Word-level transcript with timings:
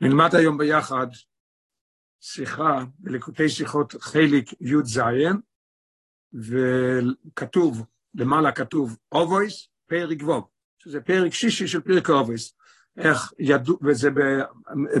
נלמד 0.00 0.34
היום 0.34 0.58
ביחד 0.58 1.06
שיחה 2.20 2.84
בליקוטי 2.98 3.48
שיחות 3.48 3.94
חלק 4.00 4.52
י"ז, 4.60 5.00
וכתוב, 6.34 7.86
למעלה 8.14 8.52
כתוב 8.52 8.96
אבות, 9.12 9.68
פרק 9.86 10.18
ו', 10.22 10.48
שזה 10.78 11.00
פרק 11.00 11.32
שישי 11.32 11.68
של 11.68 11.80
פרקי 11.80 12.10
אבות. 12.10 12.54
איך 12.96 13.32
ידעו, 13.38 13.78
וזה 13.82 14.10
ב, 14.10 14.20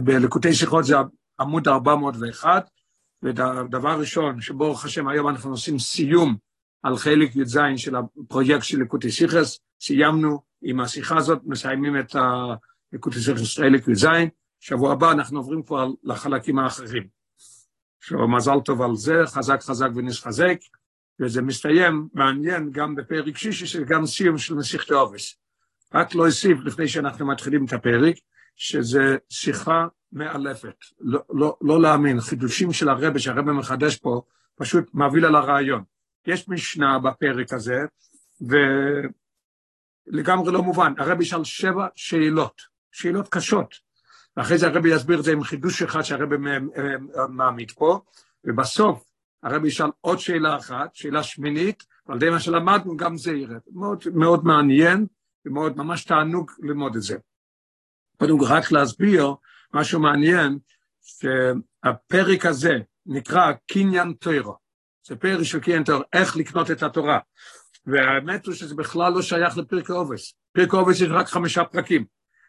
בליקוטי 0.04 0.54
שיחות 0.54 0.84
זה 0.84 0.96
עמוד 1.40 1.68
401, 1.68 2.70
ודבר 3.22 3.98
ראשון, 4.00 4.40
שברוך 4.40 4.84
השם 4.84 5.08
היום 5.08 5.28
אנחנו 5.28 5.50
עושים 5.50 5.78
סיום 5.78 6.36
על 6.82 6.96
חלק 6.96 7.36
י"ז 7.36 7.58
של 7.76 7.96
הפרויקט 7.96 8.64
של 8.64 8.78
ליקוטי 8.78 9.10
שיחות, 9.10 9.58
סיימנו 9.80 10.42
עם 10.62 10.80
השיחה 10.80 11.16
הזאת, 11.16 11.38
מסיימים 11.44 11.98
את 12.00 12.16
ליקוטי 12.92 13.20
שיחס 13.20 13.58
חלק 13.58 13.88
י"ז, 13.88 14.06
שבוע 14.68 14.92
הבא 14.92 15.12
אנחנו 15.12 15.38
עוברים 15.38 15.62
כבר 15.62 15.88
לחלקים 16.04 16.58
האחרים. 16.58 17.06
מזל 18.12 18.60
טוב 18.64 18.82
על 18.82 18.96
זה, 18.96 19.14
חזק 19.26 19.60
חזק 19.62 19.88
ונשחזק, 19.94 20.56
וזה 21.20 21.42
מסתיים, 21.42 22.08
מעניין, 22.14 22.70
גם 22.72 22.94
בפרק 22.94 23.36
שישי, 23.36 23.66
שגם 23.66 24.06
סיום 24.06 24.38
של 24.38 24.54
מסיכת 24.54 24.90
עובס. 24.90 25.36
רק 25.94 26.14
לא 26.14 26.26
אוסיף, 26.26 26.58
לפני 26.64 26.88
שאנחנו 26.88 27.26
מתחילים 27.26 27.64
את 27.64 27.72
הפרק, 27.72 28.14
שזה 28.56 29.16
שיחה 29.30 29.86
מאלפת, 30.12 30.76
לא, 31.00 31.20
לא, 31.30 31.56
לא 31.60 31.82
להאמין, 31.82 32.20
חידושים 32.20 32.72
של 32.72 32.88
הרבה 32.88 33.18
שהרבה 33.18 33.52
מחדש 33.52 33.96
פה, 33.96 34.22
פשוט 34.56 34.84
מביא 34.94 35.26
על 35.26 35.34
הרעיון. 35.34 35.82
יש 36.26 36.48
משנה 36.48 36.98
בפרק 36.98 37.52
הזה, 37.52 37.78
ולגמרי 40.10 40.52
לא 40.52 40.62
מובן, 40.62 40.92
הרבי 40.98 41.24
שאל 41.24 41.44
שבע 41.44 41.86
שאלות, 41.96 42.62
שאלות 42.92 43.28
קשות, 43.28 43.85
ואחרי 44.36 44.58
זה 44.58 44.66
הרבי 44.66 44.94
יסביר 44.94 45.18
את 45.18 45.24
זה 45.24 45.32
עם 45.32 45.42
חידוש 45.42 45.82
אחד 45.82 46.02
שהרבי 46.02 46.36
מעמיד 47.28 47.70
פה, 47.70 48.00
ובסוף 48.44 49.04
הרבי 49.42 49.68
ישאל 49.68 49.90
עוד 50.00 50.18
שאלה 50.18 50.56
אחת, 50.56 50.94
שאלה 50.94 51.22
שמינית, 51.22 51.86
ועל 52.06 52.18
די 52.18 52.30
מה 52.30 52.40
שלמדנו 52.40 52.96
גם 52.96 53.16
זה 53.16 53.32
ירד. 53.32 53.60
מאוד, 53.72 54.02
מאוד 54.14 54.44
מעניין, 54.44 55.06
ומאוד 55.46 55.76
ממש 55.76 56.04
תענוג 56.04 56.50
ללמוד 56.58 56.96
את 56.96 57.02
זה. 57.02 57.16
קודם 58.16 58.38
כל 58.38 58.44
רק 58.44 58.72
להסביר 58.72 59.34
משהו 59.74 60.00
מעניין, 60.00 60.58
שהפרק 61.02 62.46
הזה 62.46 62.78
נקרא 63.06 63.52
קניין 63.72 64.12
טוירו. 64.12 64.56
זה 65.06 65.16
פרק 65.16 65.42
של 65.42 65.60
קניין 65.60 65.84
טוירו, 65.84 66.02
איך 66.12 66.36
לקנות 66.36 66.70
את 66.70 66.82
התורה. 66.82 67.18
והאמת 67.86 68.46
הוא 68.46 68.54
שזה 68.54 68.74
בכלל 68.74 69.12
לא 69.12 69.22
שייך 69.22 69.56
לפרק 69.56 69.90
אובס. 69.90 70.34
פרק 70.52 70.74
אובס 70.74 71.00
יש 71.00 71.08
רק 71.10 71.26
חמישה 71.26 71.64
פרקים. 71.64 72.04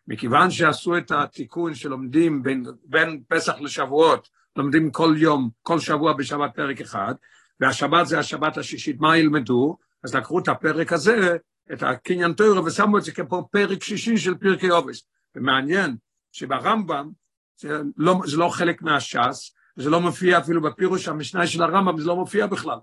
מכיוון 0.08 0.52
שעשו 0.52 0.97
את 0.97 1.11
התיקון 1.11 1.75
שלומדים 1.75 2.44
בין, 2.44 2.66
בין 2.83 3.23
פסח 3.27 3.53
לשבועות, 3.61 4.30
לומדים 4.55 4.91
כל 4.91 5.13
יום, 5.17 5.50
כל 5.61 5.80
שבוע 5.80 6.13
בשבת 6.13 6.55
פרק 6.55 6.81
אחד, 6.81 7.16
והשבת 7.59 8.08
זה 8.08 8.19
השבת 8.19 8.58
השישית, 8.58 9.00
מה 9.00 9.17
ילמדו? 9.17 9.78
אז 10.03 10.16
לקחו 10.16 10.39
את 10.39 10.47
הפרק 10.47 10.94
הזה, 10.94 11.38
את 11.73 11.83
הקניין 11.83 12.33
תוירו, 12.33 12.66
ושמו 12.66 12.97
את 12.97 13.03
זה 13.03 13.11
כפה 13.11 13.44
פרק 13.52 13.83
שישי 13.83 14.17
של 14.17 14.35
פרקי 14.35 14.69
אובס. 14.69 15.08
ומעניין 15.35 15.95
שברמב"ם, 16.31 17.09
זה 17.58 17.81
לא, 17.97 18.16
זה 18.25 18.38
לא 18.38 18.50
חלק 18.50 18.81
מהש"ס, 18.81 19.55
זה 19.75 19.89
לא 19.89 20.02
מופיע 20.02 20.39
אפילו 20.39 20.61
בפירוש 20.61 21.08
המשנה 21.08 21.47
של 21.47 21.63
הרמב"ם, 21.63 22.00
זה 22.00 22.08
לא 22.08 22.16
מופיע 22.16 22.47
בכלל. 22.47 22.78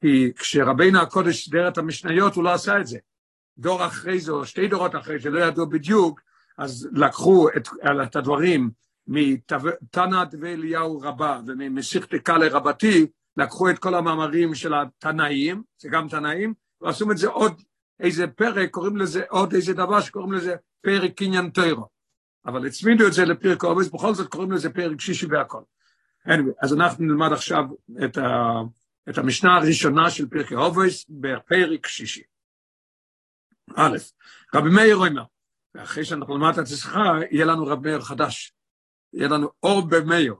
כי 0.00 0.32
כשרבינו 0.36 1.00
הקודש 1.00 1.44
סידר 1.44 1.68
את 1.68 1.78
המשניות, 1.78 2.34
הוא 2.34 2.44
לא 2.44 2.52
עשה 2.52 2.80
את 2.80 2.86
זה. 2.86 2.98
דור 3.58 3.86
אחרי 3.86 4.20
זה, 4.20 4.32
או 4.32 4.46
שתי 4.46 4.68
דורות 4.68 4.96
אחרי 4.96 5.18
זה, 5.18 5.30
לא 5.30 5.44
ידעו 5.44 5.66
בדיוק, 5.66 6.20
אז 6.58 6.88
לקחו 6.92 7.48
את, 7.56 7.68
את 8.02 8.16
הדברים 8.16 8.70
מתנא 9.06 10.24
דבי 10.24 10.52
אליהו 10.52 11.00
רבה 11.00 11.40
וממסיכת 11.46 12.14
קאלה 12.14 12.48
רבתי, 12.50 13.06
לקחו 13.36 13.70
את 13.70 13.78
כל 13.78 13.94
המאמרים 13.94 14.54
של 14.54 14.74
התנאים, 14.74 15.62
זה 15.78 15.88
גם 15.88 16.08
תנאים, 16.08 16.54
ועשו 16.80 17.12
את 17.12 17.18
זה 17.18 17.28
עוד 17.28 17.62
איזה 18.00 18.26
פרק, 18.26 18.70
קוראים 18.70 18.96
לזה 18.96 19.22
עוד 19.28 19.54
איזה 19.54 19.74
דבר 19.74 20.00
שקוראים 20.00 20.32
לזה 20.32 20.54
פרק 20.80 21.14
קניין 21.14 21.50
טוירו. 21.50 21.86
אבל 22.46 22.66
הצמידו 22.66 23.06
את 23.06 23.12
זה 23.12 23.24
לפרק 23.24 23.64
אובס, 23.64 23.88
בכל 23.88 24.14
זאת 24.14 24.28
קוראים 24.28 24.52
לזה 24.52 24.70
פרק 24.70 25.00
שישי 25.00 25.26
והכל. 25.26 25.62
anyway, 26.26 26.52
אז 26.62 26.74
אנחנו 26.74 27.04
נלמד 27.04 27.32
עכשיו 27.32 27.64
את, 28.04 28.18
ה, 28.18 28.52
את 29.08 29.18
המשנה 29.18 29.56
הראשונה 29.56 30.10
של 30.10 30.28
פרק 30.28 30.52
אובס 30.52 31.06
בפרק 31.08 31.86
שישי. 31.86 32.22
א', 33.76 33.96
רבי 34.54 34.70
מאיר 34.70 34.96
אומר, 34.96 35.24
ואחרי 35.74 36.04
שאנחנו 36.04 36.38
נלמד 36.38 36.58
את 36.58 36.58
השיחה, 36.58 37.12
יהיה 37.30 37.44
לנו 37.44 37.66
רב 37.66 37.82
מאיר 37.82 38.00
חדש. 38.00 38.52
יהיה 39.12 39.28
לנו 39.28 39.50
אור 39.62 39.86
במאיר. 39.88 40.34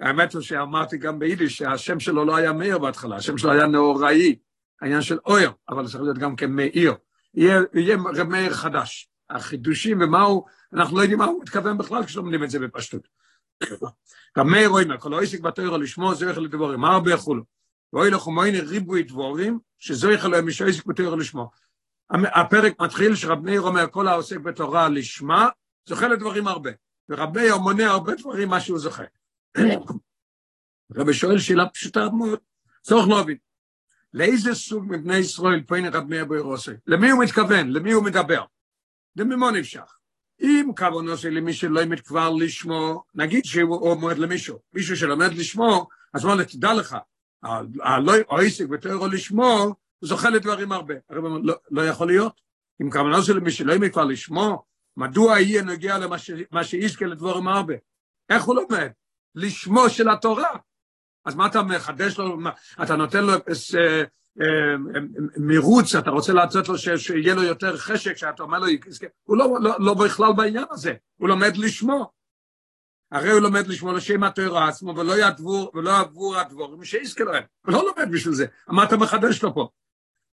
האמת 0.00 0.34
הוא 0.34 0.42
שאמרתי 0.42 0.98
גם 0.98 1.18
ביידיש 1.18 1.56
שהשם 1.56 2.00
שלו 2.00 2.24
לא 2.24 2.36
היה 2.36 2.52
מאיר 2.52 2.78
בהתחלה, 2.78 3.16
השם 3.16 3.38
שלו 3.38 3.52
היה 3.52 3.66
נאוראי, 3.66 4.36
העניין 4.80 5.02
של 5.02 5.18
אויר, 5.26 5.52
אבל 5.68 5.86
צריך 5.86 6.02
להיות 6.02 6.18
גם 6.18 6.36
כמאיר. 6.36 6.94
יהיה, 7.34 7.60
יהיה 7.74 7.96
רב 8.14 8.28
מאיר 8.28 8.54
חדש. 8.54 9.08
החידושים 9.30 10.00
ומה 10.00 10.22
הוא, 10.22 10.46
אנחנו 10.74 10.96
לא 10.96 11.02
יודעים 11.02 11.18
מה 11.18 11.24
הוא 11.24 11.42
מתכוון 11.42 11.78
בכלל 11.78 12.04
כשלומדים 12.04 12.44
את 12.44 12.50
זה 12.50 12.58
בפשטות. 12.58 13.08
רב 14.38 14.46
מאיר 14.46 14.68
אומר, 14.68 14.98
כל 14.98 15.14
העסק 15.14 15.40
בתוירו 15.40 15.78
לשמוע 15.78 16.14
זויך 16.14 16.38
לדבורים, 16.38 16.80
מה 16.80 16.92
הרבה 16.92 17.12
יכולו? 17.12 17.42
ואוי 17.92 18.10
לכו 18.10 18.32
מויני 18.32 18.60
ריבוי 18.60 19.02
דבורים, 19.02 19.58
שזויך 19.78 20.24
אלוהים 20.24 20.44
מי 20.44 20.52
שעסק 20.52 20.86
בתוירו 20.86 21.16
לשמוע. 21.16 21.46
הפרק 22.12 22.80
מתחיל 22.80 23.14
שרב 23.14 23.44
מאיר 23.44 23.60
אומר 23.60 23.86
כל 23.90 24.08
העוסק 24.08 24.36
בתורה 24.36 24.88
לשמה, 24.88 25.48
זוכה 25.88 26.08
לדברים 26.08 26.48
הרבה. 26.48 26.70
ורב 27.08 27.34
מאיר 27.34 27.56
מונה 27.56 27.90
הרבה 27.90 28.14
דברים 28.14 28.48
מה 28.48 28.60
שהוא 28.60 28.78
זוכה. 28.78 29.02
רבי 30.94 31.14
שואל 31.14 31.38
שאלה 31.38 31.68
פשוטה 31.68 32.08
מאוד, 32.10 32.38
צורך 32.82 33.08
להבין. 33.08 33.36
לאיזה 34.14 34.54
סוג 34.54 34.84
מבני 34.88 35.16
ישראל 35.16 35.62
פיינה 35.66 35.88
רב 35.88 36.04
מאיר 36.08 36.24
באירוסי? 36.24 36.70
למי 36.86 37.10
הוא 37.10 37.24
מתכוון? 37.24 37.68
למי 37.68 37.92
הוא 37.92 38.04
מדבר? 38.04 38.44
למי 39.16 39.34
נמשך? 39.58 39.98
אם 40.40 40.70
כוונו 40.76 41.16
של 41.16 41.28
למי 41.28 41.52
שלומד 41.52 42.00
כבר 42.00 42.30
לשמו, 42.30 43.04
נגיד 43.14 43.44
שהוא 43.44 43.80
עומד 43.80 44.18
למישהו, 44.18 44.58
מישהו 44.72 44.96
שלומד 44.96 45.32
לשמו, 45.32 45.88
אז 46.14 46.24
מה, 46.24 46.44
תדע 46.44 46.74
לך, 46.74 46.96
העסק 48.30 48.66
בתוירו 48.66 49.06
לשמו, 49.06 49.74
הוא 50.02 50.08
זוכה 50.08 50.30
לדברים 50.30 50.72
הרבה. 50.72 50.94
הרב 51.10 51.24
אומר, 51.24 51.38
לא, 51.38 51.54
לא 51.70 51.86
יכול 51.86 52.06
להיות. 52.06 52.40
אם 52.82 52.90
כוונה 52.90 53.22
של 53.22 53.40
מי 53.40 53.50
שלא 53.50 53.72
ימי 53.72 53.90
כבר 53.90 54.04
לשמו, 54.04 54.64
מדוע 54.96 55.40
יהיה 55.40 55.62
נוגע 55.62 55.98
למה 55.98 56.64
שיזכה 56.64 57.06
לדברים 57.06 57.48
הרבה? 57.48 57.74
איך 58.28 58.44
הוא 58.44 58.54
לומד? 58.54 58.90
לשמו 59.34 59.90
של 59.90 60.08
התורה. 60.08 60.56
אז 61.24 61.34
מה 61.34 61.46
אתה 61.46 61.62
מחדש 61.62 62.18
לו, 62.18 62.36
מה, 62.36 62.50
אתה 62.82 62.96
נותן 62.96 63.24
לו 63.24 63.32
אה, 63.32 63.38
אה, 63.76 64.04
אה, 64.44 65.00
מירוץ, 65.36 65.94
אתה 65.94 66.10
רוצה 66.10 66.32
לעשות 66.32 66.68
לו 66.68 66.78
שיהיה 66.78 67.34
לו 67.34 67.42
יותר 67.42 67.76
חשק, 67.76 68.16
שאתה 68.16 68.42
אומר 68.42 68.58
לו, 68.58 68.66
הוא 69.22 69.36
לא, 69.36 69.58
לא, 69.60 69.76
לא 69.78 69.94
בכלל 69.94 70.32
בעניין 70.36 70.64
הזה, 70.70 70.94
הוא 71.16 71.28
לומד 71.28 71.56
לשמו. 71.56 72.10
הרי 73.12 73.30
הוא 73.30 73.40
לומד 73.40 73.66
לשמו 73.66 73.92
לשם 73.92 74.22
התורה 74.22 74.68
עצמו, 74.68 74.96
ולא 74.96 75.12
יעבור, 75.12 75.70
ולא 75.74 75.98
עבור 75.98 76.36
הדבורים 76.36 76.84
שיזכה 76.84 77.24
להם. 77.24 77.42
הוא 77.66 77.72
לא 77.72 77.84
לומד 77.84 78.12
בשביל 78.12 78.34
זה. 78.34 78.46
מה 78.68 78.84
אתה 78.84 78.96
מחדש 78.96 79.42
לו 79.42 79.54
פה? 79.54 79.68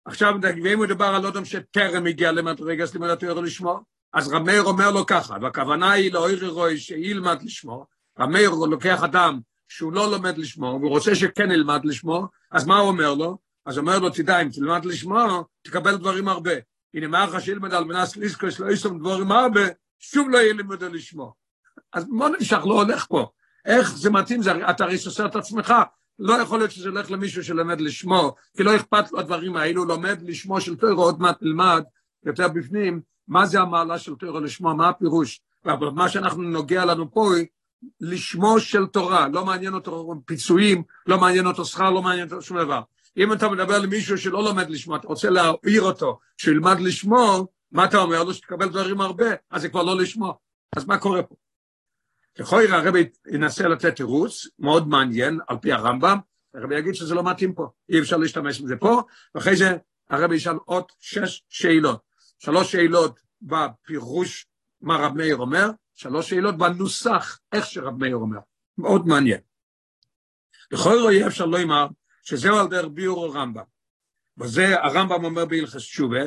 עכשיו, 0.06 0.36
ואם 0.64 0.80
מדובר 0.80 1.06
על 1.06 1.26
אדם 1.26 1.46
שטרם 1.46 2.06
הגיע 2.06 2.32
למדרגס 2.32 2.94
לימוד 2.94 3.10
התורה 3.10 3.42
לשמו, 3.42 3.80
אז 4.14 4.28
רב 4.28 4.50
אומר 4.50 4.92
לו 4.92 5.06
ככה, 5.06 5.36
והכוונה 5.42 5.92
היא 5.92 6.14
לאוירי 6.14 6.48
רוי 6.48 6.78
שילמד 6.78 7.44
לשמו, 7.44 7.86
רב 8.20 8.30
לוקח 8.70 9.04
אדם 9.04 9.40
שהוא 9.68 9.94
לא 9.94 10.12
לומד 10.12 10.38
לשמו, 10.38 10.78
והוא 10.82 10.90
רוצה 10.90 11.16
שכן 11.16 11.52
ילמד 11.52 11.86
לשמו, 11.86 12.28
אז 12.52 12.66
מה 12.66 12.78
הוא 12.78 12.88
אומר 12.88 13.14
לו? 13.14 13.38
אז 13.66 13.78
הוא 13.78 13.82
אומר 13.82 14.00
לו, 14.00 14.10
תדע, 14.10 14.42
אם 14.42 14.50
תלמד 14.50 14.86
לשמו, 14.86 15.44
תקבל 15.62 15.98
דברים 15.98 16.28
הרבה. 16.28 16.52
הנה 16.94 17.08
מה 17.08 17.26
אחר 17.26 17.40
שילמד 17.40 17.74
על 17.74 17.84
מנס 17.84 18.16
ליסקוס 18.16 18.60
לא 18.60 18.72
יסום 18.72 19.00
דברים 19.00 19.32
הרבה, 19.32 19.62
שוב 20.00 20.30
לא 20.30 20.38
יהיה 20.38 20.54
לימוד 20.54 20.84
לשמו. 20.84 21.34
אז 21.94 22.06
מה 22.10 22.30
נמשך, 22.30 22.60
לא 22.66 22.74
הולך 22.74 23.06
פה. 23.10 23.28
איך 23.66 23.96
זה 23.96 24.10
מתאים, 24.10 24.42
זה, 24.42 24.70
אתה 24.70 24.84
הרי 24.84 24.98
סוסר 24.98 25.26
את 25.26 25.36
עצמך, 25.36 25.74
לא 26.20 26.34
יכול 26.34 26.60
להיות 26.60 26.72
שזה 26.72 26.90
הולך 26.90 27.12
למישהו 27.12 27.44
שלומד 27.44 27.82
לשמו, 27.82 28.36
כי 28.58 28.64
לא 28.64 28.76
אכפת 28.76 29.12
לו 29.12 29.20
הדברים 29.20 29.56
האלו, 29.56 29.86
לומד 29.86 30.22
לשמו 30.22 30.62
של 30.62 30.76
טוירו, 30.76 31.04
עוד 31.04 31.22
מעט 31.22 31.38
נלמד 31.42 31.84
יותר 32.26 32.48
בפנים, 32.48 33.02
מה 33.28 33.46
זה 33.46 33.60
המעלה 33.60 33.98
של 34.00 34.16
טוירו 34.16 34.40
לשמו, 34.40 34.76
מה 34.76 34.90
הפירוש. 34.90 35.42
אבל 35.66 35.90
מה 35.90 36.10
שאנחנו 36.10 36.44
נוגע 36.44 36.86
לנו 36.86 37.12
פה 37.12 37.30
לשמו 38.02 38.60
של 38.60 38.86
תורה, 38.86 39.28
לא 39.28 39.46
מעניין 39.46 39.74
אותו 39.74 40.14
פיצויים, 40.26 40.84
לא 41.08 41.18
מעניין 41.20 41.46
אותו 41.46 41.66
שכר, 41.66 41.90
לא 41.90 42.02
מעניין 42.02 42.28
אותו 42.28 42.42
שום 42.42 42.58
דבר. 42.58 42.82
אם 43.18 43.34
אתה 43.34 43.50
מדבר 43.50 43.80
למישהו 43.80 44.18
שלא 44.18 44.44
לומד 44.44 44.70
לשמו, 44.70 44.96
אתה 44.96 45.08
רוצה 45.08 45.30
להעיר 45.30 45.82
אותו, 45.82 46.20
שילמד 46.38 46.80
לשמו, 46.80 47.48
מה 47.72 47.86
אתה 47.86 47.98
אומר 47.98 48.24
לו? 48.24 48.34
שתקבל 48.34 48.70
דברים 48.70 49.02
הרבה, 49.02 49.26
אז 49.52 49.62
זה 49.62 49.70
כבר 49.70 49.84
לא 49.84 49.98
לשמו. 49.98 50.38
אז 50.76 50.86
מה 50.86 50.98
קורה 50.98 51.24
פה? 51.24 51.36
לכאורה 52.40 52.64
הרבי 52.70 53.10
ינסה 53.32 53.68
לתת 53.68 53.96
תירוץ 53.96 54.48
מאוד 54.60 54.88
מעניין 54.88 55.40
על 55.48 55.58
פי 55.62 55.72
הרמב"ם, 55.72 56.18
הרבי 56.54 56.80
יגיד 56.80 56.96
שזה 56.96 57.16
לא 57.16 57.24
מתאים 57.24 57.54
פה, 57.54 57.70
אי 57.90 58.00
אפשר 58.00 58.18
להשתמש 58.18 58.62
בזה 58.62 58.76
פה, 58.76 59.02
ואחרי 59.36 59.56
זה 59.56 59.78
הרבי 60.10 60.36
ישאל 60.36 60.56
עוד 60.66 60.84
שש 61.00 61.44
שאלות, 61.50 62.02
שלוש 62.40 62.72
שאלות 62.72 63.20
בפירוש 63.42 64.48
מה 64.82 64.98
רב 64.98 65.14
מאיר 65.18 65.38
אומר, 65.38 65.70
שלוש 65.96 66.30
שאלות 66.30 66.58
בנוסח, 66.58 67.40
איך 67.52 67.66
שרב 67.66 67.98
מאיר 67.98 68.16
אומר. 68.16 68.40
מאוד 68.78 69.08
מעניין. 69.08 69.40
לכל 70.72 70.98
רואי 71.02 71.28
אפשר 71.28 71.46
לא 71.46 71.62
אמר 71.62 71.88
שזהו 72.24 72.58
על 72.58 72.68
דרך 72.68 72.88
ביור 72.94 73.26
הרמב"ם. 73.26 73.64
וזה 74.38 74.80
הרמב"ם 74.80 75.26
אומר 75.26 75.46
בהלכס 75.46 75.76
תשובה, 75.76 76.22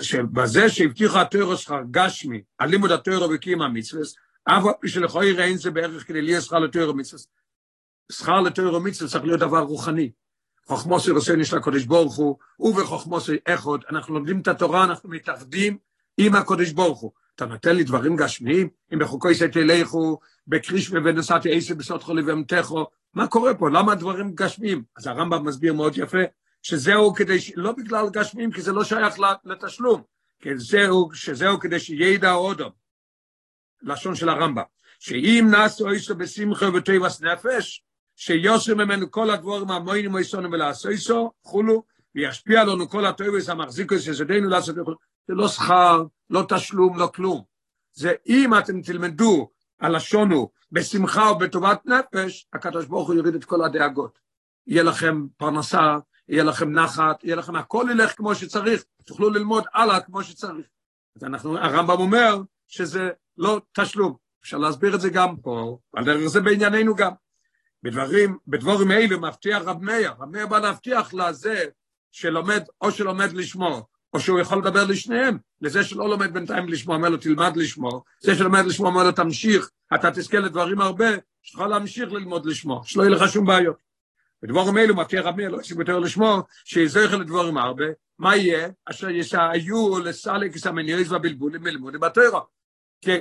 שבזה 0.00 0.68
שהבטיחו 0.68 1.18
התוירו 1.18 1.56
שכר 1.56 1.80
גשמי, 1.90 2.42
על 2.58 2.70
לימוד 2.70 2.90
התוירו 2.90 3.30
וקיום 3.30 3.62
המצווה, 3.62 4.02
אף 4.50 4.64
על 4.64 4.72
פי 4.80 4.88
שלכוי 4.88 5.42
אין 5.42 5.56
זה 5.56 5.70
בערך 5.70 6.06
כדי 6.06 6.22
להיות 6.22 6.44
שכר 6.44 6.58
לתוירו 6.58 6.94
מצווה. 6.94 7.22
שכר 8.12 8.40
לתוירו 8.40 8.80
מצווה 8.80 9.10
צריך 9.10 9.24
להיות 9.24 9.40
דבר 9.40 9.58
רוחני. 9.58 10.10
רוסני 10.68 11.44
של 11.44 11.56
הקודש 11.56 11.84
ברוך 11.84 12.16
הוא, 12.16 12.36
ובחוכמוסי 12.60 13.36
איכות, 13.46 13.84
אנחנו 13.90 14.14
לומדים 14.14 14.40
את 14.40 14.48
התורה, 14.48 14.84
אנחנו 14.84 15.08
מתאחדים 15.08 15.78
עם 16.18 16.34
הקודש 16.34 16.70
ברוך 16.70 17.00
הוא. 17.00 17.10
אתה 17.34 17.46
נותן 17.46 17.76
לי 17.76 17.84
דברים 17.84 18.16
גשמיים, 18.16 18.68
אם 18.92 18.98
בחוקו 18.98 19.30
יסי 19.30 19.48
תלכו, 19.48 20.18
בקרישמי 20.46 20.98
ונסעתי 20.98 21.56
עשר 21.56 21.74
בסוד 21.74 22.02
חולי 22.02 22.22
ואמתכו, 22.22 22.86
מה 23.14 23.26
קורה 23.26 23.54
פה? 23.54 23.70
למה 23.70 23.92
הדברים 23.92 24.34
גשמיים? 24.34 24.82
אז 24.96 25.06
הרמב"ם 25.06 25.46
מסביר 25.46 25.74
מאוד 25.74 25.98
יפה, 25.98 26.18
שזהו 26.62 27.14
כדי, 27.14 27.38
לא 27.56 27.72
בגלל 27.72 28.06
גשמיים, 28.12 28.52
כי 28.52 28.62
זה 28.62 28.72
לא 28.72 28.84
שייך 28.84 29.14
לתשלום, 29.44 30.02
כי 30.40 30.48
זהו, 30.56 31.10
שזהו 31.14 31.60
כדי 31.60 31.80
שידע 31.80 32.32
אודו, 32.32 32.70
לשון 33.90 34.14
של 34.14 34.28
הרמב"ם, 34.28 34.62
שאם 34.98 35.48
נעשו 35.50 35.90
איסו 35.90 36.14
בשמחה 36.14 36.68
ובטבעס 36.68 37.22
נפש, 37.22 37.82
שיוסר 38.16 38.74
ממנו 38.74 39.10
כל 39.10 39.30
הדבורים 39.30 39.70
המוינים 39.70 40.16
איסונו 40.16 40.50
ולעשו 40.50 41.32
חולו, 41.44 41.82
וישפיע 42.14 42.64
לנו 42.64 42.88
כל 42.88 43.06
הטבעס 43.06 43.48
המחזיקו 43.48 43.98
שזדנו 43.98 44.48
לעשות, 44.48 44.74
זה 45.28 45.34
לא 45.34 45.48
שכר, 45.48 46.04
לא 46.30 46.44
תשלום, 46.48 46.98
לא 46.98 47.10
כלום. 47.14 47.42
זה 47.92 48.12
אם 48.26 48.58
אתם 48.58 48.82
תלמדו 48.82 49.50
הלשון 49.80 50.32
הוא 50.32 50.48
בשמחה 50.72 51.30
ובטובת 51.30 51.86
נפש, 51.86 52.46
הקדוש 52.52 52.86
ברוך 52.86 53.08
הוא 53.08 53.16
יוריד 53.16 53.34
את 53.34 53.44
כל 53.44 53.64
הדאגות. 53.64 54.18
יהיה 54.66 54.82
לכם 54.82 55.26
פרנסה, 55.36 55.98
יהיה 56.28 56.44
לכם 56.44 56.72
נחת, 56.72 57.24
יהיה 57.24 57.36
לכם, 57.36 57.56
הכל 57.56 57.86
ילך 57.90 58.16
כמו 58.16 58.34
שצריך, 58.34 58.84
תוכלו 59.04 59.30
ללמוד 59.30 59.64
הלאה 59.74 60.00
כמו 60.00 60.22
שצריך. 60.24 60.66
אז 61.16 61.24
אנחנו, 61.24 61.58
הרמב"ם 61.58 61.98
אומר 61.98 62.42
שזה 62.68 63.10
לא 63.40 63.60
תשלום. 63.72 64.16
אפשר 64.42 64.58
להסביר 64.58 64.94
את 64.94 65.00
זה 65.00 65.10
גם 65.10 65.36
פה, 65.36 65.78
על 65.92 66.04
דרך 66.04 66.26
זה 66.26 66.40
בענייננו 66.40 66.94
גם. 66.94 67.12
בדברים, 67.82 68.38
בדבורים 68.46 68.92
אלו 68.92 69.20
מבטיח 69.20 69.62
רב 69.62 69.82
מאיר, 69.82 70.12
רב 70.18 70.28
מאיר 70.28 70.46
בא 70.46 70.58
להבטיח 70.58 71.14
לזה 71.14 71.64
שלומד, 72.12 72.62
או 72.80 72.90
שלומד 72.90 73.32
לשמור, 73.32 73.82
או 74.14 74.20
שהוא 74.20 74.40
יכול 74.40 74.58
לדבר 74.58 74.84
לשניהם, 74.84 75.38
לזה 75.60 75.84
שלא 75.84 76.08
לומד 76.08 76.34
בינתיים 76.34 76.68
לשמוע, 76.68 76.96
אומר 76.96 77.08
לו 77.08 77.16
תלמד 77.16 77.56
לשמוע, 77.56 78.00
זה 78.20 78.34
שלומד 78.34 78.64
לשמוע 78.64 78.90
אומר 78.90 79.04
לו 79.04 79.12
תמשיך, 79.12 79.70
אתה 79.94 80.10
תזכה 80.10 80.38
לדברים 80.38 80.80
הרבה, 80.80 81.08
שתוכל 81.42 81.66
להמשיך 81.66 82.12
ללמוד 82.12 82.46
לשמוע, 82.46 82.80
שלא 82.84 83.02
יהיה 83.02 83.10
לך 83.10 83.32
שום 83.32 83.46
בעיות. 83.46 83.76
ודבורים 84.42 84.78
אלו 84.78 84.96
מבטיח 84.96 85.24
רבי 85.24 85.48
לא 85.48 85.60
יש 85.60 85.70
יותר 85.70 85.98
לשמוע, 85.98 86.40
שיזכר 86.64 87.16
לדבורים 87.16 87.56
הרבה, 87.56 87.84
מה 88.18 88.36
יהיה? 88.36 88.68
אשר 88.84 89.10
ישעיו 89.10 89.98
לסלק 89.98 90.56
סמניוס 90.56 91.10
והבלבולים 91.10 91.62
מלימודים 91.62 92.00
בתורה. 92.00 92.40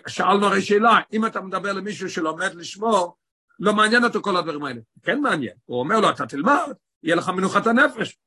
שאלנו 0.08 0.46
הרי 0.46 0.62
שאלה, 0.62 1.00
אם 1.14 1.26
אתה 1.26 1.42
מדבר 1.42 1.74
למישהו 1.74 2.10
שלומד 2.10 2.54
לשמוע, 2.56 3.12
לא 3.60 3.74
מעניין 3.74 4.04
אותו 4.04 4.22
כל 4.22 4.38
הדברים 4.38 4.64
האלה. 4.64 4.82
כן 5.04 5.22
מעניין. 5.22 5.54
הוא 5.66 5.80
אומר 5.80 6.00
לו, 6.00 6.10
אתה 6.10 6.26
תלמד, 6.26 6.74
יהיה 7.04 7.16
לך 7.16 7.30
מנוחת 7.30 7.68
הנפש. 7.68 8.18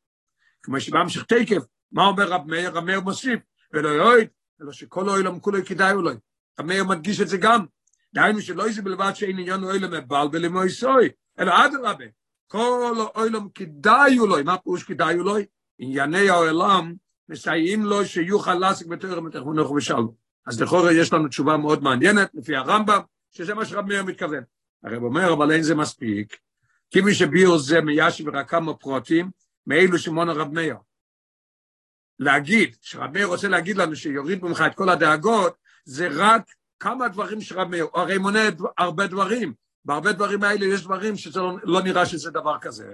כמו 0.62 0.80
שבהמשך 0.80 1.22
תקף, 1.22 1.62
מה 1.92 2.06
אומר 2.06 2.28
רב 2.28 2.46
מאיר? 2.46 2.70
רב 2.70 2.84
מאיר 2.84 3.00
מוסיף, 3.00 3.40
ולא 3.72 3.88
יועד, 3.88 4.28
אלא 4.62 4.72
שכל 4.72 5.08
אוילם 5.08 5.40
כולו 5.40 5.58
כדאי 5.64 5.92
אולי. 5.92 6.14
רב 6.60 6.66
מאיר 6.66 6.84
מדגיש 6.84 7.20
את 7.20 7.28
זה 7.28 7.36
גם. 7.36 7.64
דהיינו 8.14 8.40
שלא 8.40 8.66
איזה 8.66 8.82
בלבד 8.82 9.12
שאין 9.14 9.38
עניין 9.38 9.64
אוילם 9.64 9.92
מבלבל 9.92 10.44
עם 10.44 10.56
אויסוי, 10.56 11.08
אלא 11.38 11.66
אדרבה, 11.66 12.04
כל 12.46 12.94
אוילם 13.16 13.48
כדאי 13.54 14.18
אולי, 14.18 14.42
מה 14.42 14.58
פירוש 14.58 14.84
כדאי 14.84 15.18
אולי? 15.18 15.44
ענייני 15.78 16.30
העולם 16.30 16.94
מסייעים 17.28 17.84
לו 17.84 18.04
שיוכל 18.04 18.54
להשיג 18.54 18.88
בתוירם 18.88 19.26
את 19.26 19.34
החונוך 19.34 19.70
ושלום. 19.70 20.14
אז 20.46 20.62
לכאורה 20.62 20.92
יש 20.92 21.12
לנו 21.12 21.28
תשובה 21.28 21.56
מאוד 21.56 21.82
מעניינת, 21.82 22.30
לפי 22.34 22.56
הרמב"ם, 22.56 23.00
שזה 23.30 23.54
מה 23.54 23.64
שרב 23.64 23.86
מאיר 23.86 24.04
מתכוון. 24.04 24.44
הרב 24.84 25.02
אומר, 25.02 25.32
אבל 25.32 25.52
אין 25.52 25.62
זה 25.62 25.74
מספיק, 25.74 26.36
כי 26.90 27.00
מי 27.00 27.14
שביור 27.14 27.58
זה 27.58 27.80
מיישב 27.80 28.28
רק 28.28 28.50
כמה 28.50 28.74
פרוטים, 28.74 29.30
מאלו 29.66 29.98
שמעון 29.98 30.28
הרב 30.28 30.52
מאיר. 30.52 30.76
להגיד, 32.18 32.76
שרב 32.80 33.10
מאיר 33.12 33.26
רוצה 33.26 33.48
להגיד 33.48 33.76
לנו 33.76 33.96
שיוריד 33.96 34.44
ממך 34.44 34.64
את 34.66 34.74
כל 34.74 34.88
הדאגות, 34.88 35.54
זה 35.84 36.08
רק 36.10 36.42
כמה 36.80 37.08
דברים 37.08 37.40
שרב 37.40 37.68
מאיר, 37.68 37.84
הוא 37.84 38.00
הרי 38.00 38.18
מונה 38.18 38.40
הרבה 38.78 39.06
דברים, 39.06 39.52
בהרבה 39.84 40.12
דברים 40.12 40.42
האלה 40.42 40.66
יש 40.66 40.84
דברים 40.84 41.16
שזה 41.16 41.40
לא, 41.40 41.56
לא 41.64 41.82
נראה 41.82 42.06
שזה 42.06 42.30
דבר 42.30 42.58
כזה. 42.60 42.86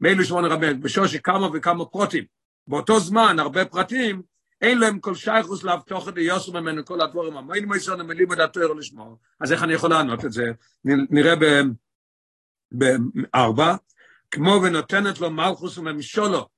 מאלו 0.00 0.24
שמונה 0.24 0.48
רב 0.48 0.60
מאיר, 0.60 0.76
בשושי 0.80 1.22
כמה 1.22 1.48
וכמה 1.52 1.84
פרוטים. 1.84 2.24
באותו 2.66 3.00
זמן, 3.00 3.38
הרבה 3.38 3.64
פרטים, 3.64 4.22
אין 4.62 4.78
להם 4.78 4.98
כל 4.98 5.14
שייכוס 5.14 5.64
להבטוח 5.64 6.08
את 6.08 6.14
יוסר 6.16 6.60
ממנו 6.60 6.84
כל 6.84 7.00
הדבורים, 7.00 7.36
המיינים 7.36 7.68
מייסון 7.68 8.00
המילים 8.00 8.32
את 8.32 8.38
התואר 8.38 8.72
לשמור. 8.72 9.18
אז 9.40 9.52
איך 9.52 9.62
אני 9.62 9.72
יכול 9.72 9.90
לענות 9.90 10.24
את 10.24 10.32
זה? 10.32 10.52
נראה 10.84 11.34
בארבע, 12.72 13.74
כמו 14.30 14.60
ונותנת 14.62 15.20
לו 15.20 15.30
מלכוס 15.30 15.78
וממשולו, 15.78 16.48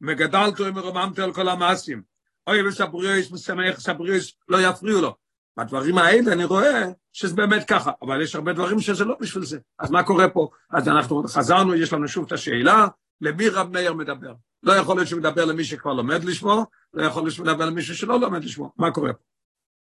מגדלתו 0.00 0.64
ומרוממתו 0.64 1.22
על 1.22 1.32
כל 1.32 1.48
המעשים. 1.48 2.02
אוי 2.46 2.68
וסבריוס 2.68 3.32
משמח 3.32 3.80
סבריוס 3.80 4.32
לא 4.48 4.58
יפריעו 4.60 5.00
לו. 5.00 5.16
בדברים 5.56 5.98
האלה 5.98 6.32
אני 6.32 6.44
רואה 6.44 6.84
שזה 7.12 7.34
באמת 7.34 7.68
ככה, 7.68 7.90
אבל 8.02 8.22
יש 8.22 8.34
הרבה 8.34 8.52
דברים 8.52 8.80
שזה 8.80 9.04
לא 9.04 9.16
בשביל 9.20 9.44
זה. 9.44 9.58
אז 9.78 9.90
מה 9.90 10.02
קורה 10.02 10.28
פה? 10.28 10.48
אז 10.70 10.88
אנחנו 10.88 11.22
חזרנו, 11.28 11.74
יש 11.74 11.92
לנו 11.92 12.08
שוב 12.08 12.24
את 12.26 12.32
השאלה, 12.32 12.86
למי 13.20 13.48
רב 13.48 13.72
מאיר 13.72 13.94
מדבר? 13.94 14.32
לא 14.62 14.72
יכול 14.72 14.96
להיות 14.96 15.08
שהוא 15.08 15.20
מדבר 15.20 15.44
למי 15.44 15.64
שכבר 15.64 15.92
לומד 15.92 16.24
לשמוע, 16.24 16.64
לא 16.94 17.02
יכול 17.02 17.22
להיות 17.22 17.34
שהוא 17.34 17.46
מדבר 17.46 17.66
למישהו 17.66 17.96
שלא 17.96 18.20
לומד 18.20 18.44
לשמוע. 18.44 18.68
מה 18.76 18.90
קורה 18.90 19.12
פה? 19.12 19.22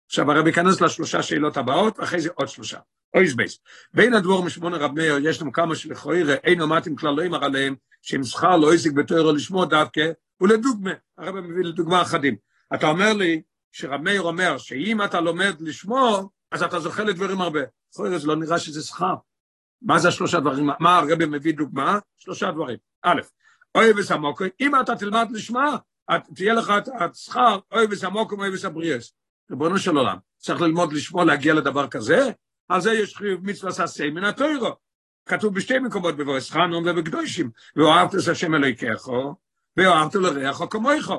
עכשיו 0.07 0.31
הרב 0.31 0.47
ייכנס 0.47 0.81
לשלושה 0.81 1.23
שאלות 1.23 1.57
הבאות, 1.57 1.99
ואחרי 1.99 2.21
זה 2.21 2.29
עוד 2.35 2.47
שלושה. 2.47 2.79
אויס 3.13 3.33
בייס. 3.33 3.59
בין 3.93 4.13
הדבור 4.13 4.43
משמונה 4.43 4.77
רב 4.77 4.91
מאיר, 4.91 5.17
יש 5.21 5.41
לנו 5.41 5.51
כמה 5.51 5.75
שלכאורה 5.75 6.33
אין 6.43 6.61
עומדים 6.61 6.95
כלל 6.95 7.13
לא 7.13 7.21
יאמר 7.21 7.43
עליהם, 7.43 7.75
שאם 8.01 8.23
שכר 8.23 8.57
לא 8.57 8.75
ישיג 8.75 8.95
בתוארו 8.95 9.31
לשמוע 9.31 9.65
דווקא, 9.65 10.11
ולדוגמה, 10.41 10.91
הרב 11.17 11.39
מביא 11.39 11.63
לדוגמה 11.63 12.01
אחדים. 12.01 12.35
אתה 12.73 12.87
אומר 12.87 13.13
לי, 13.13 13.41
שרב 13.71 14.01
מאיר 14.01 14.21
אומר, 14.21 14.57
שאם 14.57 15.03
אתה 15.03 15.21
לומד 15.21 15.61
לשמוע, 15.61 16.23
אז 16.51 16.63
אתה 16.63 16.79
זוכה 16.79 17.03
לדברים 17.03 17.41
הרבה. 17.41 17.59
אחרי 17.95 18.19
זה 18.19 18.27
לא 18.27 18.35
נראה 18.35 18.59
שזה 18.59 18.81
שכר. 18.81 19.15
מה 19.81 19.99
זה 19.99 20.07
השלושה 20.07 20.39
דברים? 20.39 20.69
מה 20.79 20.97
הרב 20.97 21.25
מביא 21.25 21.53
דוגמה? 21.53 21.99
שלושה 22.17 22.51
דברים. 22.51 22.77
א', 23.05 23.21
אוי 23.75 23.91
וסמוקו, 23.97 24.45
אם 24.61 24.79
אתה 24.79 24.95
תלמד 24.95 25.27
לשמוע, 25.31 25.75
תהיה 26.35 26.53
לך 26.53 26.73
את 27.05 27.15
שכר, 27.15 27.59
אוי 27.71 27.85
וסמוקו, 27.89 28.35
אוי 28.35 28.53
וסבריאס. 28.53 29.13
ריבונו 29.51 29.77
של 29.77 29.97
עולם, 29.97 30.17
צריך 30.37 30.61
ללמוד 30.61 30.93
לשמוע, 30.93 31.25
להגיע 31.25 31.53
לדבר 31.53 31.87
כזה? 31.87 32.31
על 32.69 32.81
זה 32.81 32.93
יש 32.93 33.17
חיוב 33.17 33.45
מצווה 33.45 33.71
ססי 33.71 34.09
מן 34.09 34.23
התוירו. 34.23 34.75
כתוב 35.25 35.55
בשתי 35.55 35.79
מקומות 35.79 36.17
בבויס 36.17 36.51
חנון 36.51 36.87
ובקדושים, 36.87 37.51
ואוהבת 37.75 38.15
את 38.15 38.27
השם 38.31 38.55
אלוהיכך, 38.55 39.07
ואוהבת 39.77 40.15
לריח 40.15 40.61
כמוך. 40.69 41.11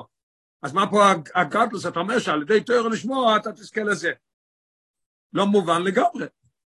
אז 0.61 0.73
מה 0.73 0.91
פה 0.91 1.11
הגדלוס, 1.35 1.85
אתה 1.85 1.99
אומר 1.99 2.19
שעל 2.19 2.41
ידי 2.41 2.63
תוירו 2.63 2.89
לשמוע 2.89 3.37
אתה 3.37 3.51
תזכה 3.51 3.83
לזה. 3.83 4.11
לא 5.33 5.45
מובן 5.45 5.81
לגמרי. 5.81 6.25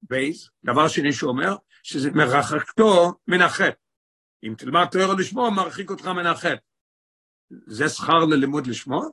בייס, 0.02 0.50
דבר 0.64 0.88
שני 0.88 1.12
שהוא 1.12 1.30
אומר, 1.30 1.56
שזה 1.82 2.10
מרחקתו 2.10 3.12
מן 3.28 3.42
החטא. 3.42 3.76
אם 4.44 4.54
תלמד 4.58 4.86
תוירו 4.90 5.12
לשמוע, 5.12 5.50
מרחיק 5.50 5.90
אותך 5.90 6.06
מן 6.06 6.26
החטא. 6.26 6.56
זה 7.66 7.88
שכר 7.88 8.24
ללימוד 8.24 8.66
לשמוע? 8.66 9.06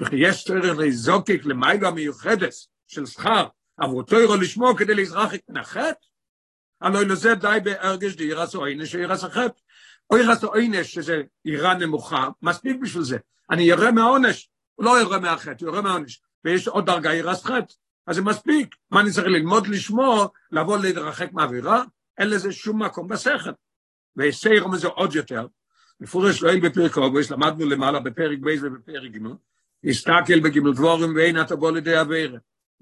וכי 0.00 0.16
יש 0.16 0.44
צורך 0.44 0.78
לזוקק 0.78 1.40
למיילה 1.44 1.90
מיוחדת 1.90 2.52
של 2.86 3.06
שכר 3.06 3.46
עבור 3.76 4.02
תוירו 4.02 4.36
לשמוע 4.36 4.78
כדי 4.78 4.94
להזרחק 4.94 5.40
מן 5.48 5.56
החטא? 5.56 6.06
הלוא 6.80 7.02
לזה 7.02 7.34
די 7.34 7.58
בהרגש 7.64 8.14
דירס 8.14 8.54
או 8.54 8.64
עינש 8.64 8.94
או 8.94 9.00
ירס 9.00 9.24
החטא. 9.24 9.60
או 10.10 10.18
ירס 10.18 10.44
או 10.44 10.54
עינש 10.54 10.94
שזה 10.94 11.22
יראה 11.44 11.74
נמוכה, 11.74 12.28
מספיק 12.42 12.76
בשביל 12.82 13.02
זה. 13.02 13.18
אני 13.50 13.62
ירא 13.62 13.90
מהעונש, 13.90 14.50
הוא 14.74 14.84
לא 14.84 15.00
ירא 15.00 15.18
מהחטא, 15.18 15.64
הוא 15.64 15.72
ירא 15.74 15.82
מהעונש. 15.82 16.22
ויש 16.44 16.68
עוד 16.68 16.86
דרגה 16.86 17.14
ירס 17.14 17.44
חטא, 17.44 17.74
אז 18.06 18.16
זה 18.16 18.22
מספיק. 18.22 18.74
מה 18.90 19.00
אני 19.00 19.10
צריך 19.10 19.26
ללמוד 19.26 19.66
לשמוע, 19.66 20.26
לבוא 20.52 20.78
להתרחק 20.78 21.32
מהאווירה? 21.32 21.84
אין 22.18 22.30
לזה 22.30 22.52
שום 22.52 22.82
מקום 22.82 23.08
בשכל. 23.08 23.50
ויסייר 24.16 24.66
מזה 24.66 24.88
עוד 24.88 25.14
יותר. 25.14 25.46
מפורש 26.00 26.42
לא 26.42 26.50
אין 26.50 26.60
בפרק 26.60 26.96
אוגוס, 26.96 27.30
למדנו 27.30 27.66
למעלה 27.66 28.00
בפרק 28.00 28.38
בייס 28.40 28.60
ובפרק 28.62 29.10
גימל, 29.10 29.32
הסתכל 29.84 30.40
בגימל 30.40 30.72
דבורים 30.72 31.16
ואין 31.16 31.40
אתה 31.40 31.56
בוא 31.56 31.72
לידי 31.72 31.98
אווירה. 31.98 32.38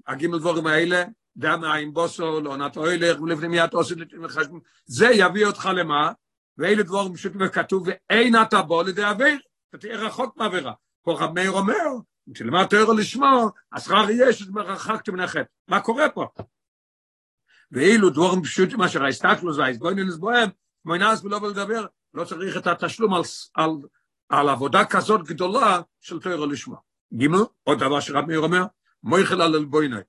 הגימל 0.07 0.39
דבורים 0.39 0.67
האלה, 0.67 1.03
דם 1.37 1.63
העין 1.63 1.93
בוסו, 1.93 2.39
נתו 2.39 2.85
הילך, 2.85 3.21
ולפני 3.21 3.47
מיד 3.47 3.73
עושה 3.73 3.95
לחשבון. 4.11 4.59
זה 4.85 5.09
יביא 5.13 5.45
אותך 5.45 5.69
למה? 5.75 6.11
ואלה 6.57 6.83
דבורים 6.83 7.13
פשוט 7.13 7.33
כתוב, 7.53 7.87
ואין 7.87 8.35
אתה 8.41 8.61
בוא 8.61 8.83
לידי 8.83 9.03
אוויר. 9.03 9.37
אתה 9.69 9.77
תהיה 9.77 9.97
רחוק 9.97 10.37
מהעבירה. 10.37 10.73
פה 11.03 11.17
רב 11.19 11.33
מאיר 11.33 11.51
אומר, 11.51 11.85
תלמד 12.33 12.65
תוירו 12.65 12.93
לשמו, 12.93 13.49
השכר 13.73 14.09
יהיה 14.09 14.33
שרחקתם 14.33 15.13
מן 15.13 15.19
החטא. 15.19 15.43
מה 15.67 15.79
קורה 15.79 16.09
פה? 16.09 16.27
ואילו 17.71 18.09
דבורים 18.09 18.43
פשוטים 18.43 18.81
אשר 18.81 19.03
ההסתכלוס 19.03 19.57
וההסגוינינס 19.57 20.15
בוהם, 20.15 20.49
מוינס 20.85 21.23
ולא 21.23 21.49
לדבר, 21.49 21.85
לא 22.13 22.25
צריך 22.25 22.57
את 22.57 22.67
התשלום 22.67 23.13
על, 23.13 23.21
על, 23.53 23.69
על 24.29 24.49
עבודה 24.49 24.85
כזאת 24.85 25.21
גדולה 25.23 25.81
של 25.99 26.19
תוירו 26.19 26.45
לשמו. 26.45 26.75
גימל, 27.13 27.43
עוד 27.63 27.79
דבר 27.79 27.99
שרב 27.99 28.25
מאיר 28.25 28.39
אומר, 28.39 28.63
מויכל 29.03 29.41
על 29.41 29.55
אלבוינוי. 29.55 30.01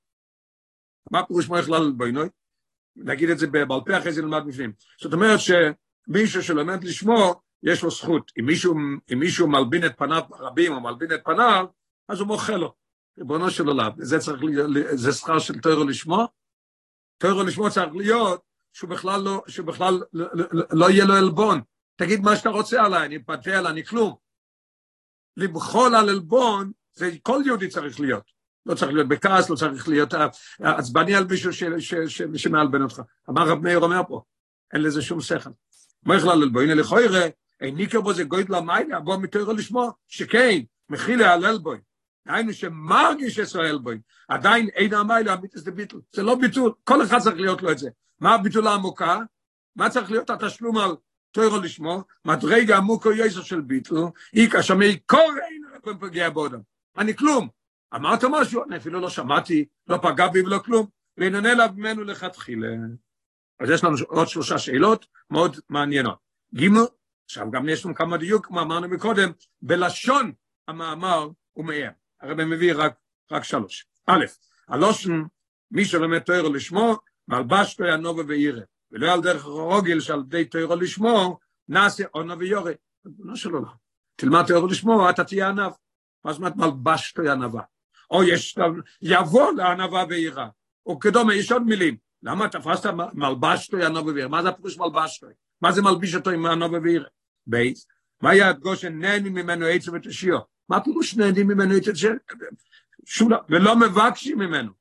מה 1.11 1.27
פירוש 1.27 1.49
מויכל 1.49 1.75
על 1.75 1.83
אלבוינוי? 1.83 2.29
נגיד 2.97 3.31
את 3.31 3.39
זה 3.39 3.47
בעל 3.47 3.81
פה 3.87 3.99
אחרי 3.99 4.13
זה 4.13 4.23
נלמד 4.23 4.43
בפנים. 4.47 4.73
זאת 5.01 5.13
אומרת 5.13 5.39
שמישהו 5.41 6.43
שלומד 6.43 6.85
לשמו, 6.85 7.41
יש 7.63 7.83
לו 7.83 7.91
זכות. 7.91 8.33
אם 8.41 8.47
מישהו, 8.47 8.75
אם 9.13 9.19
מישהו 9.19 9.49
מלבין 9.49 9.87
את 9.87 9.99
פניו 9.99 10.23
רבים 10.31 10.73
או 10.73 10.81
מלבין 10.81 11.13
את 11.15 11.21
פניו, 11.25 11.67
אז 12.09 12.21
הוא 12.21 12.29
מוכל 12.29 12.57
לו. 12.57 12.75
ריבונו 13.19 13.51
של 13.51 13.67
עולם, 13.67 13.91
זה 13.99 14.19
צריך 14.19 14.45
להיות, 14.45 14.71
זה 14.95 15.13
שכר 15.13 15.39
של 15.39 15.61
תוירו 15.61 15.85
לשמו. 15.85 16.29
תוירו 17.19 17.43
לשמו 17.43 17.71
צריך 17.71 17.95
להיות 17.95 18.43
שהוא 18.77 18.91
בכלל 18.91 19.21
לא, 19.21 19.43
שהוא 19.49 19.67
בכלל 19.67 20.03
לא, 20.13 20.27
לא, 20.33 20.65
לא 20.73 20.91
יהיה 20.91 21.05
לו 21.05 21.15
עלבון. 21.15 21.61
תגיד 21.97 22.21
מה 22.21 22.37
שאתה 22.37 22.49
רוצה 22.49 22.85
עליי, 22.85 23.07
אני 23.07 23.19
פתל, 23.19 23.67
אני 23.67 23.85
כלום. 23.85 24.15
למחול 25.37 25.95
על 25.95 26.09
עלבון, 26.09 26.73
זה 26.95 27.11
כל 27.23 27.43
יהודי 27.47 27.69
צריך 27.69 28.01
להיות. 28.01 28.23
לא 28.67 28.75
צריך 28.75 28.93
להיות 28.93 29.09
בכעס, 29.09 29.51
לא 29.51 29.57
צריך 29.57 29.89
להיות 29.89 30.15
עצבני 30.61 31.15
על 31.15 31.27
מישהו 31.27 31.51
שמעלבן 32.35 32.83
אותך. 32.83 33.03
אמר 33.31 33.49
רב 33.49 33.59
מאיר 33.59 33.79
אומר 33.79 34.03
פה, 34.09 34.23
אין 34.73 34.83
לזה 34.83 35.03
שום 35.03 35.21
שכל. 35.21 35.51
מה 36.03 36.17
יכלל 36.17 36.43
על 36.43 36.49
בוינה 36.49 36.75
לכוירה, 36.75 37.27
אין 37.61 37.77
ניקר 37.77 38.01
בו 38.01 38.15
זה 38.15 38.25
גויד 38.25 38.51
למיילה, 38.51 39.01
בוא 39.01 39.17
מתוירו 39.17 39.53
לשמו, 39.53 39.91
שכן, 40.09 40.61
מכיל 40.89 41.21
להלל 41.21 41.59
בוי. 41.59 41.79
היינו 42.27 42.53
שמרגיש 42.53 43.39
ישראל 43.39 43.79
בוי, 43.79 43.99
עדיין 44.29 44.69
אין 44.69 44.95
המיילה, 44.95 45.33
הביטוס 45.33 45.63
זה 45.63 45.71
ביטול. 45.71 46.01
זה 46.13 46.23
לא 46.23 46.35
ביטול, 46.35 46.73
כל 46.85 47.03
אחד 47.03 47.19
צריך 47.19 47.37
להיות 47.37 47.63
לו 47.63 47.73
את 47.73 47.79
זה. 47.79 47.91
מה 48.21 48.35
הביטול 48.35 48.67
העמוקה? 48.67 49.19
מה 49.77 49.91
צריך 49.91 50.11
להיות 50.11 50.31
התשלום 50.31 50.79
על 50.79 50.97
תוירו 51.31 51.59
לשמו? 51.59 52.03
מדרגה 52.25 52.77
עמוקו 52.77 53.13
יסר 53.13 53.43
של 53.43 53.61
ביטול, 53.61 54.11
איקה 54.35 54.63
שמי 54.63 54.99
אין 55.87 55.99
פגיע 56.01 56.31
באודם. 56.31 56.61
אני 56.99 57.17
כלום. 57.17 57.49
אמרת 57.95 58.25
משהו? 58.31 58.65
אני 58.65 58.77
אפילו 58.77 59.01
לא 59.01 59.11
שמעתי, 59.11 59.65
לא 59.87 59.99
פגע 60.03 60.29
בי 60.29 60.43
ולא 60.43 60.59
כלום, 60.59 60.87
ועננה 61.17 61.53
אליו 61.53 61.69
ממנו 61.77 62.05
לכתחילה. 62.05 62.69
אז 63.61 63.71
יש 63.71 63.85
לנו 63.85 63.97
עוד 64.09 64.29
שלושה 64.29 64.59
שאלות 64.59 65.07
מאוד 65.31 65.57
מעניינות. 65.69 66.19
ג' 66.55 66.69
עכשיו 67.25 67.51
גם 67.51 67.69
יש 67.69 67.85
לנו 67.85 67.95
כמה 67.95 68.17
דיוק, 68.17 68.47
כמו 68.47 68.61
אמרנו 68.61 68.89
מקודם, 68.89 69.31
בלשון 69.63 70.33
המאמר 70.69 71.29
הוא 71.53 71.65
מאיים. 71.65 71.91
הרב 72.21 72.45
מביא 72.45 72.75
רק, 72.77 72.95
רק 73.31 73.45
שלוש. 73.45 73.87
א', 74.07 74.25
הלושן, 74.69 75.23
מי 75.71 75.85
שלומד 75.85 76.19
תוירו 76.19 76.53
לשמו, 76.53 76.97
מלבש 77.29 77.75
תוי 77.75 77.93
הנובה 77.93 78.23
ועירה, 78.29 78.63
ולא 78.93 79.13
על 79.13 79.21
דרך 79.21 79.45
הרוגל 79.45 80.01
שעל 80.01 80.21
ידי 80.21 80.45
תוירו 80.45 80.77
לשמו, 80.77 81.39
נעשה 81.69 82.05
עונה 82.11 82.35
ויורה. 82.39 82.73
ריבונו 83.07 83.37
של 83.37 83.51
עולם. 83.51 83.73
תלמד 84.17 84.47
תוירו 84.47 84.67
לשמו, 84.67 85.11
אתה 85.11 85.25
תהיה 85.25 85.49
ענב. 85.49 85.73
מה 86.25 86.33
זאת 86.33 86.39
אומרת 86.39 86.57
מלבש 86.57 87.13
תוי 87.13 87.31
ענבה? 87.31 87.61
או 88.11 88.25
יש, 88.25 88.59
יבוא 89.03 89.53
לענבה 89.53 90.05
ועירה. 90.09 90.49
או 90.87 90.99
כדומה, 90.99 91.35
יש 91.35 91.53
עוד 91.53 91.63
מילים. 91.63 91.97
למה 92.23 92.49
תפסת 92.49 92.91
מלבש 93.15 93.69
תוי 93.69 93.85
ענבה 93.85 94.13
ועירה? 94.13 94.29
מה 94.29 94.43
זה 94.43 94.49
הפירוש 94.49 94.79
מלבש 94.79 95.19
תוי? 95.19 95.33
מה 95.61 95.73
זה 95.73 95.83
מלביש 95.83 96.15
אותו 96.15 96.31
עם 96.31 96.47
ענבה 96.47 96.79
ועירה? 96.83 97.09
בייס, 97.47 97.87
מה 98.23 98.31
היה 98.31 98.53
גושן 98.53 98.99
נהנים 98.99 99.35
ממנו 99.35 99.67
עצם 99.67 99.93
ותשיו? 99.95 100.39
מה 100.69 100.81
פירוש 100.81 101.17
נהנים 101.17 101.49
ממנו 101.49 101.75
עצם 101.75 101.91
ותשיו? 101.91 102.13
ולא 103.49 103.77
מבקשים 103.77 104.39
ממנו. 104.39 104.73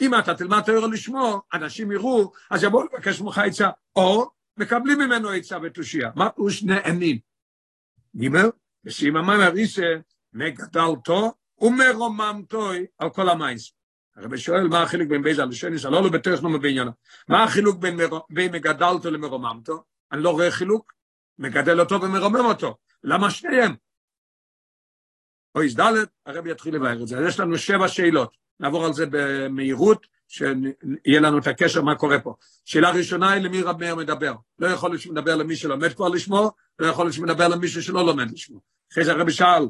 אם 0.00 0.14
אתה 0.14 0.34
תלמד 0.34 0.60
תואר 0.60 0.86
לשמו, 0.86 1.42
אנשים 1.52 1.92
יראו, 1.92 2.32
אז 2.50 2.62
יבואו 2.62 2.84
לבקש 2.84 3.20
ממך 3.20 3.38
עצה, 3.38 3.68
או 3.96 4.30
מקבלים 4.56 4.98
ממנו 4.98 5.30
עצה 5.30 5.58
ותושייה. 5.62 6.10
מה 6.16 6.30
פירוש 6.30 6.62
נהנים? 6.62 7.18
גימל, 8.16 8.50
ושים 8.84 9.16
המים 9.16 9.40
הריסה, 9.40 9.94
מגדלתו 10.32 11.32
ומרוממתוי 11.60 12.86
על 12.98 13.10
כל 13.10 13.28
המייס. 13.28 13.72
הרב 14.16 14.36
שואל 14.36 14.68
מה 14.68 14.82
החילוק 14.82 15.08
בין 15.08 15.22
בייזה 15.22 15.44
לשניס, 15.44 15.84
לא 15.84 16.02
לא 16.02 16.10
בטכנו 16.10 16.60
בעניינו. 16.60 16.90
מה 17.28 17.44
החילוק 17.44 17.78
בין, 17.78 17.96
מר... 17.96 18.18
בין 18.30 18.52
מגדלתו 18.52 19.10
למרוממתו? 19.10 19.84
אני 20.12 20.22
לא 20.22 20.30
רואה 20.30 20.50
חילוק. 20.50 20.92
מגדל 21.38 21.80
אותו 21.80 22.02
ומרומם 22.02 22.44
אותו. 22.44 22.76
למה 23.04 23.30
שניהם? 23.30 23.74
או 25.54 25.62
איזדלת, 25.62 26.08
הרב 26.26 26.46
יתחיל 26.46 26.74
לבאר 26.74 27.02
את 27.02 27.08
זה. 27.08 27.18
אז 27.18 27.24
יש 27.26 27.40
לנו 27.40 27.58
שבע 27.58 27.88
שאלות. 27.88 28.36
נעבור 28.60 28.86
על 28.86 28.92
זה 28.92 29.04
במהירות, 29.10 30.06
שיהיה 30.28 31.20
לנו 31.20 31.38
את 31.38 31.46
הקשר 31.46 31.82
מה 31.82 31.94
קורה 31.94 32.18
פה. 32.20 32.34
שאלה 32.64 32.90
ראשונה 32.90 33.32
היא 33.32 33.42
למי 33.42 33.62
רב 33.62 33.80
מאיר 33.80 33.94
מדבר. 33.94 34.34
לא 34.58 34.66
יכול 34.66 34.90
להיות 34.90 35.02
שמדבר 35.02 35.36
למי 35.36 35.56
שלומד 35.56 35.92
כבר 35.92 36.08
לשמו, 36.08 36.50
לא 36.78 36.86
יכול 36.86 37.04
להיות 37.04 37.14
שמדבר 37.14 37.48
למישהו 37.48 37.82
שלא 37.82 38.06
לומד 38.06 38.30
לשמו. 38.30 38.60
אחרי 38.92 39.04
זה 39.04 39.12
הרבי 39.12 39.32
שאל, 39.32 39.68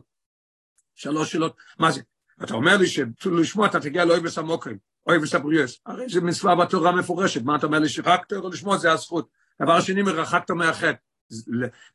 שלוש 0.95 1.33
שאלות, 1.33 1.57
מה 1.79 1.91
זה? 1.91 2.01
אתה 2.45 2.55
אומר 2.55 2.77
לי 2.77 2.87
שלשמו 2.87 3.67
אתה 3.67 3.81
תגיע 3.81 4.05
לאויבס 4.05 4.39
המוקרים, 4.39 4.79
אויבס 5.07 5.35
הבריאס, 5.35 5.81
הרי 5.87 6.09
זה 6.09 6.21
מצווה 6.21 6.55
בתורה 6.55 6.93
מפורשת, 6.93 7.43
מה 7.43 7.57
אתה 7.57 7.67
אומר 7.67 7.79
לי 7.79 7.89
שרק 7.89 8.25
תורה 8.25 8.51
לשמו 8.51 8.79
זה 8.79 8.93
הזכות. 8.93 9.29
דבר 9.63 9.81
שני, 9.81 10.03
מרחקת 10.03 10.51
מהחטא. 10.51 10.93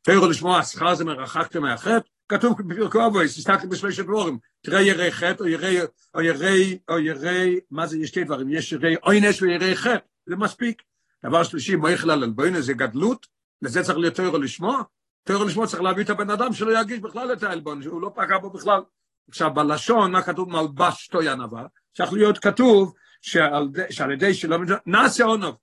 תוירו 0.02 0.26
לשמוע, 0.26 0.58
השכר 0.58 0.94
זה 0.94 1.04
מרחקת 1.04 1.56
מהחטא, 1.56 2.08
כתוב 2.28 2.62
בפרקו 2.62 3.06
אבויס, 3.06 3.38
הסתכלתי 3.38 3.66
בשלושת 3.66 4.04
דבורים, 4.04 4.38
תראה 4.62 4.82
ירי 4.82 5.12
חטא 5.12 5.42
או 5.42 5.48
ירי, 5.48 5.78
או 6.14 6.20
ירי, 6.20 6.78
או 6.88 6.98
ירי, 6.98 7.60
מה 7.70 7.86
זה, 7.86 7.98
יש 7.98 8.08
שתי 8.08 8.24
דברים, 8.24 8.48
יש 8.50 8.72
ירי 8.72 8.94
עוינש 8.94 9.42
וירי 9.42 9.76
חטא, 9.76 10.06
זה 10.26 10.36
מספיק. 10.36 10.82
דבר 11.24 11.42
שלישי, 11.42 11.76
מויכל 11.76 12.10
על 12.10 12.24
אלבוינה 12.24 12.60
זה 12.60 12.72
גדלות, 12.72 13.26
לזה 13.62 13.82
צריך 13.82 13.98
להיות 13.98 14.14
תוירו 14.14 14.38
לשמוע, 14.38 14.82
תוירו 15.24 15.44
לשמוע 15.44 15.66
צריך 15.66 15.82
להביא 15.82 16.04
את 16.04 16.10
הבן 16.10 16.30
אדם 16.30 16.52
שלא 16.52 16.78
ירגיש 16.78 16.98
בכלל 16.98 17.32
את 17.32 17.42
העלבון, 17.42 17.82
שהוא 17.82 18.02
לא 18.02 18.12
פגע 18.14 18.38
בו 18.38 18.50
בכלל. 18.50 18.80
עכשיו 19.28 19.54
בלשון, 19.54 20.12
מה 20.12 20.22
כתוב 20.22 20.50
מלבש 20.50 21.08
תוי 21.08 21.28
ענווה, 21.28 21.66
צריך 21.96 22.12
להיות 22.12 22.38
כתוב 22.38 22.94
שעל, 23.22 23.68
שעל 23.90 24.12
ידי 24.12 24.34
שלא 24.34 24.58
נעשה 24.86 25.24
עונוב. 25.24 25.56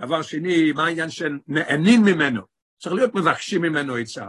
דבר 0.00 0.22
שני, 0.22 0.72
מה 0.72 0.86
העניין 0.86 1.10
שנהנים 1.10 2.02
ממנו? 2.04 2.42
צריך 2.78 2.94
להיות 2.94 3.14
מבקשים 3.14 3.62
ממנו 3.62 3.96
עצה, 3.96 4.28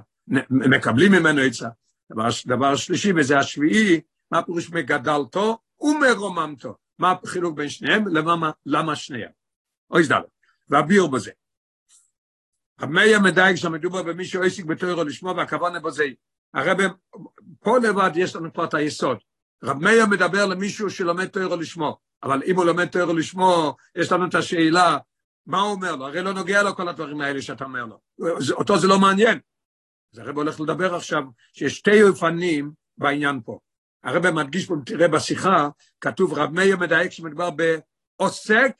מקבלים 0.50 1.12
ממנו 1.12 1.42
עצה. 1.42 1.68
דבר, 2.12 2.28
דבר 2.46 2.76
שלישי, 2.76 3.14
וזה 3.14 3.38
השביעי, 3.40 4.02
מה 4.32 4.44
פירוש 4.44 4.70
מגדלתו 4.70 5.58
ומרוממתו? 5.80 6.76
מה 7.00 7.14
החילוק 7.24 7.58
בין 7.58 7.70
שניהם? 7.70 8.08
למה, 8.08 8.52
למה 8.66 8.96
שניהם? 8.96 9.32
אוי 9.92 10.04
זדל, 10.04 10.22
והביאו 10.70 11.12
בזה. 11.12 11.32
המאיה 12.80 13.20
מדייק 13.20 13.56
שמדובר 13.56 14.04
במי 14.04 14.26
שעסק 14.26 14.66
בתוירו 14.66 15.04
לשמו, 15.04 15.34
והכוונה 15.38 15.80
בזה, 15.80 16.06
הרב, 16.54 16.78
פה 17.60 17.78
לבד 17.78 18.12
יש 18.16 18.36
לנו 18.36 18.54
כבר 18.54 18.64
את 18.64 18.74
היסוד. 18.74 19.18
רב 19.64 19.78
מאיר 19.78 20.06
מדבר 20.06 20.46
למישהו 20.46 20.90
שלומד 20.90 21.28
תוירו 21.28 21.56
לשמו, 21.56 21.98
אבל 22.24 22.44
אם 22.46 22.56
הוא 22.56 22.66
לומד 22.66 22.86
תוירו 22.86 23.14
לשמו, 23.14 23.76
יש 23.96 24.12
לנו 24.12 24.28
את 24.28 24.36
השאלה, 24.36 24.98
מה 25.46 25.62
הוא 25.62 25.72
אומר 25.72 25.96
לו? 25.96 26.06
הרי 26.06 26.22
לא 26.22 26.34
נוגע 26.34 26.64
לו 26.64 26.76
כל 26.76 26.90
הדברים 26.90 27.22
האלה 27.22 27.42
שאתה 27.42 27.64
אומר 27.64 27.86
לו. 27.86 28.00
אותו 28.52 28.78
זה 28.78 28.88
לא 28.88 29.00
מעניין. 29.00 29.40
אז 30.14 30.20
הרב 30.20 30.38
הולך 30.38 30.62
לדבר 30.62 30.96
עכשיו 30.96 31.24
שיש 31.54 31.78
שתי 31.78 32.04
אופנים 32.04 32.72
בעניין 32.98 33.42
פה. 33.46 33.60
הרב 34.04 34.30
מדגיש 34.30 34.66
פה, 34.66 34.76
תראה 34.86 35.08
בשיחה, 35.08 35.70
כתוב 36.02 36.34
רב 36.34 36.52
מאיר 36.52 36.78
מדייק 36.78 37.12
שמדבר 37.12 37.50
בעוסק 37.52 38.76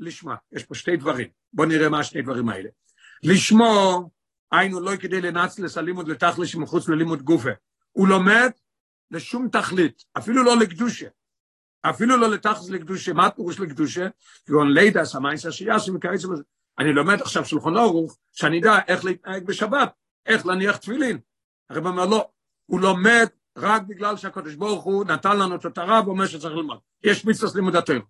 לשמה. 0.00 0.34
יש 0.52 0.64
פה 0.64 0.74
שתי 0.74 0.96
דברים. 0.96 1.28
בואו 1.52 1.68
נראה 1.68 1.88
מה 1.88 2.00
השני 2.00 2.22
דברים 2.22 2.48
האלה. 2.48 2.68
לשמו, 3.22 4.10
היינו 4.52 4.80
לא 4.80 4.96
כדי 4.96 5.20
לנצלס 5.20 5.78
הלימוד 5.78 6.08
לתכלס 6.08 6.48
שמחוץ 6.48 6.88
ללימוד 6.88 7.22
גופה. 7.22 7.50
הוא 7.92 8.08
לומד 8.08 8.50
לשום 9.10 9.48
תכלית, 9.48 10.04
אפילו 10.18 10.44
לא 10.44 10.56
לקדושה. 10.56 11.08
אפילו 11.82 12.16
לא 12.16 12.30
לתכלס 12.30 12.70
לקדושה, 12.70 13.12
מה 13.12 13.30
פירוש 13.30 13.60
לקדושה? 13.60 14.08
כגון 14.46 14.72
לידע, 14.72 15.04
סמייסה, 15.04 15.52
שיאסים 15.52 15.96
וכאלה. 15.96 16.14
אני 16.78 16.92
לומד 16.92 17.20
עכשיו 17.20 17.44
שולחון 17.44 17.76
אורוך, 17.76 18.18
שאני 18.32 18.60
אדע 18.60 18.78
איך 18.88 19.04
להתנהג 19.04 19.46
בשבת, 19.46 19.92
איך 20.26 20.46
להניח 20.46 20.76
תפילין. 20.76 21.18
הרב 21.70 21.86
אומר 21.86 22.06
לא, 22.06 22.28
הוא 22.66 22.80
לומד 22.80 23.26
רק 23.58 23.82
בגלל 23.82 24.16
שהקדוש 24.16 24.54
ברוך 24.54 24.84
הוא 24.84 25.04
נתן 25.04 25.38
לנו 25.38 25.54
את 25.54 25.64
התורה 25.64 26.00
ואומר 26.04 26.26
שצריך 26.26 26.54
ללמוד. 26.54 26.78
יש 27.02 27.26
מצווה 27.26 27.50
לימוד 27.54 27.76
התוירו. 27.76 28.06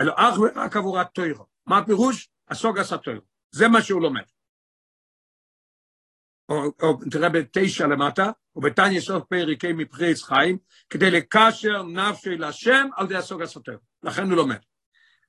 אלא 0.00 0.12
אך 0.16 0.38
ורק 0.38 0.76
עבור 0.76 1.00
התוירו. 1.00 1.46
מה 1.66 1.78
הפירוש? 1.78 2.28
הסוג 2.48 2.78
עשה 2.78 2.98
תוירו. 2.98 3.24
זה 3.50 3.68
מה 3.68 3.82
שהוא 3.82 4.02
לומד. 4.02 4.22
או, 6.48 6.64
או 6.82 6.98
תראה 7.10 7.28
בתשע 7.28 7.86
למטה, 7.86 8.30
ובתניא 8.56 9.00
סוף 9.00 9.24
פריקי 9.24 9.72
מפרי 9.72 10.10
עץ 10.10 10.22
חיים, 10.22 10.58
כדי 10.90 11.10
לקשר 11.10 11.82
נפשי 11.82 12.36
לשם 12.36 12.88
על 12.96 13.06
ידי 13.06 13.16
הסוג 13.16 13.42
הסותר. 13.42 13.76
לכן 14.02 14.22
הוא 14.22 14.36
לומד. 14.36 14.58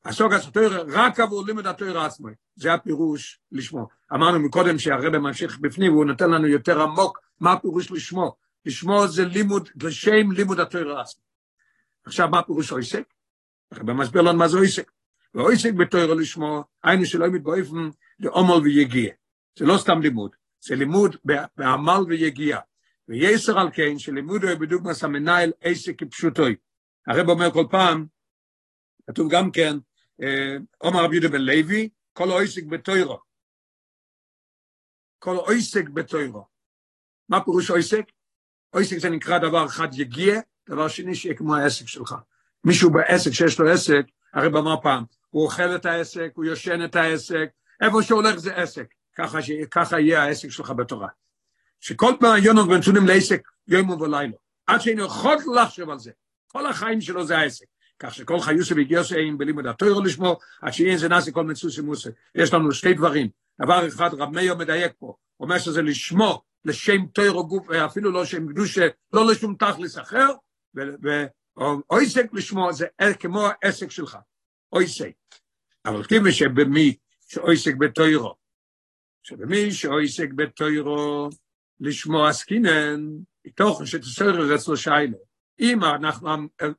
הסוג 0.06 0.34
הסותר 0.34 0.86
רק 0.88 1.20
עבור 1.20 1.46
לימוד 1.46 1.68
התואר 1.68 2.00
עצמו. 2.00 2.28
זה 2.56 2.74
הפירוש 2.74 3.40
לשמו. 3.52 3.88
אמרנו 4.14 4.40
מקודם 4.40 4.80
שהרבא 4.80 5.18
ממשיך 5.18 5.60
בפנים 5.60 5.94
והוא 5.94 6.06
נותן 6.06 6.30
לנו 6.30 6.48
יותר 6.48 6.82
עמוק 6.82 7.20
מה 7.40 7.54
הפירוש 7.54 7.92
לשמו. 7.92 8.36
לשמו 8.66 9.08
זה 9.08 9.26
לימוד, 9.26 9.70
לשם 9.84 10.32
לימוד 10.32 10.60
התואר 10.60 11.00
עצמו. 11.00 11.24
עכשיו 12.06 12.30
מה 12.30 12.44
פירוש 12.44 12.72
עוסק? 12.72 13.04
הרב 13.72 13.92
מסביר 13.92 14.22
לנו 14.22 14.40
מה 14.40 14.48
זה 14.48 14.58
עוסק. 14.58 14.92
ועוסק 15.34 15.74
בתוירו 15.74 16.16
לשמו, 16.16 16.64
היינו 16.84 17.06
שלא 17.06 17.28
מתבואפן 17.28 17.90
לעומל 18.20 18.64
ויגיע. 18.64 19.14
זה 19.58 19.66
לא 19.66 19.78
סתם 19.78 20.02
לימוד, 20.02 20.36
זה 20.60 20.76
לימוד 20.76 21.16
בעמל 21.56 22.02
ויגיע. 22.08 22.60
ויסר 23.08 23.60
על 23.60 23.70
כן, 23.74 24.00
שלימוד 24.00 24.44
הוא 24.44 24.54
בדוגמא 24.54 24.92
המנהל 25.02 25.52
עסק 25.62 26.04
כפשוטוי. 26.04 26.56
הרב 27.08 27.30
אומר 27.30 27.52
כל 27.52 27.66
פעם, 27.72 28.06
כתוב 29.08 29.32
גם 29.32 29.52
כן, 29.52 29.78
עומר 30.78 31.04
רבי 31.04 31.16
יהודה 31.16 31.38
בן 31.38 31.42
לוי, 31.42 31.90
כל 32.14 32.32
עוסק 32.32 32.64
בתוירו. 32.64 33.20
כל 35.20 35.36
עוסק 35.36 35.90
בתוירו. 35.90 36.46
מה 37.30 37.44
פירוש 37.44 37.70
עוסק? 37.70 38.06
עוסק 38.70 38.98
זה 38.98 39.10
נקרא 39.10 39.38
דבר 39.38 39.66
אחד 39.66 39.88
יגיע, 39.94 40.40
דבר 40.70 40.88
שני 40.88 41.16
שיהיה 41.16 41.36
כמו 41.36 41.56
העסק 41.56 41.88
שלך. 41.88 42.16
מישהו 42.64 42.92
בעסק 42.92 43.32
שיש 43.32 43.60
לו 43.60 43.70
עסק, 43.72 44.06
הרי 44.34 44.48
אמר 44.48 44.82
פעם, 44.82 45.04
הוא 45.30 45.44
אוכל 45.44 45.76
את 45.76 45.86
העסק, 45.86 46.32
הוא 46.34 46.46
יושן 46.46 46.86
את 46.86 46.96
העסק, 46.96 47.50
איפה 47.82 48.04
שהולך 48.04 48.36
זה 48.36 48.56
עסק, 48.56 48.94
ככה, 49.16 49.42
ש... 49.42 49.52
ככה 49.72 50.00
יהיה 50.00 50.24
העסק 50.24 50.50
שלך 50.50 50.72
בתורה. 50.72 51.08
שכל 51.80 52.14
פעם 52.20 52.44
יונו 52.44 52.70
ונתונים 52.70 53.08
לעסק 53.08 53.48
יום 53.68 53.90
ולילה, 53.90 54.38
עד 54.68 54.82
שאין 54.82 55.00
יכול 55.00 55.38
לחשוב 55.56 55.90
על 55.90 56.00
זה, 56.00 56.12
כל 56.48 56.66
החיים 56.66 57.02
שלו 57.02 57.26
זה 57.26 57.38
העסק. 57.38 57.66
כך 58.00 58.14
שכל 58.14 58.40
חיוסי 58.40 58.74
וגיוסי 58.78 59.16
אין 59.16 59.38
בלימוד 59.38 59.68
התוירו 59.68 60.02
לשמו, 60.02 60.38
עד 60.62 60.74
שאין 60.74 60.98
זה 60.98 61.08
נעשה 61.08 61.32
כל 61.32 61.44
מצוסי 61.44 61.82
מוסי. 61.82 62.10
יש 62.36 62.54
לנו 62.54 62.72
שתי 62.72 62.94
דברים. 62.94 63.30
דבר 63.62 63.88
אחד, 63.88 64.10
רב 64.14 64.30
מאיר 64.30 64.56
מדייק 64.56 64.92
פה, 65.00 65.14
אומר 65.40 65.60
שזה 65.60 65.82
לשמו, 65.82 66.42
לשם 66.66 67.06
תוירו 67.06 67.48
גוף, 67.48 67.72
אפילו 67.72 68.12
לא 68.12 68.26
שם 68.26 68.48
קדושה, 68.48 68.88
לא 69.14 69.32
לשום 69.32 69.56
תכלס 69.56 69.98
אחר, 69.98 70.28
ואויסק 71.56 72.34
לשמו 72.34 72.74
זה 72.74 72.86
כמו 73.20 73.48
העסק 73.62 73.92
שלך, 73.92 74.18
אויסק. 74.74 75.12
אבל 75.86 76.04
כיוון 76.04 76.32
שבמי 76.32 76.96
שאויסק 77.28 77.76
בתוירו, 77.76 78.36
שבמי 79.24 79.72
שאויסק 79.72 80.30
בתוירו 80.36 81.30
לשמו 81.80 82.26
עסקינן, 82.26 83.08
מתוך 83.46 83.82
שתסויר 83.86 84.56
אצלו 84.56 84.78
שיילה. 84.78 85.18
אם 85.60 85.84
אנחנו 85.84 86.30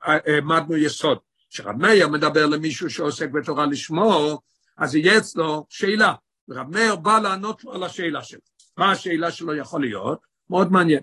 העמדנו 0.03 0.77
יסוד, 0.77 1.19
שרב 1.49 1.77
מאיר 1.77 2.09
מדבר 2.09 2.47
למישהו 2.47 2.91
שעוסק 2.91 3.31
בתורה 3.31 3.67
לשמו, 3.67 4.41
אז 4.77 4.95
יהיה 4.95 5.19
אצלו 5.19 5.67
שאלה. 5.69 6.15
רב 6.51 6.71
מאיר 6.71 6.97
בא 6.97 7.19
לענות 7.19 7.65
לו 7.65 7.75
על 7.75 7.83
השאלה 7.83 8.23
שלו. 8.23 8.41
מה 8.77 8.93
השאלה 8.93 9.31
שלו 9.31 9.55
יכול 9.55 9.81
להיות? 9.81 10.21
מאוד 10.51 10.73
מעניין. 10.73 11.01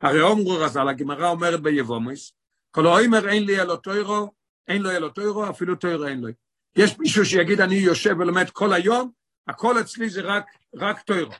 הרי 0.00 0.20
אומרו 0.20 0.56
רז"ל, 0.56 0.88
הגמרא 0.88 1.28
אומרת 1.28 1.60
ביבומס, 1.60 2.32
כל 2.70 2.86
האומר 2.86 3.28
אין 3.28 3.44
לי 3.44 3.60
אלו 3.60 3.76
תוירו, 3.76 4.32
אין 4.68 4.82
לו 4.82 4.90
אלו 4.90 5.08
תוירו, 5.08 5.50
אפילו 5.50 5.74
תוירו 5.74 6.06
אין 6.06 6.20
לו. 6.20 6.28
יש 6.76 6.98
מישהו 6.98 7.24
שיגיד 7.24 7.60
אני 7.60 7.74
יושב 7.74 8.14
ולומד 8.18 8.50
כל 8.50 8.72
היום, 8.72 9.10
הכל 9.48 9.80
אצלי 9.80 10.10
זה 10.10 10.20
רק, 10.20 10.46
רק 10.74 11.00
תוירו. 11.02 11.32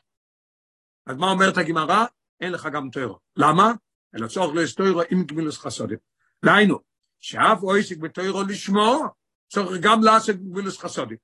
אז 1.07 1.17
מה 1.17 1.31
אומרת 1.31 1.57
הגמרא? 1.57 2.05
אין 2.41 2.53
לך 2.53 2.69
גם 2.73 2.91
תוירו. 2.91 3.19
למה? 3.37 3.73
אלא 4.19 4.27
צורך 4.27 4.55
לא 4.55 4.61
יש 4.61 4.75
תוירו 4.75 5.03
עם 5.11 5.25
גמילוס 5.25 5.59
חסודים. 5.59 5.99
דהיינו, 6.45 6.79
שאף 7.21 7.63
אויסק 7.63 7.97
בתוירו 7.97 8.43
לשמו, 8.43 9.05
צורך 9.49 9.81
גם 9.81 10.03
לעשות 10.03 10.37
גמילוס 10.37 10.79
חסודים. 10.79 11.17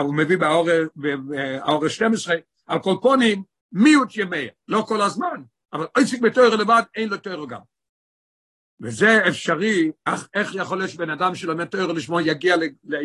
הוא 0.00 0.14
מביא 0.14 0.38
באור 0.38 1.88
12, 1.88 2.34
על 2.66 2.78
כל 2.82 2.94
פונים, 3.02 3.42
מיעוט 3.72 4.16
ימי, 4.16 4.48
לא 4.68 4.84
כל 4.88 5.00
הזמן, 5.00 5.42
אבל 5.72 5.86
עסק 5.94 6.20
בתוירו 6.20 6.56
לבד, 6.56 6.82
אין 6.94 7.08
לו 7.08 7.16
תוירו 7.16 7.46
גם. 7.46 7.60
וזה 8.80 9.28
אפשרי, 9.28 9.92
איך, 10.06 10.28
איך 10.34 10.54
יכול 10.54 10.78
להיות 10.78 10.90
שבן 10.90 11.10
אדם 11.10 11.34
שלומד 11.34 11.64
תוירו 11.64 11.92
לשמו 11.92 12.20
יגיע, 12.20 12.56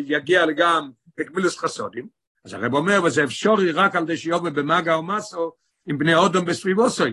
יגיע 0.06 0.46
גם 0.56 0.90
לגמילוס 1.18 1.58
חסודים? 1.58 2.08
אז 2.44 2.52
הרב 2.52 2.74
אומר, 2.74 3.02
וזה 3.04 3.24
אפשרי 3.24 3.72
רק 3.72 3.96
על 3.96 4.02
ידי 4.02 4.16
שיובל 4.16 4.50
במגע 4.50 4.94
או 4.94 5.02
מסו 5.02 5.52
עם 5.86 5.98
בני 5.98 6.14
אודום 6.14 6.44
בסביבוסוי. 6.44 7.12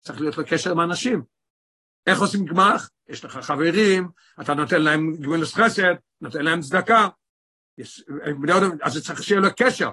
צריך 0.00 0.20
להיות 0.20 0.38
לו 0.38 0.44
קשר 0.46 0.70
עם 0.70 0.80
אנשים. 0.80 1.22
איך 2.06 2.20
עושים 2.20 2.44
גמח? 2.44 2.90
יש 3.08 3.24
לך 3.24 3.38
חברים, 3.38 4.08
אתה 4.40 4.54
נותן 4.54 4.82
להם 4.82 5.16
גמילוס 5.16 5.54
חסד, 5.54 5.94
נותן 6.20 6.44
להם 6.44 6.60
צדקה. 6.60 7.08
אז 8.82 8.92
זה 8.92 9.04
צריך 9.04 9.22
שיהיה 9.22 9.40
לו 9.40 9.48
קשר. 9.56 9.90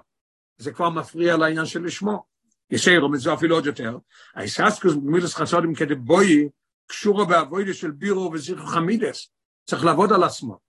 זה 0.57 0.71
כבר 0.71 0.89
מפריע 0.89 1.37
לעניין 1.37 1.65
של 1.65 1.83
לשמו. 1.83 2.25
ישיירו 2.71 3.09
מזה 3.09 3.33
אפילו 3.33 3.55
עוד 3.55 3.65
יותר. 3.65 3.97
היססקוס 4.35 4.93
גמילוס 4.93 5.35
חסודים 5.35 5.75
כדי 5.75 5.95
בואי, 5.95 6.49
קשורו 6.87 7.25
באבוידה 7.25 7.73
של 7.73 7.91
בירו 7.91 8.31
וזיכו 8.33 8.65
חמידס. 8.65 9.31
צריך 9.65 9.85
לעבוד 9.85 10.13
על 10.13 10.23
עצמו. 10.23 10.59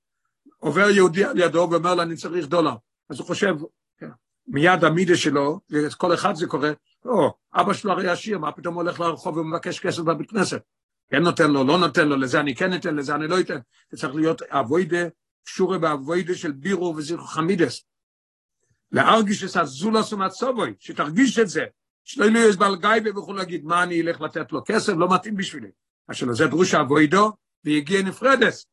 עובר 0.57 0.91
יהודי 0.91 1.25
על 1.25 1.39
ידו 1.39 1.69
ואומר 1.71 1.95
לו, 1.95 2.03
אני 2.03 2.17
צריך 2.17 2.47
דולר. 2.47 2.75
אז 3.11 3.19
הוא 3.19 3.27
חושב, 3.27 3.55
מיד 4.47 4.85
המידה 4.85 5.17
שלו, 5.17 5.61
כל 5.97 6.15
אחד 6.15 6.35
זה 6.35 6.47
קורה, 6.47 6.71
או, 7.05 7.35
אבא 7.55 7.73
שלו 7.73 7.93
הרי 7.93 8.09
עשיר, 8.09 8.39
מה 8.39 8.53
פתאום 8.53 8.75
הולך 8.75 9.01
לרחוב 9.01 9.37
ומבקש 9.37 9.81
כסף 9.81 10.03
בבית 10.03 10.31
כנסת? 10.31 10.63
כן 11.11 11.23
נותן 11.23 11.51
לו, 11.51 11.65
לא 11.65 11.79
נותן 11.79 12.09
לו, 12.09 12.17
לזה 12.17 12.41
אני 12.41 12.55
כן 12.55 12.75
אתן, 12.75 12.97
לזה 12.97 13.15
אני 13.15 13.29
לא 13.29 13.41
אתן. 13.41 13.59
זה 13.91 13.99
צריך 13.99 14.15
להיות 14.15 14.43
אבוידה, 14.43 15.09
קשורה 15.45 15.79
באבוידה 15.79 16.35
של 16.35 16.53
בירו 16.53 16.95
וזיכו 16.97 17.25
חמידס. 17.25 17.85
להרגיש 18.93 19.45
את 19.45 19.57
הזולס 19.57 20.13
ומצובוי, 20.13 20.75
שתרגיש 20.79 21.39
את 21.39 21.49
זה, 21.49 21.65
שלא 22.05 22.25
יהיה 22.25 22.57
בעל 22.59 22.77
גייבה 22.77 23.11
ויכול 23.15 23.37
להגיד, 23.37 23.65
מה 23.65 23.83
אני 23.83 24.03
אלך 24.03 24.21
לתת 24.21 24.53
לו 24.53 24.63
כסף, 24.67 24.93
לא 24.93 25.15
מתאים 25.15 25.37
בשבילי. 25.37 25.71
אשר 26.11 26.33
זה 26.33 26.47
דרוש 26.47 26.75
אבוידו, 26.75 27.33
ויגיע 27.65 28.03
נפרדס. 28.03 28.67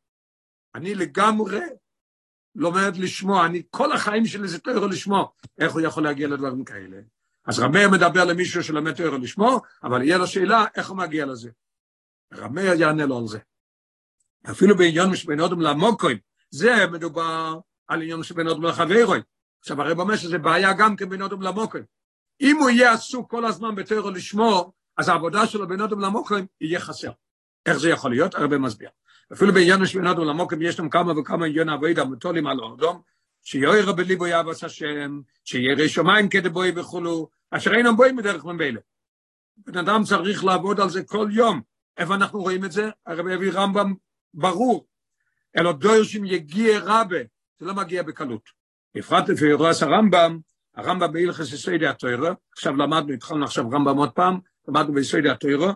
אני 0.75 0.95
לגמרי 0.95 1.59
לומד 2.55 2.97
לשמוע, 2.97 3.45
אני 3.45 3.63
כל 3.69 3.91
החיים 3.91 4.25
שלי 4.25 4.47
זה 4.47 4.59
תוירו 4.59 4.87
לשמוע, 4.87 5.25
איך 5.59 5.73
הוא 5.73 5.81
יכול 5.81 6.03
להגיע 6.03 6.27
לדברים 6.27 6.63
כאלה? 6.63 6.97
אז 7.45 7.59
רמר 7.59 7.89
מדבר 7.91 8.25
למישהו 8.25 8.63
שלומד 8.63 8.95
תוירו 8.95 9.17
לשמוע, 9.17 9.59
אבל 9.83 10.01
יהיה 10.01 10.17
לו 10.17 10.27
שאלה 10.27 10.65
איך 10.75 10.89
הוא 10.89 10.97
מגיע 10.97 11.25
לזה. 11.25 11.49
רמר 12.33 12.73
יענה 12.77 13.05
לו 13.05 13.17
על 13.17 13.27
זה. 13.27 13.39
אפילו 14.51 14.77
בעניין 14.77 15.15
שבין 15.15 15.39
אודם 15.39 15.61
למוקוים, 15.61 16.17
זה 16.49 16.87
מדובר 16.91 17.59
על 17.87 18.01
עניין 18.01 18.23
שבין 18.23 18.47
אודם 18.47 18.63
לחברוי. 18.63 19.19
עכשיו 19.59 19.81
הרב 19.81 19.99
אומר 19.99 20.15
שזה 20.15 20.37
בעיה 20.37 20.73
גם 20.73 20.95
כן 20.95 21.09
בין 21.09 21.21
אודם 21.21 21.41
למוקוים. 21.41 21.83
אם 22.41 22.57
הוא 22.57 22.69
יהיה 22.69 22.93
עסוק 22.93 23.31
כל 23.31 23.45
הזמן 23.45 23.75
בתוירו 23.75 24.11
לשמוע, 24.11 24.63
אז 24.97 25.09
העבודה 25.09 25.47
שלו 25.47 25.67
בין 25.67 25.81
אודם 25.81 25.99
למוקוים 25.99 26.45
יהיה 26.61 26.79
חסר. 26.79 27.11
איך 27.65 27.77
זה 27.77 27.89
יכול 27.89 28.11
להיות? 28.11 28.35
הרב 28.35 28.57
מסביר. 28.57 28.89
אפילו 29.33 29.53
בעניין 29.53 29.85
שבינת 29.85 30.17
עולמוקם 30.17 30.61
יש 30.61 30.75
שם 30.75 30.89
כמה 30.89 31.19
וכמה 31.19 31.45
עניין 31.45 31.69
אבוידה 31.69 32.05
מטולים 32.05 32.47
על 32.47 32.59
אורדום, 32.59 33.01
שיוער 33.45 33.91
בליבו 33.91 34.27
יאבס 34.27 34.63
השם, 34.63 35.21
שירא 35.43 35.87
שמיים 35.87 36.29
כדבוי 36.29 36.71
וכולו, 36.75 37.29
אשר 37.51 37.73
אינם 37.73 37.95
בואים 37.95 38.15
בדרך 38.15 38.45
ממילא. 38.45 38.81
בן 39.57 39.77
אדם 39.77 40.03
צריך 40.03 40.43
לעבוד 40.43 40.79
על 40.79 40.89
זה 40.89 41.03
כל 41.03 41.27
יום. 41.31 41.61
איפה 41.97 42.15
אנחנו 42.15 42.39
רואים 42.39 42.65
את 42.65 42.71
זה? 42.71 42.89
הרב 43.05 43.27
הביא 43.27 43.51
רמב"ם 43.53 43.93
ברור. 44.33 44.87
אלו 45.57 45.73
דורשים 45.73 46.25
יגיע 46.25 46.79
רבה, 46.83 47.19
זה 47.59 47.65
לא 47.65 47.73
מגיע 47.73 48.03
בקלות. 48.03 48.49
בפרט 48.95 49.29
לפי 49.29 49.53
רואה 49.53 49.71
הרמב"ם, 49.81 50.39
הרמב"ם 50.75 51.11
בהלכס 51.11 51.53
יסודי 51.53 51.87
התוירו, 51.87 52.27
עכשיו 52.51 52.75
למדנו, 52.75 53.13
התחלנו 53.13 53.45
עכשיו 53.45 53.69
רמב"ם 53.69 53.97
עוד 53.97 54.11
פעם, 54.11 54.39
למדנו 54.67 54.93
ביסודי 54.93 55.29
התוירו, 55.29 55.69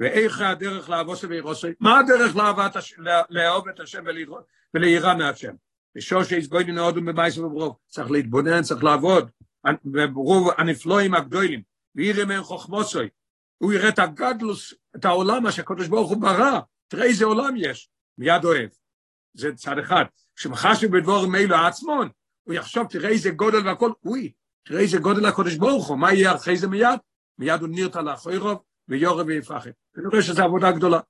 ואיך 0.00 0.40
הדרך 0.40 0.88
לעבוד 0.90 1.18
ואירוסי? 1.28 1.70
מה 1.80 1.98
הדרך 1.98 2.36
לאהוב 3.30 3.68
את 3.68 3.80
השם 3.80 4.04
וליראה 4.74 5.14
מהשם? 5.14 5.54
ושוש 5.96 6.32
יסבוידין 6.32 6.78
הודו 6.78 7.00
במייס 7.00 7.38
וברוב. 7.38 7.76
צריך 7.88 8.10
להתבונן, 8.10 8.62
צריך 8.62 8.84
לעבוד. 8.84 9.30
וברוב 9.84 10.50
הנפלואים 10.58 11.14
הגדולים. 11.14 11.62
ויראה 11.94 12.24
מהם 12.24 12.42
חוכמוסוי. 12.42 13.08
הוא 13.58 13.72
יראה 13.72 13.88
את 13.88 13.98
הגדלוס, 13.98 14.74
את 14.96 15.04
העולם, 15.04 15.42
מה 15.42 15.52
שהקדוש 15.52 15.88
ברוך 15.88 16.10
הוא 16.10 16.20
ברא. 16.20 16.60
תראה 16.88 17.04
איזה 17.04 17.24
עולם 17.24 17.54
יש. 17.56 17.90
מיד 18.18 18.44
אוהב. 18.44 18.70
זה 19.34 19.54
צד 19.54 19.78
אחד. 19.78 20.04
כשמחשב 20.36 20.96
בדבורים 20.96 21.34
אלו 21.34 21.56
עצמון, 21.56 22.08
הוא 22.44 22.54
יחשוב, 22.54 22.86
תראה 22.86 23.10
איזה 23.10 23.30
גודל 23.30 23.68
והכל, 23.68 23.90
אוי, 24.04 24.32
תראה 24.64 24.80
איזה 24.80 24.98
גודל 24.98 25.26
הקדוש 25.26 25.54
ברוך 25.54 25.88
הוא, 25.88 25.98
מה 25.98 26.12
יהיה 26.12 26.34
אחרי 26.34 26.56
זה 26.56 26.68
מיד? 26.68 26.98
מיד 27.38 27.60
הוא 27.60 27.68
נרתע 27.72 28.02
לאחוי 28.02 28.36
רוב, 28.36 28.58
ויורה 28.88 29.24
ויפחד. 29.26 29.70
אני 29.96 30.06
רואה 30.06 30.22
שזו 30.22 30.42
עבודה 30.42 30.72
גדולה. 30.72 31.00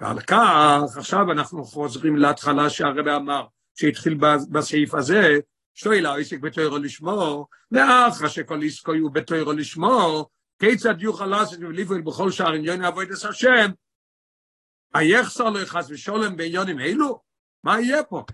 ועל 0.00 0.20
כך, 0.20 0.82
עכשיו 0.96 1.32
אנחנו 1.32 1.64
חוזרים 1.64 2.16
להתחלה 2.16 2.70
שהרבא 2.70 3.16
אמר, 3.16 3.46
שהתחיל 3.76 4.18
בסעיף 4.50 4.94
הזה, 4.94 5.38
שואל 5.74 6.06
העסק 6.06 6.38
בתוירו 6.38 6.78
לשמו, 6.78 7.46
ואחר 7.72 8.28
שכל 8.28 8.60
עסקו 8.64 8.92
הוא 8.92 9.10
בתוירו 9.10 9.52
לשמו, 9.52 10.28
כיצד 10.58 11.02
יוכל 11.02 11.26
לעשות 11.26 11.58
וליבוי 11.58 12.02
בכל 12.02 12.30
שער 12.30 12.52
עניון 12.52 12.84
עבוד 12.84 13.10
את 13.10 13.24
השם, 13.30 13.70
היחסר 14.94 15.50
לו 15.50 15.60
חס 15.66 15.86
ושולם 15.90 16.36
בעניונים 16.36 16.80
אלו? 16.80 17.20
מה 17.64 17.80
יהיה 17.80 18.02
פה? 18.02 18.24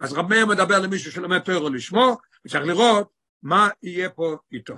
אז 0.00 0.12
רב 0.12 0.28
מאיר 0.28 0.46
מדבר 0.46 0.78
למישהו 0.78 1.12
שלומד 1.12 1.38
תוירו 1.38 1.68
לשמו, 1.68 2.16
וצריך 2.46 2.64
לראות 2.64 3.10
מה 3.42 3.68
יהיה 3.82 4.10
פה 4.10 4.36
איתו. 4.52 4.74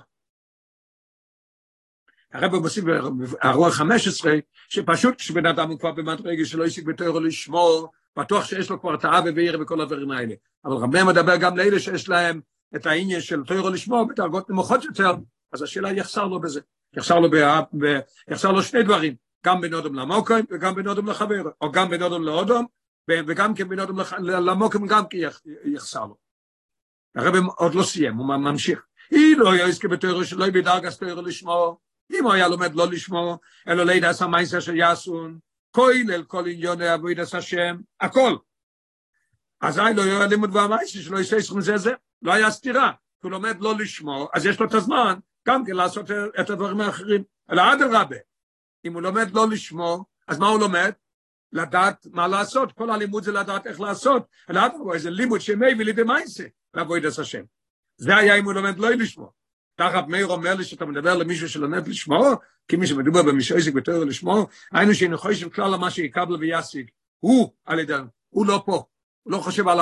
הרב 2.33 2.55
מוסיף 2.55 2.85
בארוע 2.85 3.71
15, 3.71 4.33
שפשוט 4.69 5.17
כשבן 5.19 5.47
אדם 5.47 5.71
הוא 5.71 5.79
כבר 5.79 5.93
במדרגה 5.93 6.45
שלא 6.45 6.65
השיג 6.65 6.87
בתורו 6.87 7.21
לשמור, 7.21 7.93
בטוח 8.19 8.45
שיש 8.45 8.71
לו 8.71 8.81
כבר 8.81 8.95
את 8.95 9.05
האווה 9.05 9.31
ועיר 9.37 9.59
וכל 9.61 9.81
הדברים 9.81 10.11
האלה. 10.11 10.35
אבל 10.65 10.87
מאיר 10.87 11.05
מדבר 11.05 11.37
גם 11.37 11.57
לאלה 11.57 11.79
שיש 11.81 12.09
להם 12.09 12.41
את 12.77 12.87
העניין 12.87 13.21
של 13.21 13.43
תורו 13.43 13.71
לשמור 13.71 14.05
בדרגות 14.05 14.51
נמוכות 14.51 14.85
יותר, 14.85 15.15
אז 15.53 15.63
השאלה 15.63 15.93
יחסר 15.93 16.25
לו 16.25 16.41
בזה. 16.41 16.61
יחסר 16.97 17.19
לו, 17.19 17.31
ב, 17.31 17.37
ב, 17.79 18.01
יחסר 18.29 18.53
לו 18.53 18.63
שני 18.63 18.83
דברים, 18.83 19.15
גם 19.47 19.61
בין 19.61 19.75
אודם 19.75 19.95
למוקרים 19.95 20.45
וגם 20.51 20.75
בין 20.75 20.89
אודם 20.89 21.07
לחבר, 21.07 21.43
או 21.61 21.73
גם 21.73 21.91
בין 21.91 22.03
אודם 22.03 22.23
לאודום, 22.23 22.67
וגם 23.11 23.55
כן 23.55 23.69
בין 23.69 23.81
אודם 23.81 23.99
למוקרים 24.25 24.87
גם 24.87 25.07
כי 25.07 25.23
יחסר 25.65 26.05
לו. 26.05 26.17
הרב 27.17 27.35
עוד 27.57 27.75
לא 27.75 27.83
סיים, 27.83 28.17
הוא 28.17 28.27
ממשיך. 28.27 28.87
היא 29.11 29.37
לא 29.37 29.57
יעסקה 29.57 29.89
בתורו 29.89 30.25
שלא 30.25 30.47
בדרגת 30.51 30.93
תורו 30.93 31.23
לשמור, 31.23 31.81
אם 32.13 32.25
הוא 32.25 32.33
היה 32.33 32.49
לומד 32.49 32.75
לא 32.75 32.87
לשמור, 32.91 33.39
אלא 33.69 33.85
לידע 33.85 34.11
עשה 34.11 34.27
מייסר 34.27 34.61
של 34.61 34.77
יאסון, 34.77 35.39
כולל 35.77 36.23
כל 36.23 36.47
עניוני 36.47 36.89
עבודת 36.89 37.35
השם, 37.35 37.77
הכל. 38.01 38.37
אזי 39.61 39.81
לא 39.97 40.03
יהיה 40.03 40.27
לימוד 40.27 40.57
והמייסר 40.57 40.99
שלא 40.99 41.19
יעשה 41.19 41.41
סכום 41.41 41.61
זה 41.61 41.77
זה, 41.77 41.93
לא 42.23 42.33
היה 42.33 42.51
סתירה. 42.51 42.93
הוא 43.23 43.31
לומד 43.31 43.61
לא 43.61 43.75
לשמור, 43.79 44.29
אז 44.35 44.47
יש 44.47 44.61
לו 44.61 44.67
את 44.67 44.75
הזמן 44.75 45.15
גם 45.49 45.65
כן 45.65 45.73
לעשות 45.73 46.11
את 46.41 46.51
הדברים 46.51 46.81
האחרים. 46.81 47.23
אלא 47.53 47.63
אדרבה, 47.73 48.17
אם 48.85 48.95
הוא 48.95 49.03
לומד 49.03 49.31
לא 49.35 49.49
לשמור, 49.51 50.05
אז 50.29 50.39
מה 50.39 50.49
הוא 50.49 50.61
לומד? 50.61 50.93
לדעת 51.53 52.07
מה 52.13 52.29
לעשות, 52.29 52.73
כל 52.73 52.91
הלימוד 52.91 53.23
זה 53.23 53.33
לדעת 53.33 53.67
איך 53.67 53.81
לעשות, 53.81 54.27
אלא 54.51 54.67
אדרבה, 54.67 54.99
זה 54.99 55.11
לימוד 55.11 55.41
שמביא 55.41 55.85
לידי 55.85 56.03
מייסר 56.03 56.45
לעבודת 56.75 57.19
השם. 57.19 57.43
זה 57.97 58.17
היה 58.17 58.39
אם 58.39 58.45
הוא 58.45 58.53
לומד 58.53 58.79
לא 58.79 58.91
לשמור. 58.91 59.33
תחת 59.75 60.09
מאיר 60.09 60.27
אומר 60.27 60.55
לי 60.55 60.65
שאתה 60.65 60.85
מדבר 60.87 61.17
למישהו 61.17 61.49
שלומד 61.49 61.89
לשמור, 61.89 62.35
כי 62.69 62.77
מי 62.77 62.87
שמדובר 62.87 63.23
במישהו 63.23 63.57
עסק 63.57 63.73
בתור 63.73 64.05
לשמור, 64.05 64.49
היינו 64.73 64.95
שאינו 64.95 65.19
חושב 65.19 65.49
כלל 65.49 65.75
על 65.75 65.81
מה 65.81 65.91
שיקבל 65.91 66.35
וישיג. 66.35 66.91
הוא 67.19 67.53
על 67.65 67.79
ידי, 67.79 67.95
הוא 68.29 68.47
לא 68.47 68.63
פה. 68.67 68.85
הוא 69.23 69.33
לא 69.33 69.39
חושב 69.39 69.69
על, 69.69 69.79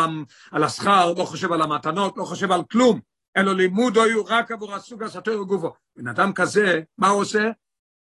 על 0.51 0.65
השכר, 0.65 1.13
לא 1.19 1.25
חושב 1.25 1.53
על 1.53 1.63
המתנות, 1.63 2.17
לא 2.17 2.25
חושב 2.25 2.53
על 2.53 2.61
כלום. 2.73 3.01
אלא 3.37 3.55
לימוד 3.55 3.99
היו 3.99 4.25
רק 4.27 4.51
עבור 4.51 4.75
הסוג 4.75 5.03
הסתר 5.03 5.41
וגופו. 5.41 5.73
בן 5.97 6.09
אדם 6.09 6.33
כזה, 6.33 6.81
מה 6.99 7.09
הוא 7.09 7.21
עושה? 7.21 7.51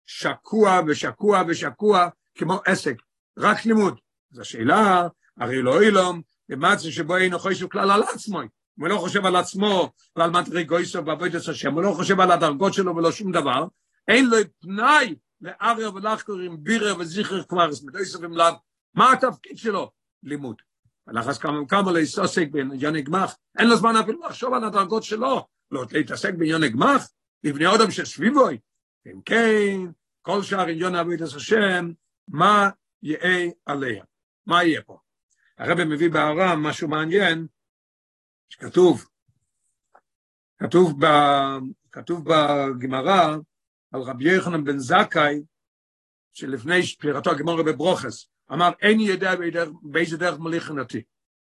שקוע 0.07 0.81
ושקוע 0.87 1.43
ושקוע 1.49 2.09
כמו 2.35 2.61
עסק. 2.67 2.97
רק 3.39 3.65
לימוד. 3.67 3.99
אז 4.33 4.39
השאלה, 4.39 5.09
הרי 5.39 5.63
לא 5.63 5.83
אילום, 5.83 6.23
במצב 6.49 6.91
שבו 6.91 7.17
אינו 7.17 7.39
חושב 7.39 7.67
כלל 7.67 7.91
על 7.91 8.03
עצמו. 8.03 8.41
הוא 8.79 8.89
לא 8.89 8.99
חושב 8.99 9.27
על 9.27 9.37
עצמו 9.37 9.93
ועל 10.17 10.31
מדרגויסו 10.31 11.07
ועבודת 11.07 11.49
השם, 11.49 11.75
הוא 11.75 11.83
לא 11.83 11.93
חושב 11.93 12.21
על 12.21 12.31
הדרגות 12.31 12.75
שלו 12.75 12.97
ולא 12.97 13.13
שום 13.13 13.33
דבר, 13.33 13.67
אין 14.09 14.27
לו 14.27 14.37
תנאי 14.61 15.15
לאריה 15.41 15.91
ולחקור 15.91 16.39
עם 16.39 16.65
בירר 16.65 16.99
וזיכר 16.99 17.43
כבר, 17.45 17.71
מדויסו 17.85 18.21
ומלאב, 18.21 18.55
מה 18.95 19.13
התפקיד 19.13 19.59
שלו? 19.59 19.91
לימוד. 20.23 20.57
ולחס 21.07 21.39
כמה 21.39 21.61
וכמה 21.61 21.93
לעסוק 21.93 22.49
בעניין 22.51 23.01
גמח, 23.01 23.37
אין 23.59 23.69
לו 23.69 23.77
זמן 23.77 23.97
אפילו 23.97 24.21
לחשוב 24.27 24.55
על 24.55 24.65
הדרגות 24.65 25.03
שלו, 25.03 25.47
לא 25.71 25.85
להתעסק 25.93 26.35
בעניין 26.35 26.73
גמח, 26.73 27.09
לבני 27.45 27.67
אודם 27.67 27.91
שסביבוי. 27.91 28.59
אם 29.07 29.21
כן, 29.25 29.79
כל 30.23 30.43
שאר 30.43 30.69
עניין 30.69 30.95
עבודת 30.95 31.37
השם, 31.37 31.91
מה 32.29 32.71
יהיה 33.03 33.51
עליה? 33.67 34.05
מה 34.47 34.65
יהיה 34.65 34.83
פה? 34.83 34.99
הרב 35.59 35.85
מביא 35.85 36.11
בארם 36.11 36.63
משהו 36.63 36.89
מעניין, 36.89 37.47
שכתוב, 38.49 39.09
כתוב, 40.59 41.05
ב, 41.05 41.09
כתוב 41.93 42.25
בגמרא 42.25 43.37
על 43.93 44.01
רבי 44.01 44.33
יוחנן 44.33 44.65
בן 44.65 44.79
זכאי, 44.79 45.43
שלפני 46.33 46.83
פטירתו 46.83 47.31
הגמרא 47.31 47.63
בברוכס, 47.63 48.27
אמר, 48.53 48.71
אין 48.81 49.01
יודע 49.01 49.35
באיזה 49.83 50.17
דרך 50.17 50.39
מוליך 50.39 50.71
אותי. 50.71 51.03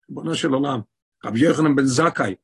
ריבונו 0.10 0.36
של 0.36 0.54
עולם, 0.54 0.80
רבי 1.26 1.40
יוחנן 1.40 1.76
בן 1.76 1.86
זכאי, 1.86 2.36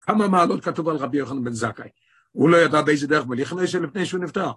כמה 0.00 0.28
מעלות 0.28 0.64
כתוב 0.64 0.88
על 0.88 0.96
רבי 0.96 1.18
יוחנן 1.18 1.44
בן 1.44 1.52
זכאי? 1.52 1.88
הוא 2.32 2.50
לא 2.50 2.56
ידע 2.56 2.82
באיזה 2.82 3.06
דרך 3.06 3.26
מוליך 3.26 3.52
אותי 3.52 3.78
לפני 3.78 4.06
שהוא 4.06 4.20
נפטר. 4.20 4.50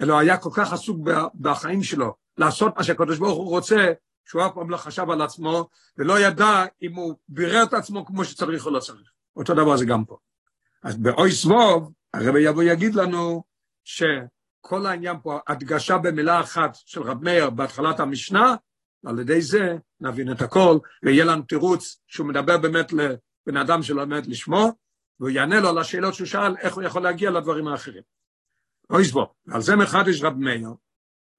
אלא 0.00 0.18
היה 0.18 0.36
כל 0.36 0.50
כך 0.52 0.72
עסוק 0.72 0.98
בחיים 1.34 1.82
שלו, 1.82 2.14
לעשות 2.38 2.76
מה 2.76 2.84
שהקדוש 2.84 3.18
ברוך 3.18 3.38
הוא 3.38 3.48
רוצה, 3.48 3.92
שהוא 4.24 4.46
אף 4.46 4.54
פעם 4.54 4.70
לא 4.70 4.76
חשב 4.76 5.10
על 5.10 5.22
עצמו, 5.22 5.68
ולא 5.98 6.20
ידע 6.20 6.64
אם 6.82 6.94
הוא 6.94 7.14
בירר 7.28 7.62
את 7.62 7.74
עצמו 7.74 8.06
כמו 8.06 8.24
שצריך 8.24 8.66
או 8.66 8.70
לא 8.70 8.80
צריך. 8.80 9.10
אותו 9.36 9.54
דבר 9.54 9.76
זה 9.76 9.84
גם 9.84 10.04
פה. 10.04 10.16
אז 10.82 10.96
באוי 10.96 11.32
סבוב, 11.32 11.92
הרבי 12.14 12.40
יבוא 12.40 12.62
יגיד 12.62 12.94
לנו 12.94 13.44
שכל 14.68 14.86
העניין 14.86 15.16
פה, 15.22 15.38
הדגשה 15.48 15.98
במילה 15.98 16.40
אחת 16.40 16.74
של 16.74 17.02
רב 17.02 17.24
מאיר 17.24 17.50
בהתחלת 17.50 18.00
המשנה, 18.00 18.54
על 19.06 19.18
ידי 19.18 19.42
זה 19.42 19.76
נבין 20.00 20.32
את 20.32 20.42
הכל, 20.42 20.78
ויהיה 21.02 21.24
לנו 21.24 21.42
תירוץ 21.42 22.00
שהוא 22.06 22.26
מדבר 22.26 22.58
באמת 22.58 22.92
לבן 22.92 23.56
אדם 23.56 23.82
שלומד 23.82 24.26
לשמו, 24.26 24.72
והוא 25.20 25.30
יענה 25.30 25.60
לו 25.60 25.68
על 25.68 25.78
השאלות 25.78 26.14
שהוא 26.14 26.26
שאל, 26.26 26.56
איך 26.56 26.74
הוא 26.74 26.82
יכול 26.82 27.02
להגיע 27.02 27.30
לדברים 27.30 27.68
האחרים. 27.68 28.02
אוי 28.90 29.04
סבוב, 29.04 29.26
ועל 29.46 29.60
זה 29.60 29.76
מחדש 29.76 30.22
רב 30.22 30.36
מאיר, 30.36 30.68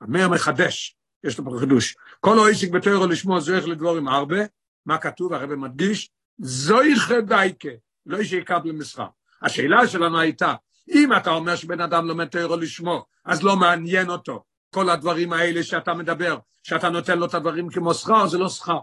רב 0.04 0.10
מאיר 0.10 0.30
מחדש, 0.30 0.98
יש 1.24 1.40
לו 1.40 1.46
פה 1.46 1.58
חידוש. 1.60 1.96
כל 2.20 2.40
אויסיק 2.40 2.72
בתוירו 2.72 3.08
לשמוע 3.08 3.40
זויך 3.40 3.68
לדבורים 3.68 4.08
הרבה, 4.08 4.40
מה 4.86 4.98
כתוב? 4.98 5.34
הרב 5.34 5.56
מדגיש, 5.56 6.12
זויך 6.38 7.12
דייקה, 7.28 7.70
לא 8.06 8.24
שיקב 8.24 8.66
למסחר. 8.66 9.08
השאלה 9.42 9.88
שלנו 9.88 10.20
הייתה, 10.20 10.54
אם 10.90 11.10
אתה 11.18 11.30
אומר 11.30 11.56
שבן 11.56 11.82
אדם 11.82 12.06
לומד 12.06 12.28
תוירו 12.28 12.58
לשמו, 12.58 13.06
אז 13.26 13.44
לא 13.44 13.56
מעניין 13.56 14.10
אותו. 14.10 14.44
כל 14.74 14.90
הדברים 14.90 15.34
האלה 15.34 15.64
שאתה 15.64 15.94
מדבר, 15.94 16.38
שאתה 16.64 16.90
נותן 16.90 17.20
לו 17.20 17.26
את 17.26 17.34
הדברים 17.34 17.70
כמו 17.70 17.94
שכר, 17.94 18.28
זה 18.28 18.38
לא 18.38 18.50
שכר. 18.50 18.80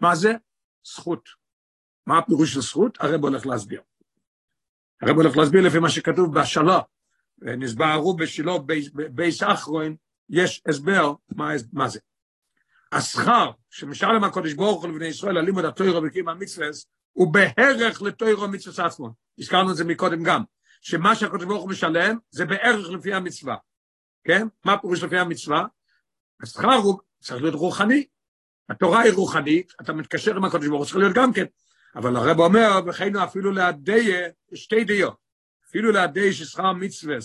מה 0.00 0.14
זה? 0.14 0.32
זכות. 0.84 1.28
מה 2.06 2.18
הפירוש 2.18 2.54
של 2.54 2.60
זכות? 2.60 2.98
הרב 3.00 3.22
הולך 3.22 3.46
להסביר. 3.46 3.80
הרב 5.02 5.16
הולך 5.16 5.36
להסביר 5.36 5.62
לפי 5.62 5.78
מה 5.78 5.90
שכתוב 5.90 6.40
בשלו, 6.40 6.78
נסברו 7.42 8.16
בשילו 8.16 8.66
בייס 9.12 9.42
אחרון, 9.42 9.96
יש 10.30 10.62
הסבר 10.68 11.12
מה, 11.28 11.50
מה 11.72 11.88
זה. 11.88 12.00
השכר 12.92 13.50
שמשלם 13.70 14.24
הקודש 14.24 14.52
ברוך 14.52 14.82
הוא 14.82 14.90
לבני 14.90 15.06
ישראל 15.06 15.38
על 15.38 15.44
לימוד 15.44 15.64
התוירו 15.64 16.02
וקיום 16.02 16.28
המצווה 16.28 16.66
הוא 17.12 17.32
בערך 17.32 18.02
לתוירו 18.02 18.44
המצווה 18.44 18.86
עצמו. 18.86 19.10
הזכרנו 19.38 19.70
את 19.70 19.76
זה 19.76 19.84
מקודם 19.84 20.22
גם, 20.22 20.42
שמה 20.80 21.14
שהקודש 21.14 21.44
ברוך 21.44 21.62
הוא 21.62 21.70
משלם 21.70 22.18
זה 22.30 22.44
בערך 22.44 22.90
לפי 22.90 23.14
המצווה. 23.14 23.56
כן? 24.24 24.46
מה 24.64 24.78
פירוש 24.78 25.02
לפי 25.02 25.18
המצווה? 25.18 25.64
השכר 26.42 26.74
הוא 26.74 26.98
צריך 27.20 27.42
להיות 27.42 27.54
רוחני. 27.54 28.06
התורה 28.68 29.00
היא 29.00 29.12
רוחנית, 29.12 29.72
אתה 29.80 29.92
מתקשר 29.92 30.36
עם 30.36 30.44
הקודש 30.44 30.66
ברוך 30.66 30.80
הוא, 30.80 30.86
צריך 30.86 30.96
להיות 30.96 31.14
גם 31.14 31.32
כן. 31.32 31.44
אבל 31.96 32.16
הרב 32.16 32.40
אומר, 32.40 32.80
וכן 32.86 33.16
אפילו 33.16 33.52
להדיה, 33.52 34.28
שתי 34.54 34.84
דיות. 34.84 35.16
אפילו 35.68 35.92
להדיה 35.92 36.32
ששכר 36.32 36.72
מצווה 36.72 37.16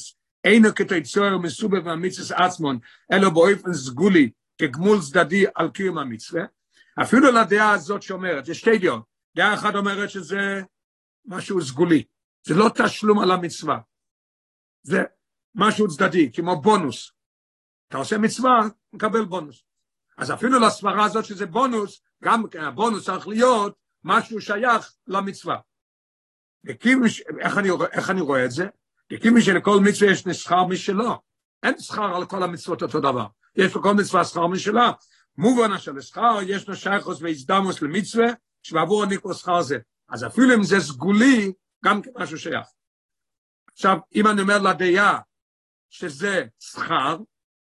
אינו 0.43 0.75
כתיצור 0.75 1.37
מסובב 1.37 1.85
מהמצווה 1.85 2.45
עצמון, 2.45 2.79
אלא 3.11 3.29
באופן 3.29 3.73
סגולי, 3.73 4.29
כגמול 4.57 4.99
צדדי 5.01 5.45
על 5.55 5.69
קיום 5.69 5.97
המצווה, 5.97 6.43
אפילו 7.01 7.31
לדעה 7.31 7.71
הזאת 7.71 8.01
שאומרת, 8.01 8.47
יש 8.47 8.59
שתי 8.59 8.77
דעות, 8.77 9.03
דעה 9.35 9.53
אחת 9.53 9.75
אומרת 9.75 10.09
שזה 10.09 10.61
משהו 11.25 11.61
סגולי, 11.61 12.03
זה 12.43 12.53
לא 12.55 12.69
תשלום 12.75 13.19
על 13.19 13.31
המצווה, 13.31 13.79
זה 14.83 15.03
משהו 15.55 15.87
צדדי, 15.87 16.31
כמו 16.31 16.61
בונוס. 16.61 17.11
אתה 17.87 17.97
עושה 17.97 18.17
מצווה, 18.17 18.59
מקבל 18.93 19.25
בונוס. 19.25 19.63
אז 20.17 20.31
אפילו 20.31 20.59
לסברה 20.59 21.05
הזאת 21.05 21.25
שזה 21.25 21.45
בונוס, 21.45 22.01
גם 22.23 22.43
הבונוס 22.59 23.05
צריך 23.05 23.27
להיות 23.27 23.75
משהו 24.03 24.41
שייך 24.41 24.93
למצווה. 25.07 25.57
איך 27.39 27.57
אני, 27.57 27.69
איך 27.91 28.09
אני 28.09 28.21
רואה 28.21 28.45
את 28.45 28.51
זה? 28.51 28.67
כי 29.09 29.41
שלכל 29.41 29.79
מצווה 29.83 30.11
יש 30.11 30.21
שכר 30.21 30.65
משלו. 30.65 31.21
אין 31.63 31.79
שכר 31.79 32.15
על 32.15 32.25
כל 32.25 32.43
המצוות 32.43 32.81
אותו 32.81 32.99
דבר. 32.99 33.25
יש 33.55 33.75
לכל 33.75 33.93
מצווה 33.93 34.25
שכר 34.25 34.47
משלה. 34.47 34.91
מובן 35.37 35.77
של 35.77 36.01
שכר, 36.01 36.37
יש 36.47 36.67
לו 36.67 36.75
שייכוס 36.75 37.21
והזדמוס 37.21 37.81
למצווה, 37.81 38.25
שבעבור 38.63 39.03
הניקו 39.03 39.33
שכר 39.33 39.61
זה. 39.61 39.77
אז 40.09 40.25
אפילו 40.25 40.55
אם 40.55 40.63
זה 40.63 40.79
סגולי, 40.79 41.53
גם 41.83 42.01
כמשהו 42.01 42.37
שייך. 42.37 42.67
עכשיו, 43.71 43.97
אם 44.15 44.27
אני 44.27 44.41
אומר 44.41 44.57
לדעה 44.57 45.19
שזה 45.89 46.45
שכר, 46.59 47.17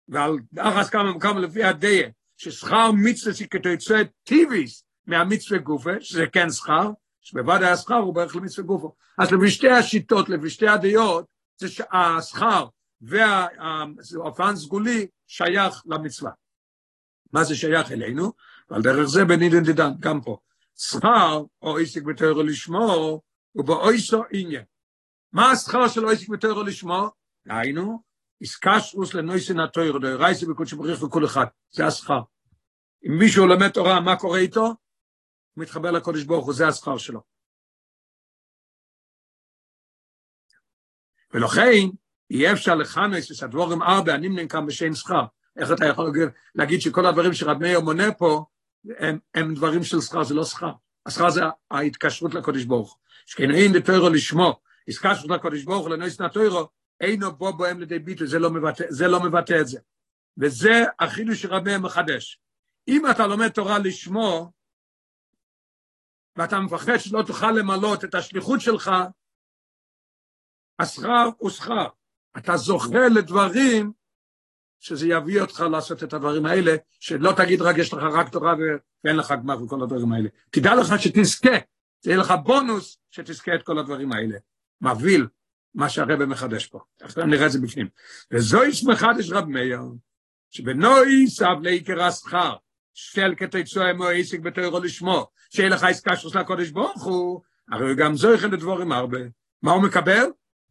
ועל 0.08 0.38
אחס 0.58 0.90
כמה 0.90 1.16
וכמה 1.16 1.40
לפי 1.40 1.64
הדעה, 1.64 2.10
ששכר 2.38 2.92
מצווה 2.92 3.48
כתוצאה 3.48 4.02
טיביס 4.24 4.84
מהמצווה 5.08 5.60
גופה, 5.60 5.92
שזה 6.00 6.28
כן 6.28 6.50
שכר, 6.50 6.92
שבוודאי 7.22 7.70
השכר 7.70 7.96
הוא 7.96 8.16
בערך 8.16 8.36
למצווה 8.36 8.68
גופו. 8.68 8.96
אז 9.18 9.32
לפי 9.32 9.52
שתי 9.52 9.70
השיטות, 9.70 10.30
לפי 10.30 10.50
שתי 10.50 10.68
הדעות, 10.68 11.26
זה 11.58 11.68
שהשכר 11.70 12.68
והאופן 13.02 14.56
סגולי 14.56 15.08
שייך 15.28 15.84
למצווה. 15.86 16.32
מה 17.34 17.44
זה 17.44 17.56
שייך 17.56 17.92
אלינו? 17.92 18.34
ועל 18.70 18.82
דרך 18.82 19.06
זה 19.06 19.26
בנידן 19.26 19.64
דידן, 19.64 19.92
גם 20.00 20.22
פה. 20.22 20.38
שכר 20.78 21.44
או 21.62 21.78
עסק 21.78 22.02
בתורו 22.02 22.44
לשמו 22.44 23.22
הוא 23.60 23.66
באויסו 23.66 24.24
עניין. 24.32 24.64
מה 25.32 25.52
השכר 25.52 25.88
של 25.88 26.06
עסק 26.06 26.30
בתורו 26.30 26.64
לשמו? 26.64 27.10
היינו, 27.46 28.04
איסקשרוס 28.42 29.14
לנויסן 29.14 29.60
התויר, 29.60 29.98
דאורייסה 29.98 30.46
בקודש 30.46 30.74
בריך 30.74 31.04
וכל 31.04 31.26
אחד, 31.26 31.46
זה 31.72 31.88
השכר. 31.88 32.20
אם 33.08 33.20
מישהו 33.20 33.48
לומד 33.48 33.70
תורה, 33.70 34.00
מה 34.00 34.16
קורה 34.16 34.40
איתו? 34.40 34.62
הוא 34.62 34.76
מתחבר 35.64 35.92
לקודש 35.92 36.24
ברוך 36.24 36.46
הוא, 36.46 36.54
זה 36.54 36.68
השכר 36.68 36.98
שלו. 36.98 37.22
ולכן, 41.34 41.88
יהיה 42.30 42.54
אפשר 42.54 42.76
לכנס 42.76 43.32
את 43.32 43.44
הדבורים 43.44 43.82
ארבע, 43.82 44.14
הנמנם 44.14 44.48
כאן 44.48 44.66
בשם 44.66 44.94
שכר. 44.94 45.26
איך 45.58 45.72
אתה 45.72 45.86
יכול 45.86 46.12
להגיד 46.56 46.82
שכל 46.82 47.06
הדברים 47.06 47.34
שרב 47.34 47.58
מאיר 47.58 47.80
מונה 47.80 48.14
פה, 48.14 48.46
הם, 48.98 49.20
הם 49.34 49.54
דברים 49.54 49.84
של 49.84 50.02
שכר, 50.02 50.24
זה 50.24 50.34
לא 50.34 50.46
שכר. 50.46 50.72
השכר 51.06 51.30
זה 51.30 51.42
ההתקשרות 51.72 52.34
לקודש 52.34 52.64
ברוך 52.64 53.00
שכן 53.30 53.74
דתוירו 53.74 54.10
לשמו, 54.10 54.60
התקשרות 54.88 55.32
לקודש 55.32 55.64
ברוך 55.64 55.88
הוא 55.88 55.90
לנויס 55.90 56.22
נתוירו, 56.22 56.70
אינו 57.02 57.36
בו 57.36 57.54
בוהם 57.54 57.80
לידי 57.80 58.00
ביטוי, 58.00 58.28
זה 58.28 58.40
לא 58.40 58.50
זה 58.90 59.08
לא 59.08 59.24
מבטא 59.24 59.62
את 59.62 59.68
זה. 59.68 59.80
וזה 60.38 60.84
החידוש 61.00 61.42
שרב 61.42 61.64
מאיר 61.64 61.80
מחדש. 61.80 62.42
אם 62.88 63.10
אתה 63.12 63.28
לומד 63.28 63.48
תורה 63.48 63.80
לשמו, 63.80 64.52
ואתה 66.36 66.60
מפחד 66.60 66.98
שלא 66.98 67.24
תוכל 67.28 67.52
למלות 67.52 68.04
את 68.04 68.16
השליחות 68.16 68.62
שלך, 68.62 68.92
השכר 70.80 71.30
הוא 71.38 71.50
שכר. 71.50 71.88
אתה 72.38 72.58
זוכה 72.58 73.08
לדברים 73.16 73.92
שזה 74.80 75.08
יביא 75.08 75.42
אותך 75.42 75.60
לעשות 75.72 76.04
את 76.04 76.14
הדברים 76.14 76.46
האלה, 76.46 76.76
שלא 77.00 77.32
תגיד 77.38 77.62
רק 77.62 77.78
יש 77.78 77.94
לך 77.94 78.04
רק 78.14 78.30
תורה 78.30 78.54
ואין 79.04 79.16
לך 79.16 79.32
גמר 79.32 79.64
וכל 79.64 79.84
הדברים 79.84 80.14
האלה. 80.14 80.30
תדע 80.50 80.76
לך 80.76 81.02
שתזכה, 81.02 81.58
זה 82.02 82.12
יהיה 82.12 82.20
לך 82.20 82.34
בונוס 82.44 82.98
שתזכה 83.12 83.56
את 83.56 83.64
כל 83.64 83.80
הדברים 83.80 84.12
האלה. 84.12 84.38
מבהיל 84.82 85.28
מה 85.76 85.90
שהרבא 85.90 86.26
מחדש 86.26 86.68
פה. 86.68 86.80
עכשיו 87.02 87.26
נראה 87.26 87.46
את 87.46 87.52
זה 87.52 87.60
בפנים. 87.60 87.88
וזוהי 88.32 88.72
מחדש 88.88 89.32
רב 89.32 89.46
מאיר, 89.46 89.82
שבנוי 90.52 91.28
סב 91.28 91.56
לעיקר 91.62 92.04
השכר, 92.04 92.56
של 92.94 93.34
כתצוע 93.38 93.92
אמו 93.92 94.08
עסק 94.08 94.40
בתוירו 94.40 94.80
לשמו, 94.80 95.28
שיהיה 95.50 95.70
לך 95.70 95.84
עסקה 95.84 96.16
של 96.16 96.38
הקודש 96.38 96.70
ברוך 96.70 97.04
הוא, 97.04 97.42
הרי 97.72 97.96
גם 97.96 98.16
זוהי 98.16 98.38
חלק 98.38 98.60
דבורים 98.60 98.92
הרבה. 98.92 99.20
מה 99.62 99.72
הוא 99.72 99.84
מקבל? 99.84 100.26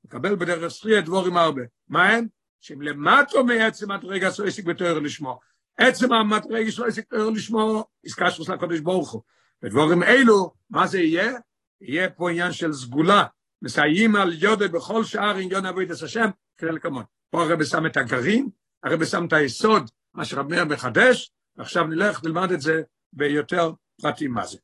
מקבל 0.04 0.36
בדרך 0.36 0.70
שחייה 0.70 1.00
דבורים 1.00 1.36
הרבה. 1.36 1.62
מה 1.88 2.08
הם? 2.08 2.26
שהם 2.60 2.82
למטו 2.82 3.44
מעצם 3.44 3.90
המדרגה 3.90 4.32
של 4.32 4.46
עסק 4.46 4.64
בתואר 4.64 4.98
לשמו. 4.98 5.40
עצם 5.76 6.12
המדרגה 6.12 6.70
של 6.70 6.84
עסק 6.84 7.04
בתואר 7.06 7.30
לשמו, 7.30 7.84
עסקה 8.04 8.30
של 8.30 8.52
הקודש 8.52 8.80
ברוך 8.80 9.10
הוא. 9.10 9.22
ודבורים 9.62 10.02
אלו, 10.02 10.54
מה 10.70 10.86
זה 10.86 11.00
יהיה? 11.00 11.32
יהיה 11.80 12.10
פה 12.10 12.30
עניין 12.30 12.52
של 12.52 12.72
סגולה. 12.72 13.24
מסייעים 13.62 14.16
על 14.16 14.32
יודע 14.34 14.68
בכל 14.68 15.04
שער 15.04 15.36
עניון 15.36 15.66
עבודת 15.66 15.90
השם, 15.90 16.30
כדי 16.58 16.72
לקמות. 16.72 17.06
פה 17.30 17.42
הרב 17.42 17.64
שם 17.64 17.86
את 17.86 17.96
הגרעין, 17.96 18.48
הרב 18.82 19.04
שם 19.04 19.26
את 19.26 19.32
היסוד, 19.32 19.90
מה 20.14 20.24
שרב 20.24 20.50
מאיר 20.50 20.64
מחדש, 20.64 21.32
ועכשיו 21.56 21.86
נלך 21.86 22.24
ללמד 22.24 22.52
את 22.52 22.60
זה 22.60 22.82
ביותר 23.12 23.72
פרטים 24.02 24.32
מה 24.32 24.46
זה. 24.46 24.58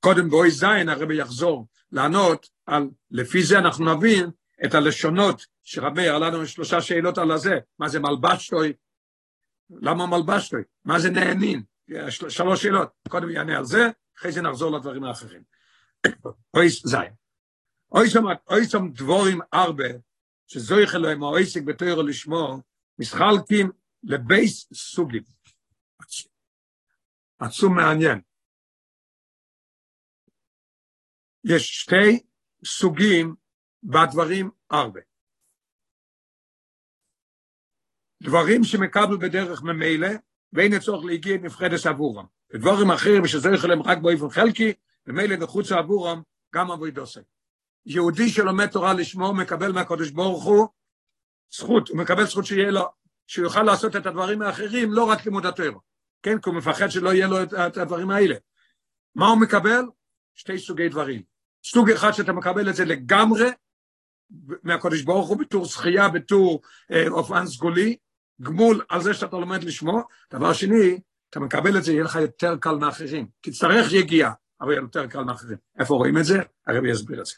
קודם 0.00 0.28
בואי 0.28 0.50
זין 0.50 0.88
הרב 0.88 1.10
יחזור 1.10 1.66
לענות 1.92 2.48
על, 2.66 2.90
לפי 3.10 3.42
זה 3.42 3.58
אנחנו 3.58 3.94
נבין 3.94 4.30
את 4.64 4.74
הלשונות 4.74 5.46
שרבי 5.62 6.02
היה 6.02 6.18
לנו 6.18 6.46
שלושה 6.46 6.80
שאלות 6.80 7.18
על 7.18 7.30
הזה, 7.30 7.58
מה 7.78 7.88
זה 7.88 8.00
מלבשטוי, 8.00 8.72
למה 9.70 10.06
מלבשטוי, 10.06 10.62
מה 10.84 10.98
זה 10.98 11.10
נהנין, 11.10 11.62
שלוש 12.28 12.62
שאלות, 12.62 12.92
קודם 13.08 13.30
יענה 13.30 13.58
על 13.58 13.64
זה, 13.64 13.78
אחרי 14.18 14.32
זה 14.32 14.42
נחזור 14.42 14.76
לדברים 14.76 15.04
האחרים. 15.04 15.42
אוי 16.54 16.68
זין, 16.68 17.14
אוי 18.50 18.64
שם 18.68 18.92
דבורים 18.92 19.38
ארבע, 19.54 19.88
שזויך 20.46 20.94
אלוהים 20.94 21.22
או 21.22 21.36
עסק 21.36 21.62
בתוירו 21.62 22.02
לשמו, 22.02 22.62
מסחלקים 22.98 23.70
לבייס 24.02 24.68
סוגים. 24.74 25.22
עצום 27.38 27.76
מעניין. 27.76 28.20
יש 31.44 31.80
שתי 31.80 32.26
סוגים 32.64 33.34
בדברים 33.82 34.50
הרבה. 34.70 35.00
דברים 38.22 38.64
שמקבל 38.64 39.16
בדרך 39.20 39.62
ממילא, 39.62 40.08
ואין 40.52 40.72
הצורך 40.72 41.04
להגיע 41.04 41.36
נפחדת 41.36 41.86
עבורם. 41.86 42.24
ודברים 42.52 42.90
אחרים 42.90 43.26
שזה 43.26 43.48
יכול 43.54 43.70
להם 43.70 43.82
רק 43.82 43.98
באופן 43.98 44.30
חלקי, 44.30 44.72
ממילא 45.06 45.36
נחוץ 45.36 45.72
עבורם 45.72 46.22
גם 46.54 46.70
אבוי 46.70 46.90
דוסק. 46.90 47.22
יהודי 47.86 48.28
שלומד 48.28 48.66
תורה 48.66 48.94
לשמו 48.94 49.34
מקבל 49.34 49.72
מהקדוש 49.72 50.10
ברוך 50.10 50.44
הוא 50.44 50.68
זכות, 51.52 51.88
הוא 51.88 51.98
מקבל 51.98 52.24
זכות 52.24 52.46
שיהיה 52.46 52.70
לו, 52.70 52.84
שהוא 53.26 53.44
יוכל 53.44 53.62
לעשות 53.62 53.96
את 53.96 54.06
הדברים 54.06 54.42
האחרים, 54.42 54.92
לא 54.92 55.04
רק 55.04 55.24
לימוד 55.24 55.46
התורה. 55.46 55.78
כן, 56.22 56.40
כי 56.40 56.50
הוא 56.50 56.56
מפחד 56.56 56.88
שלא 56.88 57.14
יהיה 57.14 57.26
לו 57.26 57.42
את 57.42 57.76
הדברים 57.76 58.10
האלה. 58.10 58.34
מה 59.14 59.28
הוא 59.28 59.40
מקבל? 59.40 59.82
שתי 60.34 60.58
סוגי 60.58 60.88
דברים. 60.88 61.22
סוג 61.64 61.90
אחד 61.90 62.12
שאתה 62.12 62.32
מקבל 62.32 62.70
את 62.70 62.74
זה 62.74 62.84
לגמרי, 62.84 63.50
מהקודש 64.62 65.02
ברוך 65.02 65.28
הוא 65.28 65.38
בתור 65.38 65.64
זכייה, 65.64 66.08
בתור 66.08 66.60
אה, 66.92 67.08
אופן 67.08 67.46
סגולי, 67.46 67.96
גמול 68.42 68.84
על 68.88 69.02
זה 69.02 69.14
שאתה 69.14 69.36
לומד 69.36 69.64
לשמו. 69.64 70.02
דבר 70.32 70.52
שני, 70.52 71.00
אתה 71.30 71.40
מקבל 71.40 71.78
את 71.78 71.84
זה, 71.84 71.92
יהיה 71.92 72.04
לך 72.04 72.14
יותר 72.14 72.56
קל 72.56 72.74
מאחרים. 72.74 73.28
תצטרך 73.40 73.92
יגיעה, 73.92 74.32
אבל 74.60 74.70
יהיה 74.70 74.80
יותר 74.80 75.06
קל 75.06 75.24
מאחרים. 75.24 75.58
איפה 75.78 75.94
רואים 75.94 76.18
את 76.18 76.24
זה? 76.24 76.38
הרבי 76.66 76.90
יסביר 76.90 77.20
את 77.20 77.26
זה. 77.26 77.34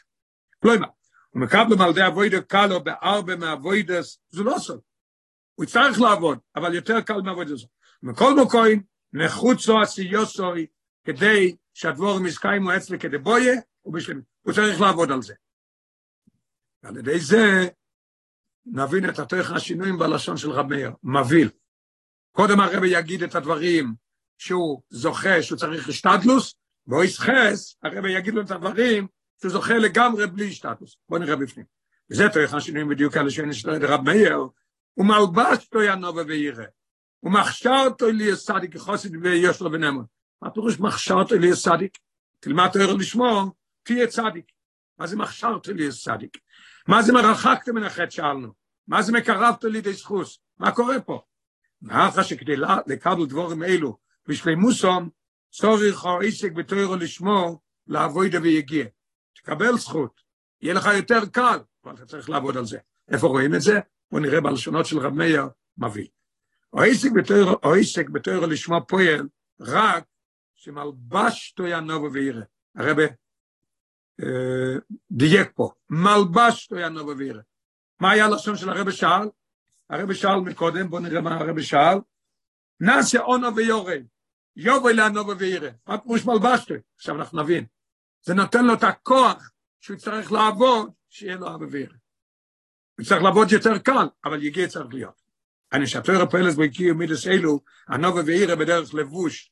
כלומר, 0.61 0.87
הוא 1.29 1.41
מקבל 1.41 1.83
על 1.83 1.89
ידי 1.89 2.07
אבוידו 2.07 2.37
קלו 2.47 2.83
בארבע 2.83 3.35
מהאבוידס, 3.35 4.19
זה 4.31 4.43
לא 4.43 4.55
סוד. 4.59 4.79
הוא 5.55 5.63
יצטרך 5.63 6.01
לעבוד, 6.01 6.39
אבל 6.55 6.75
יותר 6.75 7.01
קל 7.01 7.21
מהאבוידס. 7.21 7.65
מכל 8.03 8.33
מקום, 8.43 8.67
נחוצו 9.13 9.81
עשיוסוי, 9.81 10.65
כדי 11.05 11.55
שהדבורים 11.73 12.25
יסקיימו 12.25 12.75
אצלי 12.75 12.99
כדבויה, 12.99 13.53
הוא 13.81 14.53
צריך 14.53 14.81
לעבוד 14.81 15.11
על 15.11 15.21
זה. 15.21 15.33
ועל 16.83 16.97
ידי 16.97 17.19
זה 17.19 17.67
נבין 18.65 19.09
את 19.09 19.19
התוך 19.19 19.51
השינויים 19.51 19.97
בלשון 19.97 20.37
של 20.37 20.51
רב 20.51 20.67
מאיר, 20.69 20.91
מבהיל. 21.03 21.49
קודם 22.31 22.59
הרבי 22.59 22.87
יגיד 22.87 23.23
את 23.23 23.35
הדברים 23.35 23.93
שהוא 24.37 24.81
זוכה, 24.89 25.41
שהוא 25.41 25.57
צריך 25.57 25.89
השתדלוס, 25.89 26.55
והוא 26.87 27.03
יסחס, 27.03 27.75
הרבי 27.83 28.11
יגיד 28.11 28.33
לו 28.33 28.41
את 28.41 28.51
הדברים 28.51 29.07
שהוא 29.41 29.51
זוכה 29.51 29.77
לגמרי 29.77 30.27
בלי 30.27 30.47
השתדלוס. 30.47 30.97
בואו 31.09 31.21
נראה 31.21 31.35
בפנים. 31.35 31.65
וזה 32.11 32.23
תוך 32.29 32.53
השינויים 32.53 32.89
בדיוק 32.89 33.17
על 33.17 33.27
השני 33.27 33.53
של 33.53 33.85
רב 33.85 34.01
מאיר, 34.01 34.37
הוא 34.93 35.05
מלבש 35.05 35.69
לו 35.73 35.83
ינובה 35.83 36.21
וירא, 36.27 36.63
הוא 37.19 37.31
מכשרתו 37.31 38.11
לי 38.11 38.23
יסדיק 38.23 38.77
חוסד 38.77 39.09
ויש 39.21 39.61
לו 39.61 39.71
ונמון. 39.71 40.05
מה 40.41 40.49
פירוש 40.49 40.79
מכשרתו 40.79 41.35
לי 41.35 41.47
יסדיק? 41.47 41.97
תלמד 42.39 42.67
תואר 42.73 42.93
לשמור, 42.93 43.51
תהיה 43.83 44.07
צדיק. 44.07 44.45
מה 44.97 45.07
זה 45.07 45.17
מכשרתו 45.17 45.73
לי 45.73 45.83
יסדיק? 45.83 46.37
מה 46.87 47.01
זה 47.01 47.13
מרחקת 47.13 47.69
מן 47.69 47.83
החטא 47.83 48.09
שאלנו? 48.09 48.53
מה 48.87 49.01
זה 49.01 49.11
מקרבת 49.11 49.63
לידי 49.63 49.93
זכוס? 49.93 50.39
מה 50.59 50.71
קורה 50.71 51.01
פה? 51.01 51.21
מאחר 51.81 52.23
שכדי 52.23 52.55
לקבל 52.87 53.25
דבורים 53.25 53.63
אלו 53.63 53.97
בשלימוסום, 54.27 55.09
צורך 55.51 56.05
או 56.05 56.21
עסק 56.21 56.51
בתוירו 56.51 56.95
לשמו 56.95 57.59
לעבוד 57.87 58.35
ויגיע. 58.41 58.85
תקבל 59.35 59.77
זכות, 59.77 60.21
יהיה 60.61 60.73
לך 60.73 60.89
יותר 60.95 61.25
קל, 61.25 61.59
אבל 61.85 61.93
אתה 61.93 62.05
צריך 62.05 62.29
לעבוד 62.29 62.57
על 62.57 62.65
זה. 62.65 62.77
איפה 63.11 63.27
רואים 63.27 63.55
את 63.55 63.61
זה? 63.61 63.79
בואו 64.11 64.21
נראה 64.21 64.41
בלשונות 64.41 64.85
של 64.85 64.99
רב 64.99 65.13
מאיר 65.13 65.43
מביא. 65.77 66.07
או 66.73 67.73
עסק 67.73 68.09
בתוירו 68.09 68.47
לשמו 68.47 68.87
פועל 68.87 69.27
רק 69.59 70.03
שמלבש 70.55 71.51
תויה 71.51 71.79
נובו 71.79 72.13
וירא. 72.13 72.41
הרבה 74.19 74.79
דייק 75.11 75.51
פה, 75.55 75.71
מלבש 75.89 76.67
תויה 76.67 76.89
נובו 76.89 77.17
וירא. 77.17 77.41
מה 77.99 78.11
היה 78.11 78.27
לשון 78.27 78.57
של 78.57 78.69
הרבה 78.69 78.91
שאל? 78.91 79.29
הרבה 79.89 80.15
שאל 80.15 80.35
מקודם, 80.35 80.89
בואו 80.89 81.01
נראה 81.01 81.21
מה 81.21 81.37
הרבה 81.37 81.63
שאל. 81.63 81.97
נעשה 82.79 83.19
אונו 83.19 83.55
ויורד, 83.55 84.03
יובוי 84.55 84.93
לאנובו 84.93 85.37
וירא. 85.37 85.69
מה 85.87 85.97
פירוש 85.97 86.25
מלבשתו? 86.25 86.73
עכשיו 86.95 87.15
אנחנו 87.15 87.43
נבין. 87.43 87.65
זה 88.21 88.33
נותן 88.33 88.65
לו 88.65 88.73
את 88.73 88.83
הכוח 88.83 89.51
שהוא 89.79 89.97
יצטרך 89.97 90.31
לעבוד, 90.31 90.91
שיהיה 91.09 91.35
לו 91.35 91.55
אבא 91.55 91.65
וירא. 91.71 91.93
הוא 92.97 93.05
צריך 93.05 93.23
לעבוד 93.23 93.51
יותר 93.51 93.79
קל, 93.79 94.07
אבל 94.25 94.43
יגיע 94.43 94.67
צריך 94.67 94.93
להיות. 94.93 95.21
אני 95.73 95.87
שתור 95.87 96.15
הפועלס 96.15 96.55
בו 96.55 96.63
הקיעו 96.63 96.95
מידס 96.95 97.27
אלו, 97.27 97.59
הנובה 97.87 98.21
ואירה 98.25 98.55
בדרך 98.55 98.93
לבוש, 98.93 99.51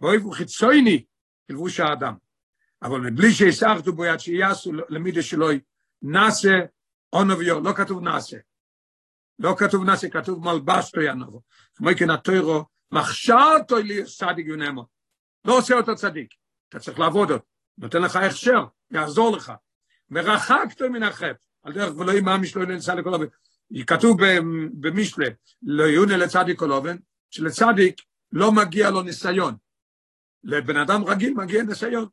ואויבו 0.00 0.30
חיצויני, 0.30 1.04
לבוש 1.48 1.80
האדם. 1.80 2.14
אבל 2.82 3.00
מבלי 3.00 3.30
שיסערתו 3.30 3.92
בו 3.92 4.04
יד 4.04 4.20
שיעשו 4.20 4.72
למידס 4.88 5.24
שלוי, 5.24 5.60
נעשה 6.02 6.58
אונו 7.12 7.38
ויור, 7.38 7.60
לא 7.60 7.72
כתוב 7.72 8.02
נעשה. 8.02 8.36
לא 9.38 9.54
כתוב 9.58 9.84
נעשה, 9.84 10.08
כתוב 10.08 10.44
מלבשתו 10.44 11.00
ינובו. 11.00 11.42
כמו 11.74 11.90
כן 11.98 12.10
התוירו, 12.10 12.64
מכשירתו 12.92 13.76
לי 13.76 14.04
צדיק 14.04 14.46
ונאמו. 14.52 14.86
לא 15.44 15.58
עושה 15.58 15.74
אותו 15.74 15.94
צדיק, 15.94 16.34
אתה 16.68 16.78
צריך 16.78 16.98
לעבוד 16.98 17.30
אותו. 17.30 17.44
נותן 17.78 18.02
לך 18.02 18.16
הכשר, 18.16 18.64
יעזור 18.90 19.36
לך. 19.36 19.52
ורחקתו 20.10 20.90
מן 20.90 21.02
החטא, 21.02 21.32
על 21.62 21.72
דרך 21.72 21.96
ולא 21.96 22.12
אימא 22.12 22.36
משלו 22.36 22.64
ננסה 22.64 22.94
לכל 22.94 23.14
הבית. 23.14 23.30
כתוב 23.86 24.18
במשלה, 24.72 25.26
לא 25.62 25.82
יונה 25.82 26.16
לצדיק 26.16 26.58
כל 26.58 26.72
אובן, 26.72 26.96
שלצדיק 27.30 28.00
לא 28.32 28.52
מגיע 28.52 28.90
לו 28.90 29.02
ניסיון. 29.02 29.54
לבן 30.44 30.76
אדם 30.76 31.04
רגיל 31.04 31.34
מגיע 31.34 31.62
ניסיון. 31.62 32.08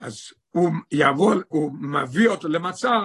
אז 0.00 0.32
הוא 0.50 0.70
יעבור, 0.92 1.32
הוא 1.48 1.72
מביא 1.72 2.28
אותו 2.28 2.48
למצב 2.48 3.00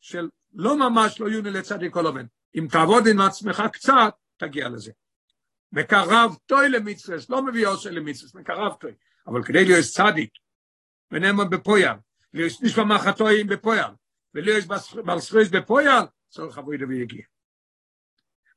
של 0.00 0.28
לא 0.54 0.76
ממש 0.76 1.20
לא 1.20 1.28
יונה 1.28 1.50
לצדיק 1.50 1.92
כל 1.92 2.06
אובן. 2.06 2.26
אם 2.54 2.66
תעבוד 2.70 3.06
עם 3.06 3.20
עצמך 3.20 3.62
קצת, 3.72 4.14
תגיע 4.36 4.68
לזה. 4.68 4.92
מקרב 5.72 6.36
טוי 6.46 6.68
למצווס, 6.68 7.30
לא 7.30 7.46
מביא 7.46 7.66
עושה 7.66 7.90
למצווס, 7.90 8.34
מקרב 8.34 8.72
טוי. 8.72 8.92
אבל 9.26 9.44
כדי 9.44 9.64
להיות 9.64 9.84
צדיק, 9.84 10.30
ונאמר 11.10 11.44
בפויאל, 11.44 11.94
להיות 12.34 12.52
נשמע 12.62 12.84
מחתויים 12.84 13.46
בפויאל, 13.46 13.90
ולהיות 14.34 14.64
זכויות 15.18 15.50
בפויאל, 15.50 16.02
צורך 16.28 16.58
אבוי 16.58 16.76
דבי 16.76 16.96
יגיע. 16.96 17.22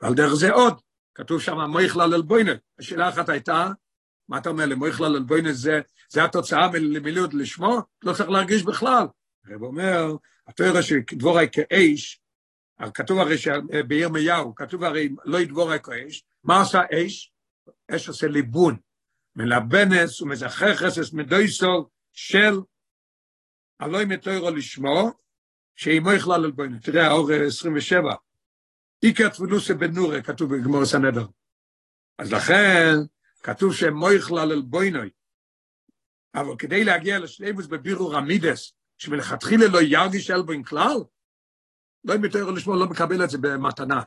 ועל 0.02 0.14
דרך 0.14 0.34
זה 0.34 0.52
עוד, 0.52 0.82
כתוב 1.16 1.42
שם 1.42 1.60
מויכלל 1.60 2.14
אל 2.14 2.22
בוינה. 2.22 2.52
השאלה 2.80 3.10
אחת 3.10 3.30
הייתה, 3.30 3.68
מה 4.32 4.38
אתה 4.38 4.50
אומר, 4.50 4.66
למויכלל 4.66 5.16
אל 5.16 5.24
בוינה 5.24 5.54
זה, 5.54 5.82
זה 6.10 6.24
התוצאה 6.24 6.68
למילאות 6.74 7.34
לשמו? 7.34 7.80
לא 8.04 8.14
צריך 8.14 8.30
להרגיש 8.30 8.64
בכלל. 8.64 9.06
הרב 9.46 9.64
אומר, 9.64 10.16
התואר 10.48 10.82
שדבורי 10.82 11.48
כאש, 11.52 12.22
כתוב 12.94 13.20
הרי 13.20 13.36
בירמיהו, 13.88 14.56
כתוב 14.56 14.84
הרי 14.84 15.10
לא 15.26 15.38
ידבורי 15.38 15.80
כאש, 15.80 16.24
מה 16.44 16.60
עושה 16.60 16.82
אש? 16.94 17.34
אש 17.92 18.08
עושה 18.08 18.28
ליבון, 18.28 18.78
מלבנס 19.36 20.22
ומזכחס 20.22 21.00
את 21.00 21.14
מדויסו 21.14 21.90
של 22.12 22.60
הלוי 23.80 24.06
מתוירו 24.06 24.50
לשמו, 24.50 25.12
שאימו 25.76 26.12
יכלל 26.12 26.46
על 26.46 26.52
בוינו. 26.52 26.78
תראה, 26.80 27.08
האור 27.08 27.32
27, 27.32 28.14
איקר 29.04 29.30
תפילוסה 29.30 29.74
בנורה, 29.74 30.22
כתוב 30.22 30.56
בגמור 30.56 30.86
סנדר. 30.86 31.26
אז 32.18 32.34
לכן, 32.34 32.94
כתוב 33.44 33.74
שאימו 33.74 34.12
יכלל 34.12 34.52
על 34.52 34.62
בוינוי. 34.62 35.10
אבל 36.36 36.56
כדי 36.58 36.84
להגיע 36.84 37.20
לשלימוס 37.20 37.68
בבירור 37.68 38.16
המידס, 38.16 38.74
שמלכתחילה 38.98 39.68
לא 39.68 39.82
ירגיש 39.82 40.32
אל 40.32 40.42
בוין 40.42 40.64
כלל, 40.64 40.98
לא 42.04 42.16
אם 42.16 42.24
יותר 42.24 42.52
לשמוע, 42.52 42.78
לא 42.78 42.86
מקבל 42.86 43.24
את 43.24 43.30
זה 43.30 43.38
במתנה, 43.38 44.02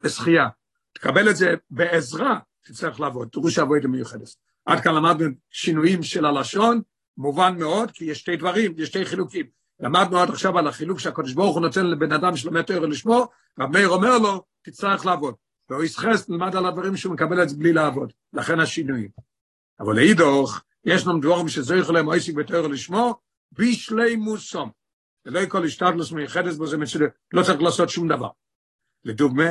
בזכייה. 0.00 0.48
תקבל 0.92 1.30
את 1.30 1.36
זה 1.36 1.54
בעזרה, 1.70 2.38
תצטרך 2.64 3.00
לעבוד, 3.00 3.28
דרוש 3.32 3.58
עבודה 3.58 3.88
מיוחדת. 3.88 4.28
עד 4.66 4.80
כאן 4.80 4.94
למדנו 4.94 5.28
שינויים 5.50 6.02
של 6.02 6.24
הלשון, 6.24 6.82
מובן 7.16 7.58
מאוד, 7.58 7.90
כי 7.90 8.04
יש 8.04 8.18
שתי 8.18 8.36
דברים, 8.36 8.74
יש 8.76 8.88
שתי 8.88 9.04
חילוקים. 9.04 9.46
למדנו 9.80 10.18
עד 10.18 10.30
עכשיו 10.30 10.58
על 10.58 10.68
החילוק 10.68 10.98
שהקדוש 10.98 11.32
ברוך 11.32 11.54
הוא 11.54 11.62
נותן 11.62 11.86
לבן 11.86 12.12
אדם 12.12 12.36
שלומד 12.36 12.62
תואר 12.62 12.86
לשמו, 12.86 13.28
רב 13.60 13.72
מאיר 13.72 13.88
אומר 13.88 14.18
לו, 14.18 14.44
תצטרך 14.62 15.06
לעבוד. 15.06 15.34
והוא 15.70 15.84
יסחס, 15.84 16.28
נלמד 16.28 16.56
על 16.56 16.66
הדברים 16.66 16.96
שהוא 16.96 17.14
מקבל 17.14 17.42
את 17.42 17.48
זה 17.48 17.56
בלי 17.56 17.72
לעבוד. 17.72 18.12
לכן 18.32 18.60
השינויים. 18.60 19.08
אבל 19.80 19.96
לאידוך, 19.96 20.60
יש 20.84 21.06
לנו 21.06 21.20
דבורים 21.20 21.48
שזויכו 21.48 21.92
להם 21.92 22.08
אויסיק 22.08 22.34
בתואר 22.34 22.66
לשמו, 22.66 23.14
בשלי 23.52 24.16
מוסום. 24.16 24.70
ולא 25.26 25.46
כל 25.48 25.64
השתדלוס 25.64 26.12
מיוחדת 26.12 26.54
בו 26.54 26.66
זה 26.66 26.76
מצוין, 26.76 27.10
לא 27.32 27.42
צריך 27.42 27.62
לעשות 27.62 27.88
שום 27.88 28.08
דבר. 28.08 28.28
לדוגמה, 29.04 29.44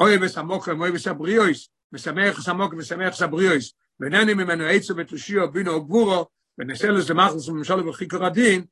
אוי 0.00 0.26
וסמוקם, 0.26 0.80
אוי 0.80 0.90
וסבריאויס, 0.90 1.68
משמח 1.92 2.42
סמוקם, 2.42 2.78
משמח 2.78 3.14
סבריאויס, 3.14 3.72
ונהנה 4.00 4.34
ממנו 4.34 4.64
עצו 4.64 4.96
ותושיו, 4.96 5.52
בינו 5.52 5.70
או 5.72 5.84
גבורו, 5.84 6.26
ונסלס 6.58 7.10
למחלס 7.10 7.48
וממשל 7.48 7.80
ובחיקר 7.80 8.24
הדין, 8.24 8.64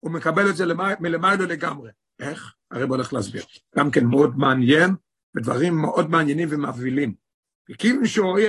הוא 0.00 0.12
מקבל 0.12 0.50
את 0.50 0.56
זה 0.56 0.64
מלמעלה 1.00 1.46
לגמרי. 1.46 1.90
איך? 2.20 2.54
הרב 2.70 2.90
הולך 2.90 3.12
להסביר. 3.12 3.42
גם 3.76 3.90
כן 3.90 4.04
מאוד 4.04 4.38
מעניין, 4.38 4.94
ודברים 5.36 5.76
מאוד 5.76 6.10
מעניינים 6.10 6.48
ומבהילים. 6.50 7.14
וכאילו 7.70 8.00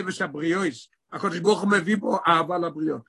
את 0.10 0.22
הבריאויס, 0.22 0.88
הקדוש 1.12 1.40
ברוך 1.40 1.62
הוא 1.62 1.72
מביא 1.72 1.98
בו 1.98 2.18
אהבה 2.28 2.58
לבריות. 2.58 3.02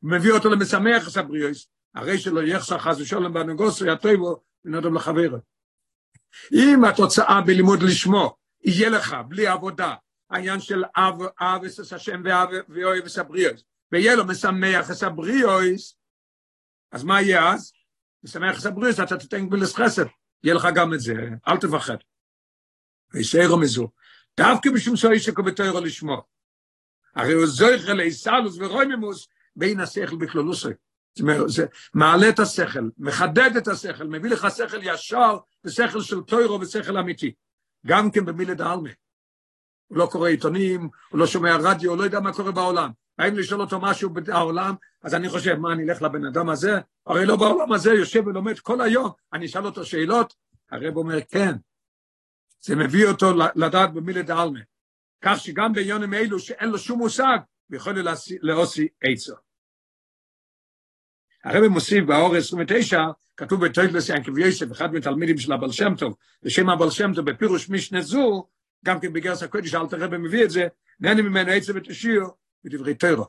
הוא 0.00 0.10
מביא 0.10 0.32
אותו 0.32 0.50
למשמח 0.50 1.08
את 1.12 1.16
הבריאויס, 1.16 1.68
הרי 1.94 2.18
שלא 2.18 2.42
יחסר 2.42 2.78
חס 2.78 3.00
ושלום 3.00 3.34
בנגוסו, 3.34 3.86
יטויבו 3.86 4.42
ונודם 4.64 4.94
לחברו. 4.94 5.38
אם 6.52 6.84
התוצאה 6.84 7.40
בלימוד 7.46 7.82
לשמו 7.82 8.36
יהיה 8.64 8.88
לך 8.88 9.16
בלי 9.28 9.46
עבודה, 9.46 9.94
העניין 10.30 10.60
של 10.60 10.84
אב, 10.96 11.22
אב 11.40 11.64
אס 11.64 11.92
השם 11.92 12.22
ואוהב 12.68 13.04
את 13.04 13.18
הבריאויס, 13.18 13.62
ויהיה 13.92 14.14
לו 14.14 14.26
משמח 14.26 14.90
את 14.90 15.02
הבריאויס, 15.02 15.96
אז 16.92 17.04
מה 17.04 17.22
יהיה 17.22 17.52
אז? 17.52 17.72
משמח 18.24 18.60
את 18.60 18.66
הבריאויס, 18.66 19.00
אתה 19.00 19.16
תתן 19.16 19.48
גבילס 19.48 19.74
חסד, 19.74 20.04
יהיה 20.44 20.54
לך 20.54 20.68
גם 20.74 20.94
את 20.94 21.00
זה, 21.00 21.14
אל 21.48 21.56
תפחד. 21.56 21.96
וישארו 23.14 23.58
מזו, 23.58 23.88
דווקא 24.36 24.68
משום 24.68 24.96
שאישקו 24.96 25.42
בתוירו 25.42 25.80
לשמו. 25.80 26.22
הרי 27.14 27.32
הוא 27.32 27.46
זויכל 27.46 27.92
לאיסלוס 27.92 28.56
ורוימימוס 28.58 29.28
בין 29.56 29.80
השכל 29.80 30.16
בכלולוסי. 30.16 30.68
זאת 31.14 31.20
אומרת, 31.20 31.48
זה 31.48 31.66
מעלה 31.94 32.28
את 32.28 32.38
השכל, 32.38 32.88
מחדד 32.98 33.56
את 33.56 33.68
השכל, 33.68 34.04
מביא 34.04 34.30
לך 34.30 34.46
שכל 34.56 34.82
ישר 34.82 35.38
ושכל 35.64 36.00
של 36.00 36.20
טוירו 36.20 36.60
ושכל 36.60 36.98
אמיתי. 36.98 37.32
גם 37.86 38.10
כן 38.10 38.24
במילי 38.24 38.54
דעלמה. 38.54 38.90
הוא 39.86 39.98
לא 39.98 40.06
קורא 40.06 40.28
עיתונים, 40.28 40.88
הוא 41.10 41.18
לא 41.18 41.26
שומע 41.26 41.56
רדיו, 41.56 41.90
הוא 41.90 41.98
לא 41.98 42.04
יודע 42.04 42.20
מה 42.20 42.32
קורה 42.32 42.52
בעולם. 42.52 42.90
האם 43.18 43.36
לשאול 43.36 43.60
אותו 43.60 43.80
משהו 43.80 44.10
בעולם, 44.10 44.74
אז 45.02 45.14
אני 45.14 45.28
חושב, 45.28 45.54
מה, 45.54 45.72
אני 45.72 45.84
אלך 45.84 46.02
לבן 46.02 46.24
אדם 46.26 46.48
הזה? 46.48 46.78
הרי 47.06 47.26
לא 47.26 47.36
בעולם 47.36 47.72
הזה, 47.72 47.90
יושב 47.90 48.26
ולומד 48.26 48.58
כל 48.58 48.80
היום, 48.80 49.10
אני 49.32 49.46
אשאל 49.46 49.66
אותו 49.66 49.84
שאלות? 49.84 50.34
הרב 50.70 50.96
אומר, 50.96 51.18
כן. 51.28 51.52
זה 52.60 52.76
מביא 52.76 53.06
אותו 53.06 53.26
לדעת 53.54 53.94
במילי 53.94 54.22
דעלמה. 54.22 54.60
כך 55.20 55.38
שגם 55.38 55.72
ביונים 55.72 56.14
אלו 56.14 56.38
שאין 56.38 56.68
לו 56.68 56.78
שום 56.78 56.98
מושג, 56.98 57.38
הוא 57.68 57.76
יכול 57.76 57.94
להוציא 58.42 58.88
עצו. 59.02 59.34
הרב 61.44 61.68
מוסיף 61.68 62.04
באור 62.04 62.36
29, 62.36 63.00
כתוב 63.36 63.66
בתוידלס 63.66 64.08
ינקב 64.08 64.38
יוסף, 64.38 64.72
אחד 64.72 64.92
מתלמידים 64.92 65.38
של 65.38 65.52
הבעל 65.52 65.72
שם 65.72 65.94
טוב, 65.98 66.16
בשם 66.42 66.68
הבעל 66.68 66.90
שם 66.90 67.14
טוב 67.14 67.30
בפירוש 67.30 67.70
משנה 67.70 68.00
זו, 68.00 68.48
גם 68.84 69.00
כן 69.00 69.12
בגרס 69.12 69.42
הקודש, 69.42 69.74
אל 69.74 69.86
תראה 69.86 70.18
מביא 70.18 70.44
את 70.44 70.50
זה, 70.50 70.68
נהנה 71.00 71.22
ממנו 71.22 71.50
עצב 71.50 71.72
ותשיר 71.76 72.24
בדברי 72.64 72.94
טרו. 72.94 73.26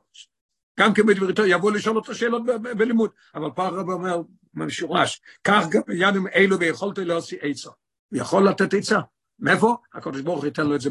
גם 0.80 0.94
כן 0.94 1.06
בדברי 1.06 1.34
טרו, 1.34 1.46
יבוא 1.46 1.72
לשאול 1.72 1.96
אותו 1.96 2.16
שאלות 2.16 2.44
בלימוד, 2.78 3.12
אבל 3.36 3.50
פה 3.56 3.66
הרב 3.66 3.90
אומר 3.90 4.22
משורש, 4.54 5.22
כך 5.44 5.66
גם 5.72 5.82
ימים 5.94 6.28
אלו 6.36 6.60
ויכולת 6.60 6.98
להוציא 6.98 7.38
עצה. 7.42 7.70
הוא 8.12 8.20
יכול 8.20 8.50
לתת 8.50 8.74
עצה. 8.74 9.00
מאיפה? 9.42 9.78
הקדוש 9.94 10.22
ברוך 10.22 10.44
ייתן 10.44 10.68
לו 10.68 10.76
את 10.76 10.82
זה 10.82 10.90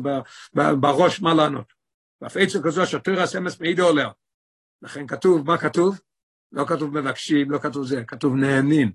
בראש 0.54 1.22
מה 1.22 1.34
לענות. 1.34 1.72
ואף 2.20 2.36
עצה 2.36 2.58
כזו 2.62 2.86
שהתורה 2.86 3.26
סמס 3.26 3.60
מעידו 3.60 3.88
עליה. 3.88 4.08
לכן 4.82 5.06
כתוב, 5.06 5.46
מה 5.46 5.58
כתוב? 5.58 6.00
לא 6.52 6.64
כתוב 6.64 7.00
מבקשים, 7.00 7.50
לא 7.50 7.58
כתוב 7.58 7.86
זה, 7.86 8.04
כתוב 8.04 8.34
נהנים. 8.34 8.92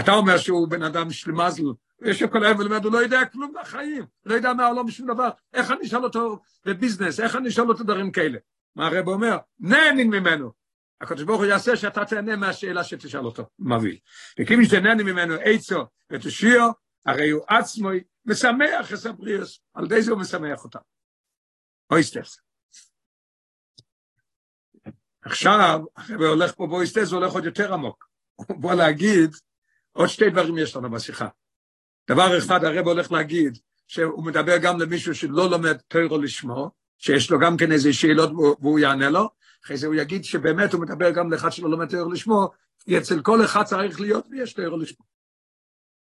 אתה 0.00 0.12
אומר 0.12 0.38
שהוא 0.38 0.68
בן 0.68 0.82
אדם 0.82 1.10
שלמזל, 1.10 1.62
יש 2.02 2.22
כל 2.22 2.44
היום 2.44 2.58
ולמד, 2.58 2.84
הוא 2.84 2.92
לא 2.92 2.98
יודע 2.98 3.24
כלום 3.24 3.52
בחיים, 3.60 4.06
לא 4.24 4.34
יודע 4.34 4.52
מהעולם 4.52 4.86
בשום 4.86 5.06
דבר, 5.06 5.28
איך 5.54 5.70
אני 5.70 5.86
אשאל 5.86 6.04
אותו 6.04 6.40
בביזנס, 6.64 7.20
איך 7.20 7.36
אני 7.36 7.48
אשאל 7.48 7.68
אותו 7.68 7.84
דברים 7.84 8.12
כאלה? 8.12 8.38
מה 8.76 8.86
הרב 8.86 9.08
אומר? 9.08 9.36
נהנים 9.60 10.10
ממנו. 10.10 10.52
הקדוש 11.00 11.24
ברוך 11.24 11.40
הוא 11.40 11.46
יעשה 11.46 11.76
שאתה 11.76 12.04
תהנה 12.04 12.36
מהשאלה 12.36 12.84
שתשאל 12.84 13.24
אותו, 13.24 13.46
מביא. 13.58 13.98
וכיוון 14.40 14.64
שתהנה 14.64 14.94
ממנו 14.94 15.34
עצו 15.44 15.86
ותושיעו, 16.10 16.70
הרי 17.06 17.30
הוא 17.30 17.42
עצמו 17.48 17.90
משמח 18.24 18.92
את 18.92 19.06
הבריאוס, 19.06 19.60
על 19.74 19.84
ידי 19.84 20.02
זה 20.02 20.10
הוא 20.10 20.20
משמח 20.20 20.64
אותם. 20.64 20.78
אויסטרס. 21.90 22.40
עכשיו, 25.22 25.80
הרב 25.96 26.20
הולך 26.20 26.54
פה 26.54 26.66
באויסטרס, 26.66 27.12
הוא 27.12 27.18
הולך 27.18 27.32
עוד 27.32 27.44
יותר 27.44 27.74
עמוק. 27.74 28.08
הוא 28.34 28.60
בא 28.60 28.74
להגיד, 28.74 29.30
עוד 29.92 30.08
שתי 30.08 30.30
דברים 30.30 30.58
יש 30.58 30.76
לנו 30.76 30.90
בשיחה. 30.90 31.28
דבר 32.10 32.38
אחד, 32.38 32.64
הרב 32.64 32.86
הולך 32.86 33.12
להגיד, 33.12 33.58
שהוא 33.88 34.24
מדבר 34.24 34.58
גם 34.62 34.80
למישהו 34.80 35.14
שלא 35.14 35.50
לומד 35.50 35.80
טרו 35.88 36.18
לשמו, 36.18 36.70
שיש 36.98 37.30
לו 37.30 37.38
גם 37.38 37.56
כן 37.56 37.72
איזה 37.72 37.92
שאלות 37.92 38.30
והוא 38.60 38.78
יענה 38.78 39.10
לו, 39.10 39.28
אחרי 39.64 39.76
זה 39.76 39.86
הוא 39.86 39.94
יגיד 39.94 40.24
שבאמת 40.24 40.72
הוא 40.72 40.82
מדבר 40.82 41.10
גם 41.10 41.32
לאחד 41.32 41.52
שלא 41.52 41.70
לומד 41.70 41.90
טרו 41.90 42.12
לשמו, 42.12 42.50
כי 42.84 42.98
אצל 42.98 43.22
כל 43.22 43.44
אחד 43.44 43.62
צריך 43.62 44.00
להיות 44.00 44.26
ויש 44.30 44.52
טרו 44.52 44.76
לשמו. 44.76 45.06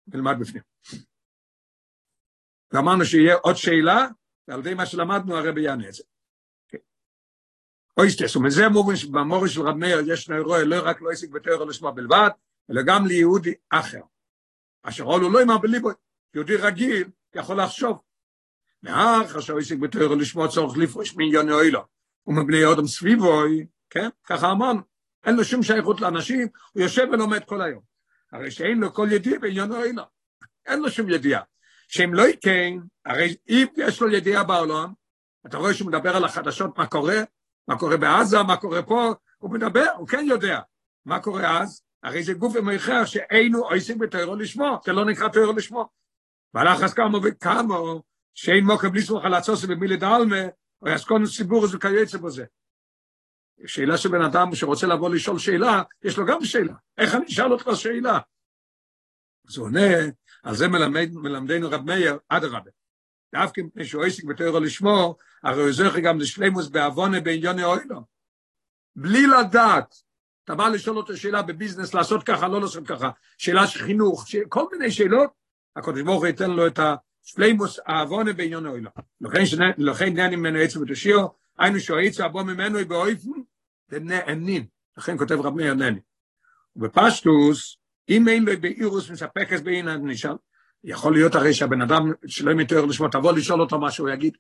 נלמד 0.08 0.36
בפנים. 0.40 0.64
ואמרנו 2.72 3.06
שיהיה 3.06 3.36
עוד 3.36 3.56
שאלה, 3.56 4.08
ועל 4.48 4.60
ידי 4.60 4.74
מה 4.74 4.86
שלמדנו 4.86 5.38
הרב 5.38 5.58
יענה 5.58 5.88
את 5.88 5.94
זה. 5.94 6.04
אויסטס, 7.98 8.36
ומזה 8.36 8.70
מובן 8.70 8.96
שבמורי 8.96 9.50
של 9.50 9.62
רב 9.62 9.76
מאיר 9.76 10.00
יש 10.08 10.30
נאירוע 10.30 10.64
לא 10.64 10.76
רק 10.84 11.02
לא 11.02 11.12
עסק 11.12 11.30
בטרו 11.30 11.66
לשמו 11.66 11.92
בלבד, 11.92 12.30
אלא 12.72 12.82
גם 12.86 13.06
ליהודי 13.06 13.54
אחר. 13.70 14.02
אשר 14.84 15.04
עולו 15.04 15.30
לא 15.30 15.44
אמר 15.44 15.58
בליבו, 15.58 15.90
יהודי 16.36 16.56
רגיל 16.56 17.10
יכול 17.36 17.62
לחשוב. 17.62 17.98
מאח 18.84 19.36
אשר 19.36 19.58
עסק 19.58 19.78
בתואר 19.78 20.16
לשמוע 20.16 20.48
צורך 20.48 20.78
לפרוש 20.78 21.16
מעניין 21.16 21.52
אוילו, 21.52 21.82
ומבני 22.28 22.66
אודם 22.66 22.88
סביבו, 22.88 23.42
כן? 23.90 24.10
ככה 24.24 24.52
אמרנו. 24.52 24.82
אין 25.26 25.36
לו 25.36 25.44
שום 25.44 25.64
שייכות 25.64 26.02
לאנשים, 26.02 26.48
הוא 26.74 26.84
יושב 26.84 27.08
ולומד 27.12 27.44
כל 27.46 27.62
היום. 27.62 27.82
הרי 28.32 28.52
שאין 28.52 28.80
לו 28.80 28.94
כל 28.94 29.08
ידיעה 29.12 29.40
בעניין 29.40 29.72
אוילו. 29.72 30.04
אין 30.66 30.80
לו 30.80 30.90
שום 30.92 31.10
ידיעה. 31.10 31.42
שאם 31.88 32.14
לא 32.14 32.28
יקן, 32.28 32.78
הרי 33.06 33.36
אם 33.50 33.66
יש 33.78 34.02
לו 34.02 34.10
ידיעה 34.10 34.44
בעולם, 34.44 34.94
אתה 35.46 35.58
רואה 35.58 35.74
שהוא 35.74 35.88
מדבר 35.88 36.16
על 36.16 36.26
החדשות, 36.26 36.78
מה 36.78 36.88
קורה, 36.88 37.18
מה 37.68 37.80
קורה 37.80 37.98
בעזה, 37.98 38.44
מה 38.44 38.58
קורה 38.58 38.84
פה, 38.84 39.14
הוא 39.38 39.52
מדבר, 39.52 39.86
הוא 39.98 40.08
כן 40.08 40.26
יודע. 40.28 40.60
מה 41.06 41.20
קורה 41.20 41.62
אז? 41.62 41.82
הרי 42.04 42.24
זה 42.24 42.34
גוף 42.34 42.56
ומאחר 42.56 43.06
שאינו 43.06 43.60
עושים 43.60 44.00
בתוירו 44.00 44.36
לשמו, 44.36 44.80
זה 44.86 44.94
לא 44.94 45.06
נקרא 45.06 45.28
תוירו 45.28 45.54
לשמו. 45.54 45.90
והלך 46.54 46.84
אז 46.84 46.94
כמה 46.94 47.18
וכמה, 47.24 47.76
שאין 48.34 48.66
מוקר 48.66 48.90
בלי 48.90 49.02
סמוך 49.02 49.26
על 49.26 49.34
הצוס 49.34 49.66
במילי 49.66 49.98
דלמה, 49.98 50.42
או 50.82 50.90
יסקון 50.90 51.26
ציבור 51.26 51.68
זה 51.68 52.18
בזה. 52.18 52.46
שאלה 53.66 53.98
של 53.98 54.10
בן 54.10 54.22
אדם 54.22 54.56
שרוצה 54.56 54.88
לבוא 54.88 55.10
לשאול 55.10 55.40
שאלה, 55.40 55.82
יש 56.04 56.18
לו 56.18 56.26
גם 56.26 56.46
שאלה. 56.46 56.74
איך 56.98 57.16
אני 57.16 57.26
אשאל 57.26 57.52
אותך 57.52 57.70
שאלה? 57.76 58.20
אז 59.50 59.58
הוא 59.58 59.66
עונה, 59.66 59.88
על 60.48 60.56
זה 60.56 60.68
מלמד, 60.68 61.10
מלמדנו 61.14 61.70
רב 61.72 61.86
מאיר, 61.86 62.18
אדרבה. 62.30 62.70
דווקא 63.36 63.62
מפני 63.62 63.86
שהוא 63.86 64.04
עסק 64.04 64.24
בתוירו 64.24 64.60
לשמו, 64.60 65.16
הרי 65.44 65.62
הוא 65.62 65.72
זוכר 65.72 66.00
גם 66.00 66.20
לשלימוס 66.20 66.68
בעוונה 66.68 67.22
בעניוני 67.22 67.64
אוילו. 67.64 68.02
בלי 68.96 69.28
לדעת, 69.28 69.96
אתה 70.44 70.56
בא 70.56 70.68
לשאול 70.68 70.98
אותו 70.98 71.18
שאלה 71.18 71.42
בביזנס, 71.42 71.94
לעשות 71.94 72.24
ככה, 72.24 72.48
לא 72.48 72.62
לעשות 72.62 72.88
ככה, 72.88 73.10
שאלה 73.38 73.68
של 73.68 73.80
חינוך, 73.80 74.28
ש... 74.28 74.36
כל 74.50 74.66
מיני 74.72 74.92
שאלות, 74.92 75.30
הקדוש 75.76 76.02
ברוך 76.02 76.20
הוא 76.20 76.28
ייתן 76.28 76.52
לו 76.52 76.68
את 76.68 76.80
השלימוס 76.80 77.80
העוונה 77.86 78.34
בעניוני 78.34 78.70
אוילו. 78.70 78.90
לכן 79.78 80.14
נהני 80.14 80.36
ממנו 80.36 80.60
עצם 80.60 80.82
ותושיעו, 80.82 81.34
היינו 81.60 81.80
שהעצה 81.80 82.26
הבוא 82.26 82.44
ממנו 82.44 82.80
באויפן, 82.88 83.30
ונענים. 83.90 84.66
לכן 84.98 85.18
כותב 85.18 85.40
רב 85.42 85.54
מאיר 85.56 85.74
נהני. 85.74 86.00
ובפשטוס, 86.76 87.78
אם 88.10 88.28
אין 88.28 88.46
לו 88.46 88.52
באירוס 88.62 89.10
מספקס 89.10 89.62
בעין 89.62 89.88
הנשאל, 89.88 90.36
יכול 90.84 91.14
להיות 91.14 91.36
הרי 91.36 91.54
שהבן 91.54 91.82
אדם 91.82 92.12
שלא 92.28 92.54
מתואר 92.54 92.86
לשמו, 92.86 93.08
תבוא 93.08 93.34
לשאול 93.34 93.62
אותו 93.62 93.80
מה 93.80 93.92
שהוא 93.92 94.10
יגיד, 94.10 94.38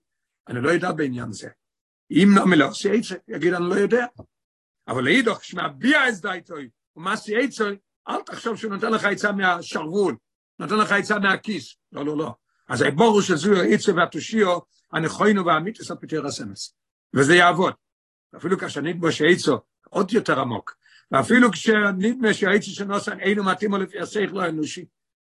אני 0.47 0.61
לא 0.61 0.69
יודע 0.69 0.91
בעניין 0.91 1.31
זה. 1.31 1.49
אם 2.11 2.29
לא 2.55 2.67
עצה, 2.67 3.15
יגיד 3.27 3.53
אני 3.53 3.69
לא 3.69 3.75
יודע. 3.75 4.05
אבל 4.87 5.03
לאידוך, 5.03 5.39
כשמביע 5.39 6.09
את 6.09 6.13
דייטוי, 6.21 6.69
ומה 6.95 7.15
סייצוי, 7.15 7.77
אל 8.09 8.21
תחשוב 8.21 8.57
שהוא 8.57 8.73
נותן 8.73 8.91
לך 8.91 9.05
עצה 9.05 9.31
מהשרוול, 9.31 10.15
נותן 10.59 10.75
לך 10.75 10.91
עצה 10.91 11.19
מהכיס. 11.19 11.75
לא, 11.91 12.05
לא, 12.05 12.17
לא. 12.17 12.33
אז 12.69 12.81
הבור 12.81 13.21
שזו 13.21 13.55
העצה 13.55 13.93
והתושיו, 13.95 14.59
הנכוינו 14.91 15.45
והאמיתוס 15.45 15.91
הפתר 15.91 16.25
הסמס. 16.25 16.75
וזה 17.13 17.35
יעבוד. 17.35 17.73
אפילו 18.37 18.57
כאשר 18.57 18.81
נדמו 18.81 19.11
שעצו 19.11 19.57
עוד 19.89 20.13
יותר 20.13 20.39
עמוק, 20.39 20.77
ואפילו 21.11 21.51
כשנדמה 21.51 22.33
שהעצה 22.33 22.71
שנוסן 22.71 23.19
אינו 23.19 23.43
מתאים 23.43 23.71
לו 23.71 23.77
לפי 23.77 23.99
השכל 23.99 24.39
האנושי, 24.39 24.85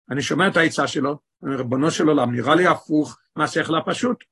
אני 0.09 0.22
שומע 0.22 0.47
את 0.47 0.57
העצה 0.57 0.88
שלו, 0.88 1.19
אני 1.43 1.55
ריבונו 1.55 1.91
של 1.91 2.07
עולם, 2.07 2.36
נראה 2.36 2.55
לי 2.55 2.67
הפוך 2.67 3.19
מהשכל 3.36 3.76
הפשוט. 3.76 4.24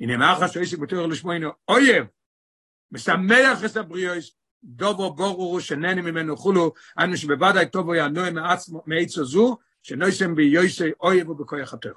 הנה 0.00 0.16
מאחר 0.16 0.46
שעסק 0.46 0.78
בתור 0.78 1.06
לשמו 1.06 1.32
הנה 1.32 1.48
אויב, 1.68 2.06
משמח 2.92 3.64
את 3.64 3.76
הבריאוס, 3.76 4.36
דובו 4.64 5.14
בורו 5.14 5.60
שנני 5.60 6.00
ממנו 6.00 6.36
חולו, 6.36 6.72
אנו 6.98 7.16
שבוודאי 7.16 7.70
טובו 7.70 7.94
יענוע 7.94 8.28
מעצו 8.86 9.24
זו, 9.24 9.58
שנויסם 9.82 10.34
ביוסי 10.34 10.90
אויב 11.00 11.28
ובכוח 11.28 11.74
התור. 11.74 11.92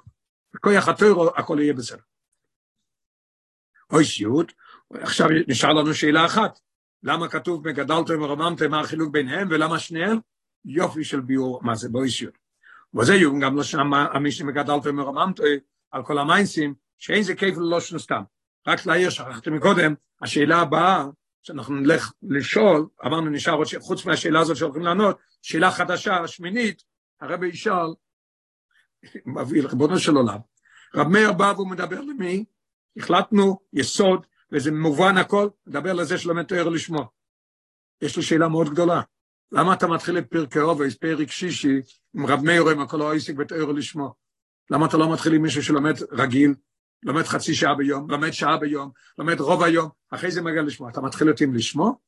בכוח 0.54 0.88
התור 0.88 1.38
הכל 1.38 1.58
יהיה 1.60 1.72
בסדר. 1.72 2.02
אוי 3.92 4.04
שיעוד, 4.04 4.52
עכשיו 4.94 5.28
נשאר 5.48 5.72
לנו 5.72 5.94
שאלה 5.94 6.26
אחת, 6.26 6.58
למה 7.02 7.28
כתוב 7.28 7.68
מגדלתם 7.68 8.22
ורוממתם 8.22 8.70
מה 8.70 8.80
החילוק 8.80 9.12
ביניהם, 9.12 9.48
ולמה 9.50 9.78
שניהם? 9.78 10.18
יופי 10.64 11.04
של 11.04 11.20
ביור, 11.20 11.60
מה 11.62 11.74
זה 11.74 11.88
באוי 11.88 12.10
שיעוד. 12.10 12.34
וזה 12.94 13.14
יום 13.14 13.40
גם 13.40 13.56
לא 13.56 13.62
שם 13.62 13.94
המשנה 13.94 14.48
מגדלתם 14.48 14.98
ורוממתם 14.98 15.42
על 15.90 16.02
כל 16.02 16.18
המיינסים, 16.18 16.74
שאין 16.98 17.22
זה 17.22 17.34
כיף 17.34 17.56
ללא 17.56 17.78
סתם. 17.80 18.22
רק 18.66 18.86
להעיר, 18.86 19.10
שכחתי 19.10 19.50
מקודם, 19.50 19.94
השאלה 20.22 20.58
הבאה, 20.58 21.04
שאנחנו 21.42 21.74
נלך 21.74 22.12
לשאול, 22.22 22.86
אמרנו 23.06 23.30
נשאר 23.30 23.54
עוד, 23.54 23.66
חוץ 23.80 24.06
מהשאלה 24.06 24.40
הזאת 24.40 24.56
שהולכים 24.56 24.82
לענות, 24.82 25.18
שאלה 25.42 25.70
חדשה, 25.70 26.26
שמינית, 26.26 26.82
הרבי 27.20 27.46
ישאל, 27.46 27.94
מביא 29.26 29.62
לכבודו 29.62 29.98
של 29.98 30.14
עולם. 30.14 30.38
רב 30.94 31.08
מאיר 31.08 31.32
בא 31.32 31.52
והוא 31.56 31.70
מדבר 31.70 32.00
למי? 32.00 32.44
החלטנו 32.96 33.58
יסוד, 33.72 34.26
וזה 34.52 34.72
מובן 34.72 35.16
הכל, 35.16 35.48
מדבר 35.66 35.92
לזה 35.92 36.18
שלומד 36.18 36.42
תואר 36.42 36.68
לשמו. 36.68 37.08
יש 38.02 38.16
לו 38.16 38.22
שאלה 38.22 38.48
מאוד 38.48 38.70
גדולה. 38.70 39.02
למה 39.52 39.74
אתה 39.74 39.86
מתחיל 39.86 40.18
את 40.18 40.26
פרקי 40.26 40.60
אובייס, 40.60 40.94
פרק 40.94 41.30
שישי, 41.30 41.80
עם 42.14 42.26
רב 42.26 42.44
מאיר 42.44 42.68
עם 42.68 42.80
הכל 42.80 43.02
העסק 43.02 43.34
בתואר 43.34 43.72
לשמו? 43.72 44.14
למה 44.70 44.86
אתה 44.86 44.96
לא 44.96 45.12
מתחיל 45.12 45.32
עם 45.32 45.42
מישהו 45.42 45.62
שלומד 45.62 45.94
רגיל, 46.12 46.54
לומד 47.02 47.22
חצי 47.22 47.54
שעה 47.54 47.74
ביום, 47.74 48.10
לומד 48.10 48.30
שעה 48.30 48.56
ביום, 48.56 48.90
לומד 49.18 49.40
רוב 49.40 49.62
היום, 49.62 49.88
אחרי 50.10 50.30
זה 50.30 50.42
מגיע 50.42 50.62
לשמוע. 50.62 50.90
אתה 50.90 51.00
מתחיל 51.00 51.30
אותי 51.30 51.44
עם 51.44 51.54
לשמו? 51.54 51.98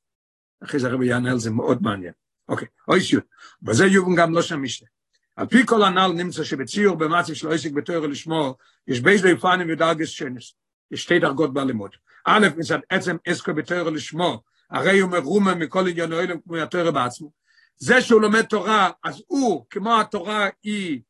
אחרי 0.64 0.80
זה 0.80 0.88
הרבי 0.88 1.06
יענה 1.06 1.30
על 1.30 1.38
זה 1.38 1.50
מאוד 1.50 1.82
מעניין. 1.82 2.12
אוקיי, 2.48 2.68
אוי 2.88 3.00
שיוט. 3.00 3.24
וזה 3.62 3.86
יובן 3.86 4.14
גם 4.14 4.34
לא 4.34 4.42
שם 4.42 4.62
משנה. 4.62 4.88
על 5.36 5.46
פי 5.46 5.66
כל 5.66 5.82
הנ"ל 5.82 6.12
נמצא 6.12 6.44
שבציור 6.44 6.96
במצב 6.96 7.34
של 7.34 7.52
עסק 7.52 7.72
בתואר 7.72 8.06
לשמו, 8.06 8.56
יש 8.86 9.00
בייס 9.00 9.22
ליפנים 9.22 9.68
ודרגס 9.70 10.08
שנס. 10.08 10.54
יש 10.90 11.02
שתי 11.02 11.18
דרגות 11.18 11.52
בלימוד. 11.52 11.90
א', 12.26 12.46
מצד 12.56 12.78
עצם 12.88 13.16
עסקו 13.26 13.54
בתואר 13.54 13.90
לשמו, 13.90 14.42
הרי 14.70 14.98
הוא 14.98 15.10
מרומם 15.10 15.58
מכל 15.58 15.88
עניין 15.88 16.12
אוהלם 16.12 16.36
כמו 16.40 16.56
התואר 16.56 16.90
בעצמו. 16.90 17.30
זה 17.76 18.00
שהוא 18.00 18.20
לומד 18.20 18.42
תורה, 18.42 18.90
אז 19.04 19.22
הוא, 19.26 19.66
כמו 19.70 20.00
התורה 20.00 20.48
היא 20.62 21.00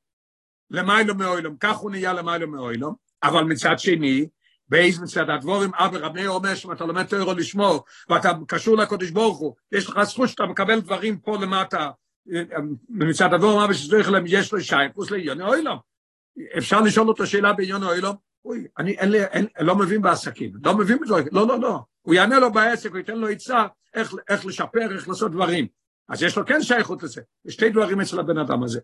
למיילו 0.71 1.15
מאוילום, 1.15 1.57
כך 1.61 1.77
הוא 1.77 1.91
נהיה 1.91 2.13
למיילו 2.13 2.49
מאוילום, 2.49 2.95
אבל 3.23 3.45
מצד 3.45 3.79
שני, 3.79 4.29
באיזה 4.69 5.03
מצד 5.03 5.31
הדבורים, 5.31 5.71
אבא 5.75 5.99
רבי 5.99 6.27
אומר 6.27 6.55
שאם 6.55 6.73
אתה 6.73 6.85
לומד 6.85 7.07
תוירו 7.07 7.33
לשמור, 7.33 7.85
ואתה 8.09 8.33
קשור 8.49 8.77
לקודש 8.77 9.11
ברוך 9.11 9.39
הוא, 9.39 9.55
יש 9.73 9.89
לך 9.89 10.03
זכות 10.03 10.29
שאתה 10.29 10.47
מקבל 10.47 10.81
דברים 10.81 11.19
פה 11.19 11.37
למטה, 11.39 11.91
מצד 12.89 13.35
הדבורים 13.35 13.59
אבא 13.59 13.73
שזה 13.73 13.99
יכולים, 13.99 14.25
יש 14.27 14.53
לו 14.53 14.61
שייכוס 14.61 15.11
לעיון 15.11 15.41
אוילום. 15.41 15.79
אפשר 16.59 16.81
לשאול 16.81 17.09
אותו 17.09 17.27
שאלה 17.27 17.53
בעיון 17.53 17.83
אוילום? 17.83 18.17
אוי, 18.45 18.67
אני 18.79 18.93
אין 18.93 19.11
לי, 19.11 19.25
אין, 19.25 19.47
לא 19.61 19.77
מבין 19.77 20.03
בעסקים, 20.03 20.53
לא 20.65 20.79
מבין 20.79 20.99
בדברים, 20.99 21.27
לא, 21.33 21.49
לא, 21.49 21.61
לא. 21.61 21.81
הוא 22.03 22.15
יענה 22.15 22.39
לו 22.39 22.53
בעסק, 22.53 22.91
הוא 22.91 22.99
ייתן 22.99 23.19
לו 23.19 23.29
עצה 23.29 23.67
איך, 23.95 24.15
איך 24.29 24.47
לשפר, 24.47 24.95
איך 24.95 25.09
לעשות 25.09 25.33
דברים. 25.33 25.67
אז 26.09 26.23
יש 26.23 26.37
לו 26.37 26.47
כן 26.47 26.63
שייכות 26.63 27.03
לזה. 27.03 27.23
יש 27.45 27.55
שתי 27.55 27.71
דברים 27.71 28.01
אצל 28.01 28.21
הבן 28.21 28.39
אדם 28.39 28.63
הזה. 28.63 28.81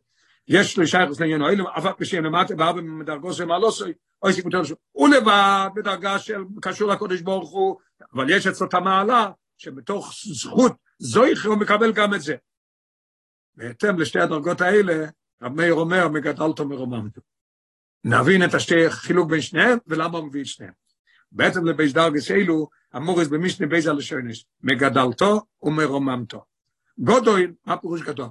יש 0.49 0.79
לו 0.79 0.87
שייכות 0.87 1.21
לעניין 1.21 1.43
אוילום, 1.43 1.67
אבק 1.67 2.01
בשם 2.01 2.25
למטה, 2.25 2.55
ואבא 2.59 2.81
מדרגו 2.81 3.33
של 3.33 3.45
מעלוסוי, 3.45 3.93
אוי 4.23 4.33
סיכום 4.33 4.51
תל 4.51 4.61
הוא 4.93 5.09
לבד 5.09 5.69
בדרגה 5.75 6.19
של 6.19 6.43
קשור 6.63 6.89
לקודש 6.89 7.21
ברוך 7.21 7.51
הוא, 7.51 7.77
אבל 8.15 8.31
יש 8.31 8.47
אצלו 8.47 8.67
את 8.67 8.75
המעלה, 8.75 9.31
שבתוך 9.59 10.15
זכות 10.33 10.73
זויך 10.99 11.47
הוא 11.47 11.57
מקבל 11.57 11.93
גם 11.93 12.15
את 12.15 12.21
זה. 12.21 12.37
בהתאם 13.55 14.01
לשתי 14.01 14.21
הדרגות 14.21 14.61
האלה, 14.61 15.07
רב 15.43 15.53
מאיר 15.53 15.75
אומר, 15.75 16.09
מגדלתו 16.09 16.65
מרוממתו. 16.69 17.21
נבין 18.05 18.45
את 18.45 18.55
השתי 18.55 18.91
חילוק 18.91 19.31
בין 19.31 19.41
שניהם, 19.41 19.79
ולמה 19.87 20.19
הוא 20.19 20.27
מביא 20.27 20.41
את 20.41 20.47
שניהם. 20.47 20.73
בעצם 21.33 21.67
לבייס 21.67 21.93
דרגס 21.93 22.31
אלו, 22.31 22.69
המורס 22.93 23.29
במשנה 23.29 23.67
בייס 23.67 23.87
הלשונש, 23.87 24.47
מגדלתו 24.63 25.41
ומרוממתו. 25.63 26.45
גודוין, 26.99 27.55
מה 27.67 27.77
פירוש 27.77 28.03
גדול? 28.03 28.29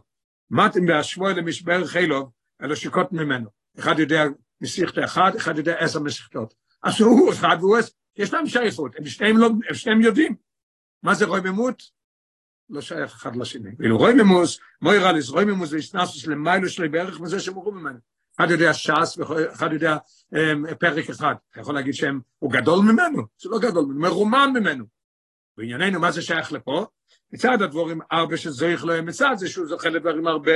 מתים 0.52 0.86
בהשבוע 0.86 1.34
למשבר 1.34 1.86
חילוב, 1.86 2.32
אלו 2.64 2.76
שיקות 2.76 3.12
ממנו. 3.12 3.50
אחד 3.80 4.00
יודע 4.00 4.24
מסיכת 4.62 5.04
אחד, 5.04 5.36
אחד 5.36 5.58
יודע 5.58 5.76
עשר 5.80 6.00
מסיכתות. 6.00 6.54
אז 6.84 7.02
הוא 7.02 7.34
אחד 7.34 7.58
והוא 7.60 7.78
עשר, 7.78 7.92
יש 8.18 8.34
להם 8.34 8.48
שייכות, 8.48 8.96
הם 8.96 9.06
שניהם, 9.06 9.38
לא, 9.38 9.50
הם 9.70 9.74
שניהם 9.74 10.02
יודעים. 10.02 10.36
מה 11.04 11.14
זה 11.14 11.26
רוי 11.26 11.40
ממות? 11.42 11.84
לא 12.70 12.82
שייך 12.82 13.16
אחד 13.16 13.36
לשני. 13.36 13.70
ואילו 13.80 13.98
רוי 13.98 14.14
ממוס, 14.14 14.60
מוירליס, 14.82 15.30
רוי 15.30 15.46
ממוס 15.46 15.70
זה 15.70 15.78
הסנסוס 15.78 16.28
למיילו 16.28 16.70
שלי 16.70 16.90
בערך 16.90 17.20
מזה 17.20 17.40
שמורו 17.40 17.72
ממנו. 17.72 18.00
אחד 18.40 18.52
יודע 18.52 18.74
ש"ס 18.74 19.18
ואחד 19.18 19.74
יודע 19.74 19.98
um, 20.34 20.76
פרק 20.76 21.10
אחד. 21.10 21.36
אתה 21.52 21.62
יכול 21.62 21.76
להגיד 21.76 21.94
שהם, 21.94 22.20
הוא 22.40 22.52
גדול 22.52 22.80
ממנו, 22.80 23.24
זה 23.38 23.50
לא 23.50 23.60
גדול 23.60 23.86
מרומם 23.86 24.54
ממנו. 24.60 24.86
בענייננו, 25.58 26.00
מה 26.00 26.12
זה 26.12 26.22
שייך 26.22 26.54
לפה? 26.54 26.86
מצד 27.32 27.62
הדבורים 27.62 28.00
הרבה 28.12 28.38
שזויך 28.38 28.86
להם, 28.86 29.06
מצד 29.06 29.34
זה 29.36 29.48
שהוא 29.48 29.68
זוכה 29.68 29.90
לדברים 29.90 30.28
הרבה, 30.28 30.52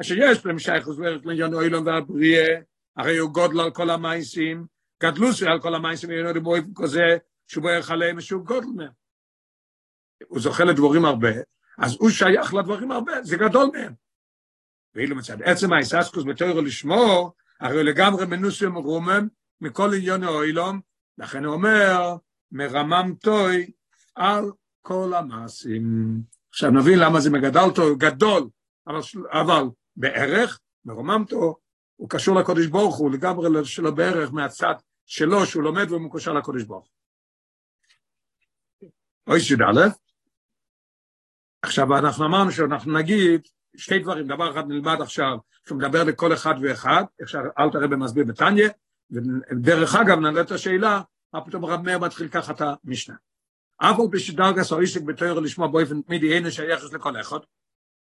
אשר 0.00 0.14
יש 0.18 0.46
להם 0.46 0.58
שייכוס 0.58 0.98
וערך 0.98 1.26
לעניין 1.26 1.54
אוילון 1.54 1.88
והבריאה, 1.88 2.60
הרי 2.96 3.18
הוא 3.18 3.30
גודל 3.30 3.60
על 3.60 3.70
כל 3.70 3.90
המייסים, 3.90 4.66
גדלו 5.02 5.28
על 5.46 5.60
כל 5.60 5.74
המייסים, 5.74 6.10
ואין 6.10 6.26
עוד 6.26 6.38
באופן 6.38 6.74
כזה, 6.76 7.16
שהוא 7.46 7.64
בערך 7.64 7.90
עליהם 7.90 8.16
ושהוא 8.18 8.44
גודל 8.44 8.66
מהם. 8.76 8.92
הוא 10.28 10.40
זוכה 10.40 10.64
לדבורים 10.64 11.04
הרבה, 11.04 11.30
אז 11.78 11.96
הוא 12.00 12.10
שייך 12.10 12.54
לדברים 12.54 12.90
הרבה, 12.90 13.22
זה 13.22 13.36
גדול 13.36 13.70
מהם. 13.74 13.92
ואילו 14.94 15.16
מצד 15.16 15.42
עצם 15.42 15.72
האיססקוס 15.72 16.24
בתוירו 16.24 16.60
לשמור, 16.60 17.32
הרי 17.60 17.84
לגמרי 17.84 18.26
מנוסי 18.26 18.66
ומרומם 18.66 19.28
מכל 19.60 19.94
עניון 19.94 20.22
האוילום, 20.22 20.80
לכן 21.18 21.44
הוא 21.44 21.54
אומר, 21.54 22.16
מרמם 22.52 23.14
טוי 23.20 23.70
על 24.14 24.52
כל 24.82 25.12
המעשים. 25.14 25.84
עכשיו 26.50 26.70
נבין 26.70 26.98
למה 26.98 27.20
זה 27.20 27.30
מגדל 27.30 27.60
אותו, 27.60 27.96
גדול, 27.96 28.48
אבל, 28.86 29.00
אבל 29.32 29.62
בערך, 29.96 30.60
מרוממתו 30.84 31.56
הוא 31.96 32.10
קשור 32.10 32.36
לקודש 32.36 32.66
ברוך 32.66 32.96
הוא, 32.96 33.10
לגמרי 33.10 33.64
שלו 33.64 33.94
בערך 33.94 34.32
מהצד 34.32 34.74
שלו, 35.06 35.46
שהוא 35.46 35.62
לומד 35.62 35.90
והוא 35.90 36.00
מקושר 36.00 36.32
לקודש 36.32 36.62
ברוך 36.62 36.88
הוא. 38.80 38.90
אוי 39.26 39.40
שי"א, 39.40 39.88
עכשיו 41.62 41.98
אנחנו 41.98 42.26
אמרנו 42.26 42.52
שאנחנו 42.52 42.98
נגיד 42.98 43.40
שתי 43.80 43.98
דברים, 43.98 44.26
דבר 44.26 44.50
אחד 44.50 44.68
נלמד 44.68 45.00
עכשיו, 45.00 45.38
שהוא 45.66 45.78
מדבר 45.78 46.04
לכל 46.04 46.32
אחד 46.32 46.54
ואחד, 46.62 47.04
אפשר, 47.22 47.40
אל 47.58 47.70
תראה 47.70 47.86
במסביר 47.86 48.24
בתניא, 48.24 48.68
ודרך 49.10 49.94
אגב 49.94 50.18
נעלה 50.18 50.40
את 50.40 50.50
השאלה, 50.50 51.00
מה 51.32 51.40
פתאום 51.40 51.64
רב 51.64 51.80
מאיר 51.80 51.98
מתחיל 51.98 52.28
ככה 52.28 52.52
את 52.52 52.62
המשנה. 52.84 53.14
אף 53.76 54.00
על 54.00 54.06
פי 54.10 54.18
שדרגס 54.18 54.72
או 54.72 54.80
עסק 54.80 55.00
בתואר 55.00 55.38
לשמוע 55.40 55.68
באופן 55.68 56.02
תמידי 56.02 56.32
אין 56.32 56.50
שייכס 56.50 56.92
לכל 56.92 57.20
אחד, 57.20 57.38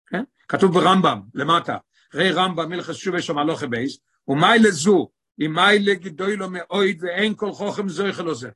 כן? 0.06 0.24
כתוב 0.48 0.72
ברמב"ם, 0.74 1.20
למטה, 1.34 1.76
ראי 2.14 2.32
רמב"ם 2.32 2.68
מלכס 2.68 2.94
שובי 2.94 3.22
שם 3.22 3.38
הלוכי 3.38 3.66
בייס, 3.66 3.98
ומאי 4.28 4.58
לזו, 4.58 5.10
אם 5.40 5.52
מאי 5.52 5.78
לגדוי 5.78 6.36
לו 6.36 6.46
מאויד 6.50 7.04
ואין 7.04 7.34
כל 7.34 7.52
חוכם 7.52 7.88
זויכל 7.88 8.22
לו 8.22 8.34
זה, 8.34 8.50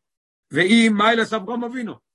ואם 0.51 0.93
מאי 0.97 1.17
לסברום 1.17 1.65
אבינו. 1.65 2.10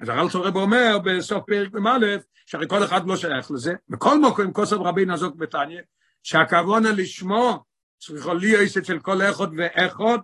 אז 0.00 0.08
הרל 0.08 0.26
רב 0.34 0.56
אומר 0.56 0.98
בסוף 1.04 1.44
פרק 1.46 1.72
מ"א, 1.72 2.16
שהרי 2.46 2.68
כל 2.68 2.84
אחד 2.84 3.06
לא 3.06 3.16
שייך 3.16 3.50
לזה, 3.50 3.74
בכל 3.88 4.20
מקום 4.20 4.52
כוסף 4.52 4.76
רבי 4.76 5.04
נזוק 5.04 5.36
בתניא, 5.36 5.80
שהכוונה 6.22 6.88
לשמו 6.92 7.64
צריכו 7.98 8.34
להיות 8.34 8.76
אצל 8.78 8.98
כל 8.98 9.22
אחד 9.22 9.46
ואחד, 9.56 10.18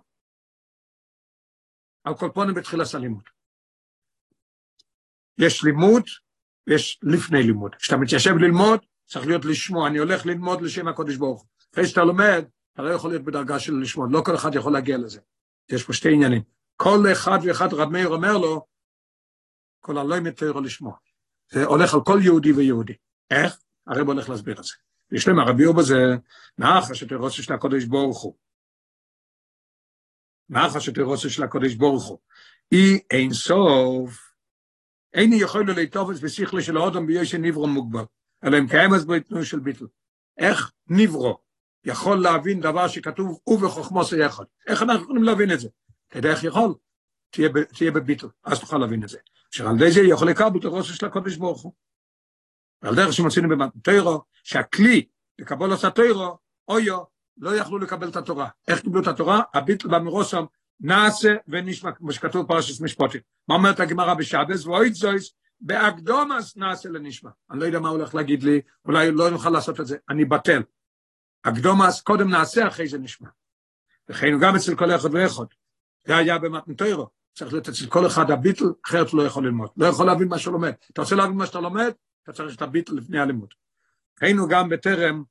על 2.03 2.13
כל 2.17 2.29
פונים 2.33 2.55
בתחילת 2.55 2.93
הלימוד. 2.93 3.23
יש 5.37 5.63
לימוד 5.63 6.03
ויש 6.67 6.99
לפני 7.03 7.43
לימוד. 7.43 7.75
כשאתה 7.75 7.97
מתיישב 7.97 8.33
ללמוד, 8.35 8.79
צריך 9.05 9.27
להיות 9.27 9.45
לשמוע, 9.45 9.87
אני 9.87 9.97
הולך 9.97 10.25
ללמוד 10.25 10.61
לשם 10.61 10.87
הקודש 10.87 11.15
ברוך 11.15 11.41
הוא. 11.41 11.49
אחרי 11.73 11.87
שאתה 11.87 12.03
לומד, 12.03 12.45
אתה 12.73 12.81
לא 12.81 12.89
יכול 12.89 13.09
להיות 13.09 13.23
בדרגה 13.23 13.59
של 13.59 13.73
לשמוע, 13.81 14.07
לא 14.11 14.21
כל 14.25 14.35
אחד 14.35 14.55
יכול 14.55 14.73
להגיע 14.73 14.97
לזה. 14.97 15.19
יש 15.69 15.83
פה 15.83 15.93
שתי 15.93 16.13
עניינים. 16.13 16.41
כל 16.75 16.99
אחד 17.11 17.39
ואחד, 17.43 17.73
רב 17.73 17.89
מאיר 17.89 18.07
אומר 18.07 18.37
לו, 18.37 18.65
כל 19.81 19.97
הלא 19.97 20.19
מתאר 20.19 20.59
לשמוע. 20.59 20.93
זה 21.51 21.65
הולך 21.65 21.93
על 21.93 21.99
כל 22.05 22.19
יהודי 22.23 22.51
ויהודי. 22.51 22.93
איך? 23.31 23.61
הרב 23.87 24.07
הולך 24.07 24.29
להסביר 24.29 24.59
את 24.59 24.63
זה. 24.63 24.73
יש 25.11 25.27
להם 25.27 25.39
הרבי 25.39 25.63
הוא 25.63 25.75
בזה, 25.75 25.95
נח 26.57 26.93
שתרוצה 26.93 27.43
של 27.43 27.53
הקודש 27.53 27.83
ברוך 27.83 28.21
הוא. 28.21 28.35
נח 30.49 30.79
שתרוצה 30.79 31.29
של 31.29 31.43
הקודש 31.43 31.73
ברוך 31.73 32.03
הוא. 32.03 32.19
אי 32.71 32.99
אין 33.11 33.33
סוף, 33.33 34.31
איני 35.13 35.35
יכול 35.35 35.71
להתופס 35.75 36.19
בשכלי 36.19 36.61
של 36.61 36.77
האודם 36.77 37.05
ביושי 37.05 37.37
נברו 37.37 37.67
מוגבל, 37.67 38.03
אלא 38.43 38.57
אם 38.57 38.67
קיים 38.67 38.93
אז 38.93 39.05
בהתנוי 39.05 39.45
של 39.45 39.59
ביטל. 39.59 39.85
איך 40.37 40.71
נברו 40.87 41.37
יכול 41.85 42.21
להבין 42.21 42.61
דבר 42.61 42.87
שכתוב 42.87 43.39
ובחוכמו 43.47 44.03
זה 44.03 44.17
יחד? 44.17 44.43
איך 44.67 44.81
אנחנו 44.81 45.03
יכולים 45.03 45.23
להבין 45.23 45.51
את 45.51 45.59
זה? 45.59 45.67
אתה 46.07 46.19
יודע 46.19 46.31
איך 46.31 46.43
יכול? 46.43 46.73
תהיה, 47.31 47.49
תהיה 47.77 47.91
בביטל, 47.91 48.27
אז 48.43 48.59
תוכל 48.59 48.77
להבין 48.77 49.03
את 49.03 49.09
זה. 49.09 49.17
אשר 49.53 49.67
על 49.67 49.75
ידי 49.75 49.91
זה 49.91 50.01
יכול 50.01 50.29
לקבל 50.29 50.49
בתורו 50.49 50.83
של 50.83 51.05
הקודש 51.05 51.35
ברוך 51.35 51.61
הוא. 51.61 51.73
ועל 52.81 52.95
דרך 52.95 53.13
שמצינו 53.13 53.49
במטוירו, 53.49 54.21
שהכלי 54.43 55.07
לקבל 55.39 55.73
את 55.73 55.83
הטוירו, 55.83 56.37
אויו, 56.67 57.03
לא 57.37 57.55
יכלו 57.55 57.79
לקבל 57.79 58.09
את 58.09 58.15
התורה. 58.15 58.49
איך 58.67 58.81
קיבלו 58.81 59.01
את 59.01 59.07
התורה? 59.07 59.41
הביטל 59.53 59.87
במרוסם 59.87 60.43
נעשה 60.79 61.35
ונשמע, 61.47 61.91
כמו 61.91 62.11
שכתוב 62.11 62.47
פרשת 62.47 62.81
משפוטים. 62.81 63.21
מה 63.47 63.55
אומרת 63.55 63.79
הגמרא 63.79 64.13
בשבס? 64.13 64.65
ואויד 64.65 64.93
זויס, 64.93 65.33
באקדומס 65.61 66.57
נעשה 66.57 66.89
לנשמע. 66.89 67.29
אני 67.51 67.59
לא 67.59 67.65
יודע 67.65 67.79
מה 67.79 67.89
הולך 67.89 68.15
להגיד 68.15 68.43
לי, 68.43 68.61
אולי 68.85 69.11
לא 69.11 69.29
נוכל 69.29 69.49
לעשות 69.49 69.79
את 69.79 69.87
זה, 69.87 69.97
אני 70.09 70.25
בטל. 70.25 70.61
אקדומס, 71.43 72.01
קודם 72.01 72.29
נעשה, 72.29 72.67
אחרי 72.67 72.87
זה 72.87 72.97
נשמע. 72.97 73.29
וכן 74.09 74.39
גם 74.41 74.55
אצל 74.55 74.75
כל 74.75 74.95
אחד 74.95 75.13
ואחד. 75.13 75.45
זה 76.07 76.17
היה 76.17 76.37
במתנתוירו. 76.37 77.20
צריך 77.33 77.53
להיות 77.53 77.69
אצל 77.69 77.85
כל 77.85 78.07
אחד 78.07 78.31
הביטל, 78.31 78.65
אחרת 78.85 79.09
הוא 79.09 79.21
לא 79.21 79.27
יכול 79.27 79.45
ללמוד. 79.45 79.69
לא 79.77 79.85
יכול 79.85 80.05
להבין 80.05 80.27
מה 80.27 80.39
שהוא 80.39 80.53
לומד. 80.53 80.71
אתה 80.91 81.01
רוצה 81.01 81.15
להבין 81.15 81.37
מה 81.37 81.45
שאתה 81.45 81.59
לומד? 81.59 81.91
אתה 82.23 82.33
צריך 82.33 82.55
את 82.55 82.61
הביטל 82.61 82.93
לפני 82.93 83.19
הלימוד. 83.19 83.53
היינו 84.21 84.47
גם 84.47 84.69
בטרם, 84.69 85.23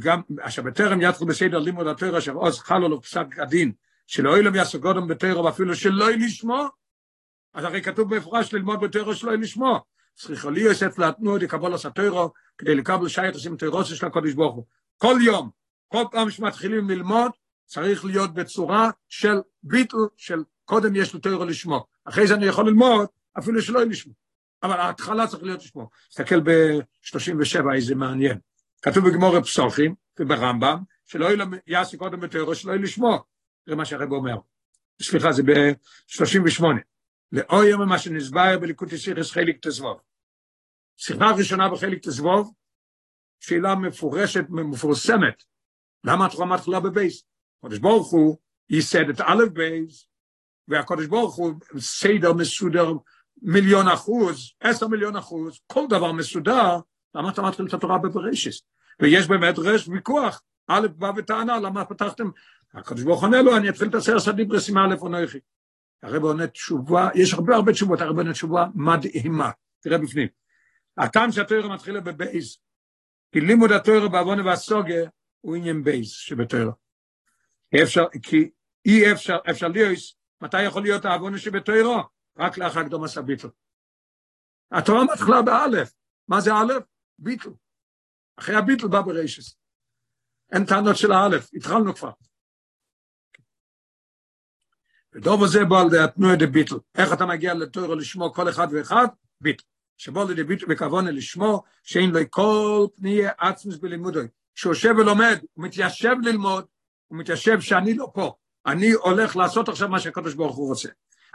גם, 0.00 0.20
אשר 0.40 0.62
בטרם 0.62 1.00
יתחיל 1.00 1.28
בסדר 1.28 1.58
לימוד 1.58 1.86
התורה, 1.86 2.18
אשר 2.18 2.32
עוז 2.32 2.58
חל 2.58 2.78
לו 2.78 3.02
פסק 3.02 3.38
הדין, 3.38 3.72
שלא 4.06 4.38
ילם 4.38 4.54
יעשו 4.54 4.80
קודם 4.80 5.08
בתורה, 5.08 5.44
ואפילו 5.44 5.74
שלא 5.76 6.10
ישמו, 6.10 6.68
אז 7.54 7.64
הרי 7.64 7.82
כתוב 7.82 8.14
במפורש 8.14 8.54
ללמוד 8.54 8.80
בתורה 8.80 9.14
שלא 9.14 9.32
ישמו. 9.42 9.80
צריכה 10.14 10.50
לי 10.50 10.60
יוסף 10.60 10.98
להתנו 10.98 11.36
עשה 11.74 11.90
תוירו, 11.90 12.32
כדי 12.58 12.74
לקבל 12.74 13.08
שייך 13.08 13.34
עושים 13.34 13.56
תוירוסי 13.56 13.94
של 13.94 14.06
הקודש 14.06 14.32
ברוך 14.32 14.54
הוא. 14.54 14.64
כל 14.98 15.16
יום, 15.22 15.50
כל 15.88 16.04
פעם 16.10 16.30
שמתחילים 16.30 16.90
ללמוד, 16.90 17.30
צריך 17.66 18.04
להיות 18.04 18.34
בצורה 18.34 18.90
של 19.08 19.40
ביטל, 19.62 19.96
של 20.16 20.42
קודם 20.70 20.96
יש 20.96 21.14
לי 21.14 21.20
תוירו 21.20 21.44
לשמו. 21.44 21.86
אחרי 22.04 22.26
זה 22.26 22.34
אני 22.34 22.46
יכול 22.46 22.68
ללמוד, 22.68 23.06
אפילו 23.38 23.62
שלא 23.62 23.80
ישמו. 23.90 24.12
אבל 24.62 24.80
ההתחלה 24.80 25.26
צריך 25.26 25.42
להיות 25.42 25.62
לשמו. 25.62 25.90
תסתכל 26.08 26.40
ב-37, 26.40 27.74
איזה 27.74 27.94
מעניין. 27.94 28.38
כתוב 28.82 29.08
בגמור 29.08 29.40
פסוחים 29.40 29.94
וברמב"ם, 30.18 30.82
שלא 31.06 31.28
יעשי 31.66 31.96
קודם 31.96 32.20
בתוירו, 32.20 32.54
שלא 32.54 32.76
לשמו. 32.76 33.24
זה 33.66 33.76
מה 33.76 33.84
שהרב 33.84 34.12
אומר. 34.12 34.36
סליחה, 35.02 35.32
זה 35.32 35.42
ב-38. 35.42 36.64
לאור 37.32 37.64
יום 37.64 37.88
מה 37.88 37.98
שנסבר 37.98 38.58
בליקוטי 38.58 38.98
סיכס 38.98 39.30
חלק 39.30 39.66
תזבוב. 39.66 40.00
שיחה 40.96 41.30
ראשונה 41.38 41.68
בחלק 41.68 41.98
תזבוב, 42.02 42.52
שאלה 43.40 43.74
מפורשת, 43.74 44.44
מפורסמת. 44.48 45.44
למה 46.04 46.26
התורה 46.26 46.46
מתחילה 46.46 46.80
בבייס? 46.80 47.24
הקדוש 47.62 47.78
ברוך 47.78 48.10
הוא 48.10 48.36
ייסד 48.70 49.08
את 49.08 49.20
א' 49.20 49.44
בייס, 49.52 50.09
והקדוש 50.70 51.06
ברוך 51.06 51.34
הוא 51.34 51.54
סדר 51.78 52.32
מסודר 52.32 52.92
מיליון 53.42 53.88
אחוז, 53.88 54.52
עשר 54.60 54.88
מיליון 54.88 55.16
אחוז, 55.16 55.60
כל 55.66 55.84
דבר 55.88 56.12
מסודר, 56.12 56.78
למה 57.14 57.30
אתה 57.30 57.42
מתחיל 57.42 57.66
את 57.66 57.74
התורה 57.74 57.98
בבראשית? 57.98 58.62
ויש 59.00 59.28
באמת 59.28 59.54
מדרש 59.58 59.88
ויכוח, 59.88 60.42
א' 60.68 60.86
בא 60.96 61.12
וטענה, 61.16 61.60
למה 61.60 61.84
פתחתם? 61.84 62.30
הקדוש 62.74 63.02
ברוך 63.02 63.22
עונה 63.22 63.42
לו, 63.42 63.56
אני 63.56 63.68
אתחיל 63.68 63.88
את 63.88 63.94
עשרת 63.94 64.28
הדיברות 64.28 64.68
עם 64.68 64.78
א' 64.78 64.94
אנכי. 64.98 65.38
הרב 66.02 66.22
עונה 66.22 66.46
תשובה, 66.46 67.08
יש 67.14 67.34
הרבה 67.34 67.56
הרבה 67.56 67.72
תשובות, 67.72 68.00
הרב 68.00 68.16
עונה 68.16 68.32
תשובה 68.32 68.66
מדהימה, 68.74 69.50
תראה 69.80 69.98
בפנים. 69.98 70.28
הטעם 70.98 71.32
שהתורה 71.32 71.74
מתחילה 71.74 72.00
בב', 72.00 72.58
כי 73.32 73.40
לימוד 73.40 73.72
התורה 73.72 74.08
בהבנה 74.08 74.46
והשגה 74.46 75.00
הוא 75.40 75.56
עניין 75.56 75.84
ב' 75.84 76.10
שבתורה. 76.10 76.72
אפשר, 77.82 78.04
כי 78.22 78.50
אי 78.86 79.12
אפשר, 79.12 79.38
אפשר 79.50 79.68
להיות, 79.68 80.19
מתי 80.40 80.62
יכול 80.62 80.82
להיות 80.82 81.04
ההבנה 81.04 81.38
שבתורה? 81.38 82.02
רק 82.38 82.58
לאחר 82.58 82.84
קדום 82.84 83.04
הסביטל. 83.04 83.48
התורה 84.72 85.04
מתחילה 85.04 85.42
באלף, 85.42 85.92
מה 86.28 86.40
זה 86.40 86.50
אלף? 86.50 86.82
ביטל. 87.18 87.50
אחרי 88.36 88.56
הביטל 88.56 88.88
בא 88.88 89.00
ברשס. 89.00 89.56
אין 90.52 90.64
טענות 90.64 90.96
של 90.96 91.12
האלף, 91.12 91.48
התחלנו 91.54 91.94
כבר. 91.94 92.12
ודוב 95.12 95.44
הזה 95.44 95.64
בא 95.64 95.76
על 95.80 96.36
דה 96.36 96.46
ביטל. 96.46 96.74
איך 96.94 97.12
אתה 97.12 97.26
מגיע 97.26 97.54
לתוירו 97.54 97.94
לשמו 97.94 98.32
כל 98.32 98.48
אחד 98.48 98.66
ואחד? 98.72 99.06
ביטל. 99.40 99.64
שבו 99.96 100.24
לידי 100.28 100.44
ביטל 100.44 100.66
בכוונה 100.66 101.10
לשמו, 101.10 101.62
שאין 101.82 102.10
לו 102.10 102.20
כל 102.30 102.86
פניה 102.96 103.32
עצמוס 103.38 103.76
בלימודוי. 103.76 104.28
שהוא 104.54 104.72
יושב 104.72 104.94
ולומד, 104.98 105.38
הוא 105.52 105.64
מתיישב 105.64 106.14
ללמוד, 106.22 106.66
הוא 107.06 107.18
מתיישב 107.18 107.60
שאני 107.60 107.94
לא 107.94 108.10
פה. 108.14 108.36
אני 108.66 108.90
הולך 108.90 109.36
לעשות 109.36 109.68
עכשיו 109.68 109.88
מה 109.88 110.00
שהקדוש 110.00 110.34
ברוך 110.34 110.56
הוא 110.56 110.68
רוצה. 110.68 110.88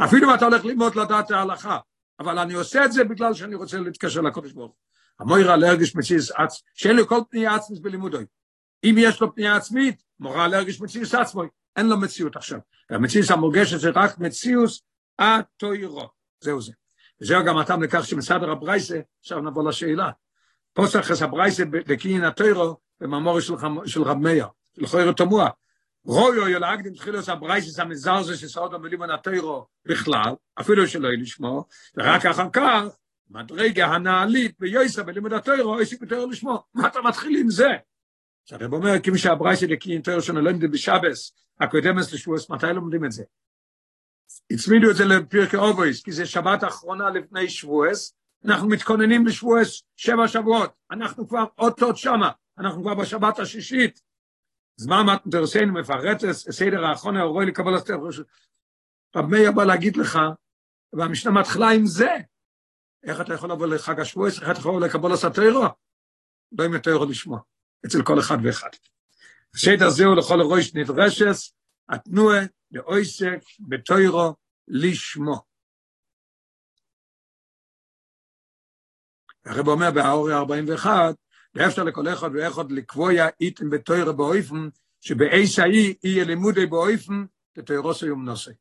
אפילו 0.03 0.29
אם 0.29 0.33
אתה 0.35 0.45
הולך 0.45 0.65
ללמוד 0.65 0.95
לדעת 0.95 1.31
ההלכה, 1.31 1.77
אבל 2.19 2.39
אני 2.39 2.53
עושה 2.53 2.85
את 2.85 2.91
זה 2.91 3.03
בגלל 3.03 3.33
שאני 3.33 3.55
רוצה 3.55 3.77
להתקשר 3.77 4.21
לקדוש 4.21 4.51
ברוך 4.51 4.71
הוא. 4.71 4.77
המוירה 5.19 5.55
להרגיש 5.55 5.95
מציאס 5.95 6.31
עצ... 6.31 6.61
שאין 6.73 6.95
לו 6.95 7.07
כל 7.07 7.19
פניה 7.29 7.55
עצמוס 7.55 7.79
בלימודוי. 7.79 8.25
אם 8.83 8.95
יש 8.97 9.21
לו 9.21 9.35
פניה 9.35 9.55
עצמית, 9.55 10.03
מורה 10.19 10.47
להרגיש 10.47 10.81
מציאס 10.81 11.15
עצמוי. 11.15 11.47
אין 11.75 11.89
לו 11.89 11.97
מציאות 11.97 12.35
עכשיו. 12.35 12.59
והמציאות 12.89 13.31
המורגשת 13.31 13.79
זה 13.79 13.89
רק 13.95 14.19
מציאות 14.19 14.71
התוירו. 15.19 16.09
זהו 16.39 16.61
זה. 16.61 16.71
וזהו 17.21 17.45
גם 17.45 17.57
הטעם 17.57 17.83
לכך 17.83 18.05
שמסדר 18.05 18.51
הברייסה, 18.51 18.99
עכשיו 19.19 19.41
נבוא 19.41 19.69
לשאלה. 19.69 20.11
פוסח 20.73 21.11
את 21.11 21.21
הברייסה 21.21 21.63
בקניין 21.65 22.23
התוירו 22.23 22.77
במאמור 22.99 23.39
של, 23.85 24.03
רב 24.03 24.17
מאיר, 24.17 24.47
של 24.75 24.87
חויר 24.87 25.11
תמוה. 25.11 25.49
רויו 26.05 26.49
ילהגדים 26.49 26.93
תחילוס 26.93 27.29
הברייסס 27.29 27.79
המזרזו 27.79 28.37
שסעוד 28.37 28.73
המילים 28.73 29.01
התוירו 29.01 29.67
בכלל, 29.85 30.33
אפילו 30.59 30.87
שלא 30.87 31.07
יהיה 31.07 31.17
לשמו, 31.17 31.65
ורק 31.97 32.25
אחר 32.25 32.49
כך, 32.53 32.83
מדרגה 33.29 33.85
הנעלית 33.85 34.59
ביוסה 34.59 35.03
בלימוד 35.03 35.33
התוירו, 35.33 35.77
לי 35.77 35.85
בתוירו 36.01 36.29
לשמו. 36.29 36.63
מה 36.73 36.87
אתה 36.87 37.01
מתחיל 37.01 37.39
עם 37.39 37.49
זה? 37.49 37.69
שהרב 38.45 38.73
אומר, 38.73 38.99
כמי 39.03 39.17
שהברייסה 39.17 39.65
לקניין 39.67 40.01
תוירו 40.01 40.21
שלנו 40.21 40.41
לא 40.41 40.51
לומדים 40.51 40.71
בשבס, 40.71 41.31
הקודמס 41.59 42.13
לשבועס, 42.13 42.49
מתי 42.49 42.67
לומדים 42.73 43.05
את 43.05 43.11
זה? 43.11 43.23
הצמידו 44.51 44.91
את 44.91 44.95
זה 44.95 45.05
לפרקי 45.05 45.57
אובויס, 45.57 46.03
כי 46.03 46.11
זה 46.11 46.25
שבת 46.25 46.63
אחרונה 46.63 47.09
לפני 47.09 47.49
שבועס, 47.49 48.13
אנחנו 48.45 48.67
מתכוננים 48.67 49.25
לשבועס 49.25 49.83
שבע 49.95 50.27
שבועות, 50.27 50.71
אנחנו 50.91 51.27
כבר 51.27 51.45
אותות 51.57 51.97
שמה, 51.97 52.31
אנחנו 52.57 52.81
כבר 52.81 52.93
בשבת 52.93 53.39
השישית, 53.39 54.01
זמן 54.77 55.05
מתנדרסיין 55.05 55.69
מפרט 55.69 56.21
סדר 56.33 56.85
האחרון 56.85 57.17
הרואי 57.17 57.45
לקבל 57.45 57.77
את 57.77 57.89
רב 59.15 59.25
מאיר 59.25 59.51
בא 59.51 59.63
להגיד 59.63 59.97
לך, 59.97 60.19
והמשנה 60.93 61.31
מתחילה 61.31 61.69
עם 61.69 61.85
זה. 61.85 62.09
איך 63.03 63.21
אתה 63.21 63.33
יכול 63.33 63.51
לבוא 63.51 63.67
לחג 63.67 63.99
השבועס, 63.99 64.41
איך 64.41 64.49
אתה 64.51 64.59
יכול 64.59 64.85
לקבל 64.85 65.13
הטרו? 65.23 65.65
לא 66.51 66.63
עם 66.65 66.73
הטרו 66.75 67.05
לשמוע, 67.05 67.39
אצל 67.85 68.03
כל 68.03 68.19
אחד 68.19 68.37
ואחד. 68.43 68.69
השדר 69.55 69.89
זהו 69.89 70.15
לכל 70.15 70.41
הראש 70.41 70.75
נדרשס, 70.75 71.53
התנועה 71.89 72.39
לאויסק 72.71 73.39
בטוירו 73.59 74.35
לשמו. 74.67 75.41
הרב 79.45 79.67
אומר 79.67 79.91
באורי 79.91 80.33
41, 80.33 81.15
ואפשר 81.55 81.83
לכל 81.83 82.07
אחד 82.13 82.29
ואחד 82.33 82.71
לקבוע 82.71 83.11
איתם 83.41 83.69
בתוירו 83.69 84.13
באויפן, 84.13 84.69
שבאיס 85.01 85.59
האי 85.59 85.95
יהיה 86.03 86.23
לימודי 86.23 86.65
באויפן, 86.65 87.25
תתוירוסו 87.53 88.05
יום 88.05 88.25
נושא. 88.25 88.51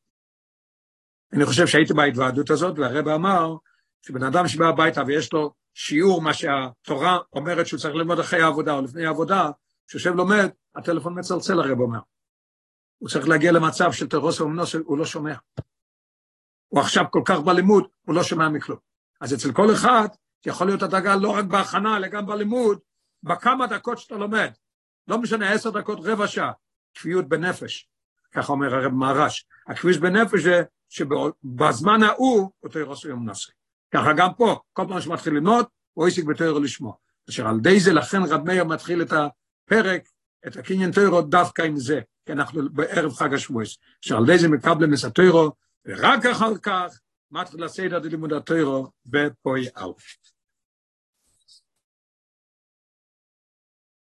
אני 1.33 1.45
חושב 1.45 1.67
שהייתי 1.67 1.95
בהתוועדות 1.95 2.51
הזאת, 2.51 2.79
והרב 2.79 3.09
אמר 3.09 3.57
שבן 4.03 4.23
אדם 4.23 4.49
שבא 4.49 4.67
הביתה 4.69 5.03
ויש 5.07 5.33
לו 5.33 5.55
שיעור, 5.75 6.23
מה 6.23 6.35
שהתורה 6.35 7.19
אומרת 7.33 7.67
שהוא 7.67 7.81
צריך 7.81 7.95
ללמוד 7.95 8.19
אחרי 8.19 8.43
העבודה 8.43 8.73
או 8.73 8.83
לפני 8.83 9.07
העבודה, 9.07 9.51
כשיושב 9.89 10.15
לומד, 10.15 10.49
הטלפון 10.75 11.19
מצלצל, 11.19 11.61
הרב 11.61 11.81
אומר. 11.81 12.01
הוא 12.99 13.09
צריך 13.09 13.29
להגיע 13.29 13.53
למצב 13.53 13.93
של 13.93 14.09
תרוס 14.09 14.41
ומנוס, 14.41 14.75
הוא 14.75 14.99
לא 14.99 15.05
שומע. 15.05 15.35
הוא 16.69 16.81
עכשיו 16.81 17.05
כל 17.11 17.23
כך 17.25 17.41
בלימוד, 17.41 17.85
הוא 18.07 18.15
לא 18.15 18.23
שומע 18.23 18.49
מכלום. 18.49 18.79
אז 19.21 19.35
אצל 19.35 19.53
כל 19.53 19.73
אחד 19.73 20.09
יכול 20.47 20.67
להיות 20.67 20.83
הדאגה 20.83 21.17
לא 21.17 21.29
רק 21.29 21.45
בהכנה, 21.45 21.97
אלא 21.97 22.09
גם 22.09 22.27
בלימוד, 22.27 22.79
בכמה 23.23 23.67
דקות 23.67 23.99
שאתה 23.99 24.15
לומד. 24.15 24.51
לא 25.09 25.19
משנה, 25.19 25.51
עשר 25.51 25.71
דקות, 25.71 25.99
רבע 26.03 26.27
שעה, 26.27 26.53
כפיות 26.95 27.29
בנפש. 27.29 27.89
ככה 28.33 28.53
אומר 28.53 28.75
הרב 28.75 28.93
מהרש. 28.93 29.47
הכביש 29.67 29.99
בנפש 29.99 30.41
זה 30.43 30.63
שבזמן 30.89 32.03
ההוא 32.03 32.51
אותו 32.63 32.79
ירוס 32.79 33.05
יום 33.05 33.27
נעשה. 33.27 33.53
ככה 33.95 34.13
גם 34.17 34.35
פה, 34.35 34.61
כל 34.73 34.85
פעם 34.89 35.01
שמתחיל 35.01 35.33
ללמוד, 35.33 35.67
הוא 35.93 36.07
עסק 36.07 36.25
בתוירו 36.25 36.61
לשמוע. 36.61 36.95
אשר 37.29 37.49
על 37.49 37.61
די 37.61 37.81
זה 37.81 37.93
לכן 37.93 38.23
רב 38.23 38.47
מאיר 38.47 38.65
מתחיל 38.65 39.03
את 39.03 39.13
הפרק, 39.13 40.09
את 40.47 40.57
הקניין 40.57 40.93
תוירו 40.93 41.23
דווקא 41.23 41.63
עם 41.63 41.77
זה, 41.77 42.01
כי 42.27 42.33
אנחנו 42.33 42.69
בערב 42.73 43.13
חג 43.13 43.35
השבועס. 43.35 43.77
אשר 44.05 44.17
על 44.17 44.27
די 44.27 44.39
זה 44.39 44.49
מקבלם 44.49 44.95
את 44.95 45.05
התוירו, 45.05 45.53
ורק 45.87 46.27
אחר 46.27 46.59
כך 46.63 46.99
מתחיל 47.31 47.65
הסדר 47.65 47.99
ללימוד 47.99 48.33
התוירו 48.33 48.91
בפוי 49.07 49.67
א'. 49.75 50.34